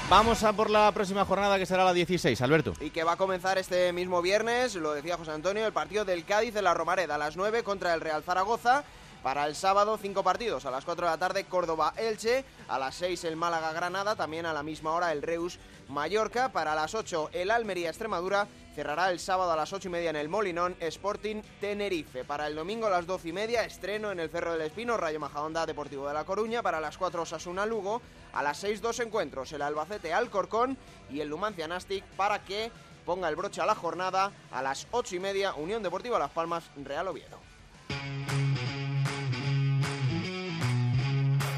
[0.10, 2.74] Vamos a por la próxima jornada que será la 16, Alberto.
[2.82, 6.26] Y que va a comenzar este mismo viernes, lo decía José Antonio, el partido del
[6.26, 8.84] Cádiz en la Romareda a las 9 contra el Real Zaragoza.
[9.22, 10.66] Para el sábado, cinco partidos.
[10.66, 12.44] A las 4 de la tarde, Córdoba-Elche.
[12.70, 14.16] A las 6, el Málaga-Granada.
[14.16, 16.52] También a la misma hora, el Reus-Mallorca.
[16.52, 18.48] Para las 8, el Almería-Extremadura.
[18.80, 22.24] Cerrará el sábado a las 8 y media en el Molinón, Sporting Tenerife.
[22.24, 25.20] Para el domingo a las 12 y media, estreno en el Cerro del Espino, Rayo
[25.20, 26.64] Majadahonda Deportivo de La Coruña.
[26.64, 28.02] Para las 4, Osasuna Lugo.
[28.32, 30.78] A las 6, dos encuentros, el Albacete Alcorcón
[31.12, 32.72] y el Numancia Nastic para que
[33.06, 34.32] ponga el broche a la jornada.
[34.50, 37.38] A las 8 y media, Unión Deportiva Las Palmas, Real Oviedo.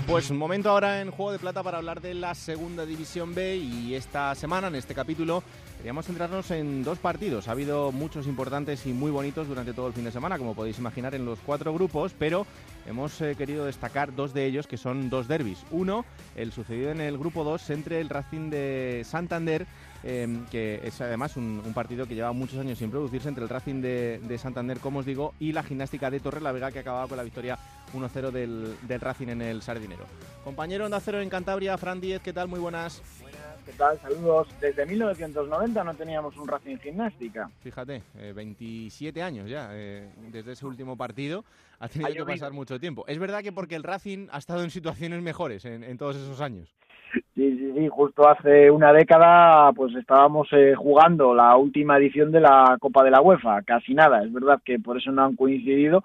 [0.08, 3.58] Pues un momento ahora en Juego de Plata para hablar de la Segunda División B
[3.58, 5.44] y esta semana, en este capítulo,
[5.78, 7.48] queríamos centrarnos en dos partidos.
[7.48, 10.80] Ha habido muchos importantes y muy bonitos durante todo el fin de semana, como podéis
[10.80, 12.46] imaginar, en los cuatro grupos, pero
[12.88, 15.64] hemos eh, querido destacar dos de ellos que son dos derbis.
[15.72, 16.04] Uno,
[16.36, 19.66] el sucedido en el grupo 2 entre el Racing de Santander
[20.04, 23.50] eh, que es además un, un, partido que lleva muchos años sin producirse entre el
[23.50, 26.80] Racing de, de, Santander, como os digo, y la gimnástica de Torre la Vega, que
[26.80, 27.58] acababa con la victoria
[27.94, 30.06] 1-0 del, del, Racing en el Sardinero.
[30.44, 32.48] Compañero Onda Cero en Cantabria, Fran Díez, ¿qué tal?
[32.48, 33.02] Muy buenas.
[33.22, 34.00] Buenas, ¿qué tal?
[34.02, 34.48] Saludos.
[34.60, 37.50] Desde 1990 no teníamos un Racing gimnástica.
[37.62, 41.46] Fíjate, eh, 27 años ya, eh, desde ese último partido.
[41.80, 42.36] Ha tenido Ha que llovido.
[42.36, 43.06] pasar mucho tiempo.
[43.08, 46.40] Es verdad que porque el Racing ha estado en situaciones mejores en, en todos esos
[46.40, 46.76] años.
[47.14, 52.42] Sí, sí, sí, justo hace una década pues estábamos eh, jugando la última edición de
[52.42, 56.04] la Copa de la UEFA, casi nada, es verdad que por eso no han coincidido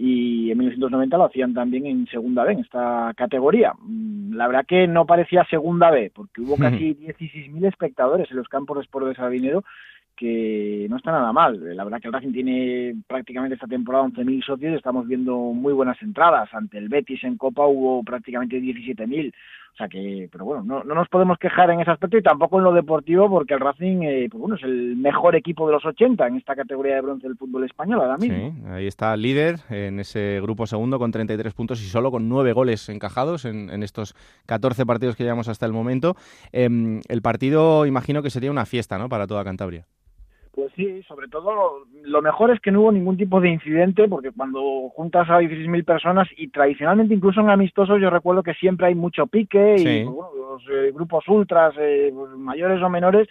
[0.00, 3.72] y en 1990 lo hacían también en Segunda B, en esta categoría.
[3.80, 8.46] Mm, La verdad que no parecía Segunda B, porque hubo casi 16.000 espectadores en los
[8.48, 9.64] campos de Sport de Sabinero,
[10.16, 11.76] que no está nada mal.
[11.76, 15.72] La verdad que el Racing tiene prácticamente esta temporada 11.000 socios y estamos viendo muy
[15.72, 16.48] buenas entradas.
[16.52, 19.32] Ante el Betis en Copa hubo prácticamente 17.000.
[19.74, 22.58] O sea que, pero bueno, no, no nos podemos quejar en ese aspecto y tampoco
[22.58, 25.84] en lo deportivo porque el Racing, eh, pues bueno, es el mejor equipo de los
[25.84, 28.36] 80 en esta categoría de bronce del fútbol español ahora mismo.
[28.36, 32.52] Sí, ahí está líder en ese grupo segundo con 33 puntos y solo con 9
[32.52, 34.14] goles encajados en, en estos
[34.46, 36.16] 14 partidos que llevamos hasta el momento.
[36.52, 39.08] Em, el partido imagino que sería una fiesta, ¿no?
[39.08, 39.86] Para toda Cantabria.
[40.58, 44.32] Pues sí, sobre todo lo, mejor es que no hubo ningún tipo de incidente, porque
[44.32, 48.96] cuando juntas a 16.000 personas y tradicionalmente incluso en amistosos yo recuerdo que siempre hay
[48.96, 50.02] mucho pique y Sí.
[50.04, 53.28] pues, bueno, los eh, grupos ultras, eh, pues, mayores o menores,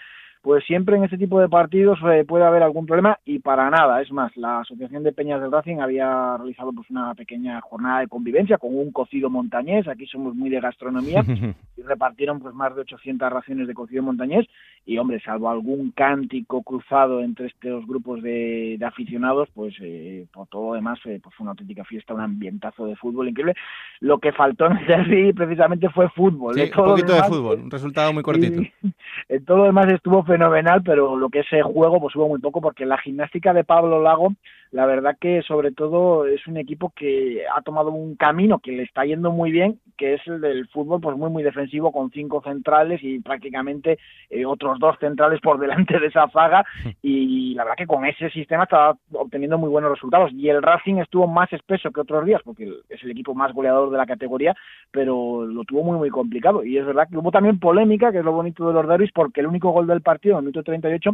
[0.47, 4.01] pues siempre en este tipo de partidos eh, puede haber algún problema y para nada.
[4.01, 8.07] Es más, la Asociación de Peñas del Racing había realizado pues una pequeña jornada de
[8.07, 11.21] convivencia con un cocido montañés, aquí somos muy de gastronomía,
[11.75, 14.47] y repartieron pues más de 800 raciones de cocido montañés
[14.85, 20.47] y hombre, salvo algún cántico cruzado entre estos grupos de, de aficionados, pues eh, por
[20.47, 23.53] todo lo demás eh, pues fue una auténtica fiesta, un ambientazo de fútbol increíble.
[23.99, 26.53] Lo que faltó en el derby precisamente fue fútbol.
[26.53, 26.65] Sí, ¿eh?
[26.67, 28.61] un Todo poquito de fútbol, un resultado muy cortito.
[29.27, 32.39] en todo lo demás estuvo fenomenal, pero lo que es el juego pues hubo muy
[32.39, 34.33] poco porque la gimnástica de Pablo Lago,
[34.71, 38.83] la verdad que sobre todo es un equipo que ha tomado un camino que le
[38.83, 42.41] está yendo muy bien, que es el del fútbol pues muy muy defensivo con cinco
[42.43, 43.97] centrales y prácticamente
[44.29, 46.65] eh, otros dos centrales por delante de esa zaga.
[47.01, 50.31] Y la verdad que con ese sistema estaba obteniendo muy buenos resultados.
[50.33, 53.89] Y el Racing estuvo más espeso que otros días porque es el equipo más goleador
[53.89, 54.55] de la categoría,
[54.91, 56.63] pero lo tuvo muy muy complicado.
[56.63, 59.41] Y es verdad que hubo también polémica, que es lo bonito de los derbis, porque
[59.41, 61.11] el único gol del partido, en el minuto 38,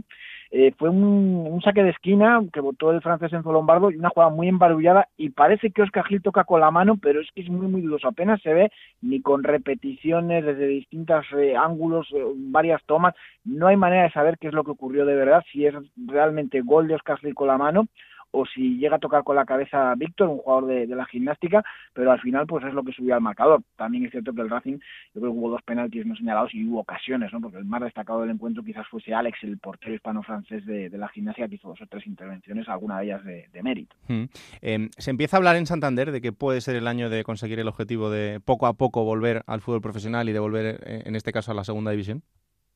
[0.55, 4.31] eh, fue un, saque de esquina que votó el francés Enzo Lombardo y una jugada
[4.31, 7.49] muy embarullada y parece que Oscar Gil toca con la mano, pero es que es
[7.49, 8.71] muy muy dudoso, apenas se ve
[9.01, 14.38] ni con repeticiones desde distintos eh, ángulos, eh, varias tomas, no hay manera de saber
[14.38, 15.73] qué es lo que ocurrió de verdad, si es
[16.05, 17.88] realmente gol de Oscar Gil con la mano
[18.34, 22.11] o si llega a tocar con la cabeza Víctor, un jugador de, la gimnástica, pero
[22.11, 23.61] al final pues es lo que subió al marcador.
[23.76, 24.80] También es cierto que el Racing,
[25.14, 27.39] yo creo que hubo dos penaltis no señalados y hubo ocasiones, ¿no?
[27.39, 31.47] porque el más destacado del encuentro quizás fuese Alex, el portero hispano-francés de, la gimnasia,
[31.47, 33.95] que hizo dos o tres intervenciones, alguna de ellas de, mérito.
[34.07, 34.23] Mm.
[34.61, 37.60] Eh, se empieza a hablar en Santander de que puede ser el año de conseguir
[37.60, 41.15] el objetivo de poco a poco volver al fútbol profesional y de volver, eh, en
[41.15, 42.23] este caso, a la segunda división.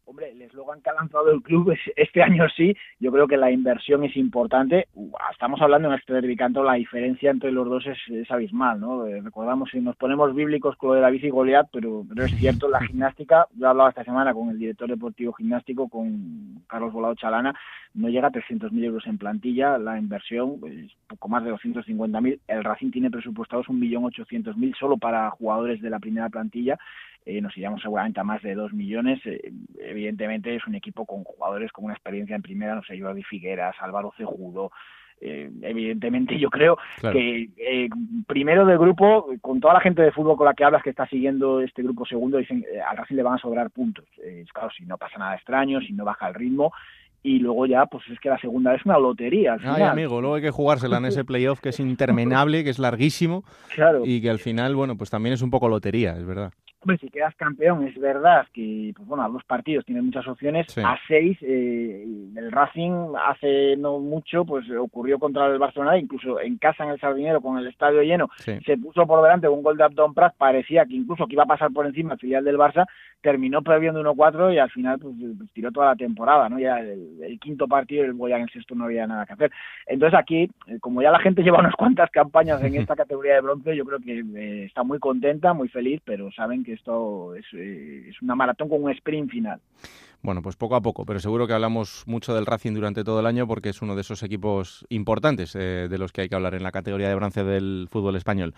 [0.09, 3.35] Hombre, el eslogan que ha lanzado el club es, este año sí, yo creo que
[3.35, 4.87] la inversión es importante.
[5.33, 9.05] Estamos hablando en este derbicanto, la diferencia entre los dos es, abismal, ¿no?
[9.05, 12.31] Eh, recordamos, si nos ponemos bíblicos con lo de la bici Goliat, pero, pero es
[12.37, 16.93] cierto, la gimnástica, yo he hablado esta semana con el director deportivo gimnástico, con Carlos
[16.93, 17.53] Volado Chalana,
[17.93, 22.63] no llega a 300.000 euros en plantilla, la inversión es poco más de 250.000, el
[22.63, 26.79] Racing tiene presupuestados 1.800.000 solo para jugadores de la primera plantilla,
[27.27, 29.19] eh, nos iríamos seguramente a más de 2 millones.
[29.25, 33.23] Eh, evidentemente es un equipo con jugadores con una experiencia en primera, no sé, Jordi
[33.23, 34.71] Figueras, Álvaro Cejudo.
[35.19, 37.17] Eh, evidentemente yo creo claro.
[37.17, 37.89] que eh,
[38.27, 41.07] primero del grupo, con toda la gente de fútbol con la que hablas que está
[41.07, 44.05] siguiendo este grupo segundo, dicen eh, al Racing le van a sobrar puntos.
[44.23, 46.71] Eh, claro, si no pasa nada extraño, si no baja el ritmo,
[47.23, 49.53] y luego ya, pues es que la segunda es una lotería.
[49.53, 52.79] Al Ay, amigo, luego hay que jugársela en ese playoff que es interminable, que es
[52.79, 54.03] larguísimo, claro.
[54.05, 56.51] y que al final, bueno, pues también es un poco lotería, es verdad.
[56.79, 60.67] Hombre, si quedas campeón, es verdad que, pues bueno, a dos partidos tienes muchas opciones.
[60.69, 60.79] Sí.
[60.79, 66.57] A seis, eh, el Racing hace no mucho, pues ocurrió contra el Barcelona, incluso en
[66.57, 68.59] casa en el Sardinero, con el estadio lleno, sí.
[68.63, 71.43] se puso por delante con un gol de Abdon Prat, parecía que incluso que iba
[71.43, 72.85] a pasar por encima el filial del Barça,
[73.21, 76.59] terminó perdiendo 1-4 y al final pues, pues, tiró toda la temporada, ¿no?
[76.59, 79.51] Ya el, el quinto partido, el ya en el sexto no había nada que hacer.
[79.85, 83.41] Entonces aquí, eh, como ya la gente lleva unas cuantas campañas en esta categoría de
[83.41, 87.45] bronce, yo creo que eh, está muy contenta, muy feliz, pero saben que esto es,
[87.53, 89.59] eh, es, una maratón con un sprint final.
[90.21, 93.27] Bueno, pues poco a poco, pero seguro que hablamos mucho del Racing durante todo el
[93.27, 96.63] año porque es uno de esos equipos importantes de los que hay que hablar en
[96.63, 98.55] la categoría de bronce del fútbol español.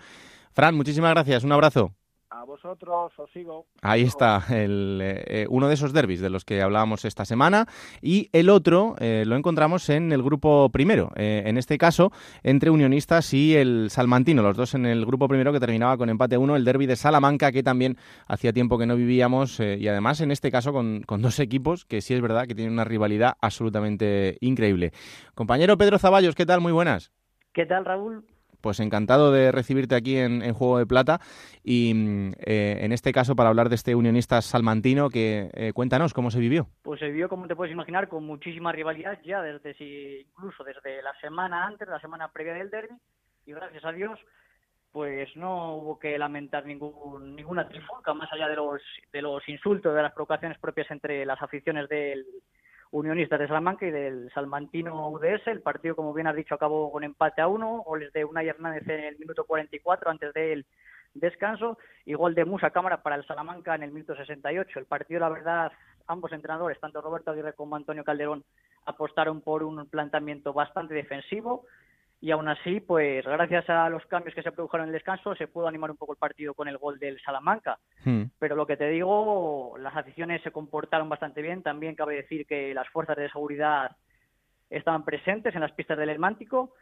[0.52, 1.99] Fran, muchísimas gracias, un abrazo.
[2.32, 3.66] A vosotros, os sigo.
[3.82, 7.66] Ahí está, el, eh, uno de esos derbis de los que hablábamos esta semana.
[8.00, 12.12] Y el otro eh, lo encontramos en el grupo primero, eh, en este caso
[12.44, 16.38] entre Unionistas y el Salmantino, los dos en el grupo primero que terminaba con empate
[16.38, 17.96] 1, el derby de Salamanca, que también
[18.28, 19.58] hacía tiempo que no vivíamos.
[19.58, 22.54] Eh, y además, en este caso, con, con, dos equipos que sí es verdad que
[22.54, 24.92] tienen una rivalidad absolutamente increíble.
[25.34, 26.60] Compañero Pedro Zaballos, ¿qué tal?
[26.60, 27.10] Muy buenas.
[27.52, 28.24] ¿Qué tal, Raúl?
[28.60, 31.20] Pues encantado de recibirte aquí en, en Juego de Plata
[31.64, 31.92] y
[32.46, 36.40] eh, en este caso para hablar de este unionista salmantino que eh, cuéntanos cómo se
[36.40, 36.68] vivió.
[36.82, 41.02] Pues se vivió, como te puedes imaginar, con muchísima rivalidad ya desde si, incluso desde
[41.02, 42.94] la semana antes, la semana previa del derby
[43.46, 44.18] y gracias a Dios
[44.92, 48.82] pues no hubo que lamentar ningún, ninguna trifulca más allá de los,
[49.12, 52.26] de los insultos, de las provocaciones propias entre las aficiones del
[52.92, 55.46] Unionistas de Salamanca y del Salmantino UDS.
[55.46, 58.88] El partido, como bien has dicho, acabó con empate a uno, goles de Unai Hernández
[58.88, 60.66] en el minuto 44 antes del
[61.14, 64.78] descanso y gol de Musa Cámara para el Salamanca en el minuto 68.
[64.78, 65.72] El partido, la verdad,
[66.06, 68.44] ambos entrenadores, tanto Roberto Aguirre como Antonio Calderón,
[68.86, 71.66] apostaron por un planteamiento bastante defensivo
[72.22, 75.48] y aún así, pues gracias a los cambios que se produjeron en el descanso, se
[75.48, 77.78] pudo animar un poco el partido con el gol del Salamanca.
[78.04, 78.24] Hmm.
[78.38, 81.62] Pero lo que te digo, las aficiones se comportaron bastante bien.
[81.62, 83.96] También cabe decir que las fuerzas de seguridad
[84.68, 86.74] estaban presentes en las pistas del Hermántico.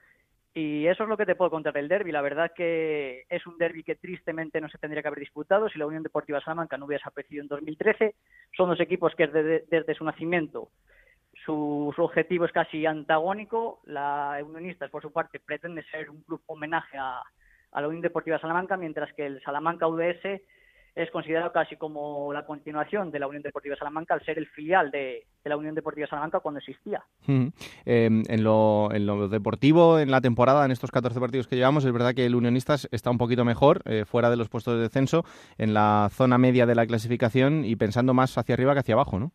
[0.55, 2.10] Y eso es lo que te puedo contar del derby.
[2.10, 5.78] La verdad que es un derby que tristemente no se tendría que haber disputado si
[5.78, 8.16] la Unión Deportiva Salamanca no hubiese aparecido en 2013.
[8.56, 10.70] Son dos equipos que desde, desde su nacimiento
[11.49, 13.81] su, objetivo es casi antagónico.
[13.85, 17.23] La Unionistas, por su parte, pretende ser un club homenaje a,
[17.73, 20.43] la Unión Deportiva Salamanca, mientras que el Salamanca UDS
[20.95, 24.91] es considerado casi como la continuación de la Unión Deportiva Salamanca al ser el filial
[24.91, 27.03] de, la Unión Deportiva Salamanca cuando existía.
[27.29, 27.45] Eh,
[27.85, 31.93] en, lo, en, lo, deportivo, en la temporada, en estos 14 partidos que llevamos, es
[31.93, 35.25] verdad que el Unionistas está un poquito mejor, eh, fuera de los puestos de descenso,
[35.57, 39.19] en la zona media de la clasificación y pensando más hacia arriba que hacia abajo,
[39.19, 39.33] ¿no?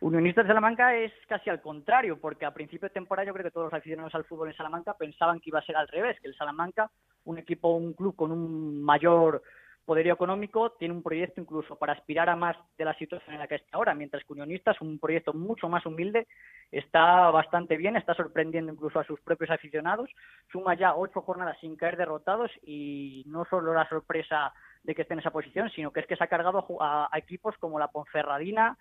[0.00, 3.50] Unionistas de Salamanca es casi al contrario, porque a principio de temporada yo creo que
[3.50, 6.28] todos los aficionados al fútbol en Salamanca pensaban que iba a ser al revés, que
[6.28, 6.90] el Salamanca,
[7.24, 9.42] un equipo, un club con un mayor
[9.86, 13.46] poderío económico, tiene un proyecto incluso para aspirar a más de la situación en la
[13.46, 16.26] que está ahora, mientras que Unionistas, un proyecto mucho más humilde,
[16.72, 20.10] está bastante bien, está sorprendiendo incluso a sus propios aficionados,
[20.50, 24.52] suma ya ocho jornadas sin caer derrotados y no solo la sorpresa
[24.82, 27.18] de que esté en esa posición, sino que es que se ha cargado a, a
[27.18, 28.76] equipos como la Ponferradina,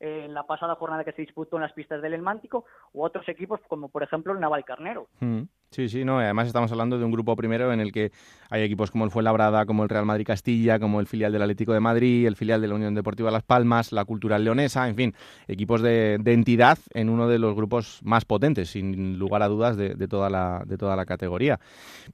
[0.00, 3.60] en la pasada jornada que se disputó en las pistas del Elmántico, u otros equipos
[3.68, 5.08] como por ejemplo el Naval Carnero.
[5.20, 5.42] Mm.
[5.70, 6.18] Sí, sí, no.
[6.18, 8.12] Además estamos hablando de un grupo primero en el que
[8.48, 11.72] hay equipos como el Fuenlabrada, como el Real Madrid Castilla, como el filial del Atlético
[11.72, 15.14] de Madrid, el filial de la Unión Deportiva Las Palmas, la Cultural Leonesa, en fin,
[15.48, 19.94] equipos de, entidad en uno de los grupos más potentes, sin lugar a dudas, de,
[20.08, 21.58] toda, la, de toda la categoría.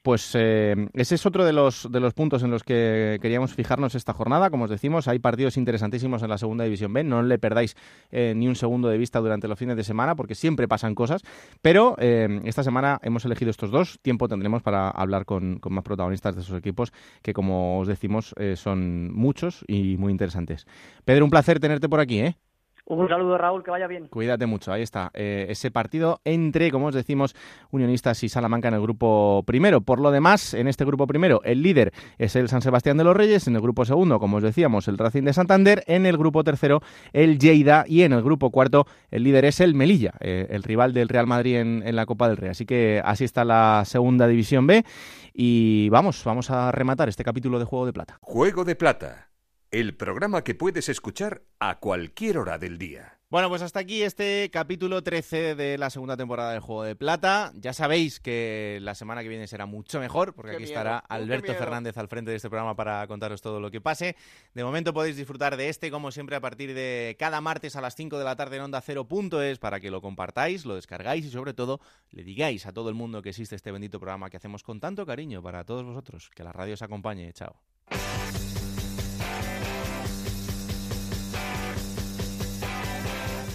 [0.02, 3.94] Pues eh, ese es otro de los, de los puntos en los que queríamos fijarnos
[3.94, 4.50] esta jornada.
[4.50, 7.04] Como os decimos, hay partidos interesantísimos en la Segunda División B.
[7.04, 7.76] No le perdáis
[8.10, 11.22] eh, ni un segundo de vista durante los fines de semana, porque siempre pasan cosas.
[11.60, 13.98] Pero eh, esta semana hemos elegido estos dos.
[14.02, 16.92] Tiempo tendremos para hablar con, más protagonistas de esos equipos
[17.22, 20.66] que, como os decimos, eh, son muchos y muy interesantes.
[21.04, 22.36] Pedro, un placer tenerte por aquí, ¿eh?
[22.84, 24.08] Un saludo, Raúl, que vaya bien.
[24.08, 25.10] Cuídate mucho, ahí está.
[25.14, 27.34] Eh, ese partido entre, como os decimos,
[27.70, 29.82] Unionistas y Salamanca en el grupo primero.
[29.82, 33.16] Por lo demás, en este grupo primero, el líder es el San Sebastián de los
[33.16, 33.46] Reyes.
[33.46, 35.84] En el grupo segundo, como os decíamos, el Racing de Santander.
[35.86, 36.80] En el grupo tercero,
[37.12, 37.84] el Lleida.
[37.86, 41.28] Y en el grupo cuarto, el líder es el Melilla, eh, el rival del Real
[41.28, 42.50] Madrid en, en la Copa del Rey.
[42.50, 44.84] Así que así está la segunda división B.
[45.32, 48.18] Y vamos, vamos a rematar este capítulo de Juego de Plata.
[48.20, 49.31] Juego de Plata
[49.72, 53.18] el programa que puedes escuchar a cualquier hora del día.
[53.30, 57.50] Bueno, pues hasta aquí este capítulo 13 de la segunda temporada del Juego de Plata.
[57.54, 61.96] Ya sabéis que la semana que viene será mucho mejor, porque aquí estará Alberto Fernández
[61.96, 64.14] al frente de este programa para contaros todo lo que pase.
[64.52, 67.94] De momento podéis disfrutar de este, como siempre, a partir de cada martes a las
[67.94, 69.08] 5 de la tarde en Onda Cero
[69.40, 71.80] es para que lo compartáis, lo descargáis y sobre todo
[72.10, 75.06] le digáis a todo el mundo que existe este bendito programa que hacemos con tanto
[75.06, 76.30] cariño para todos vosotros.
[76.34, 77.32] Que la radio os acompañe.
[77.32, 77.56] Chao.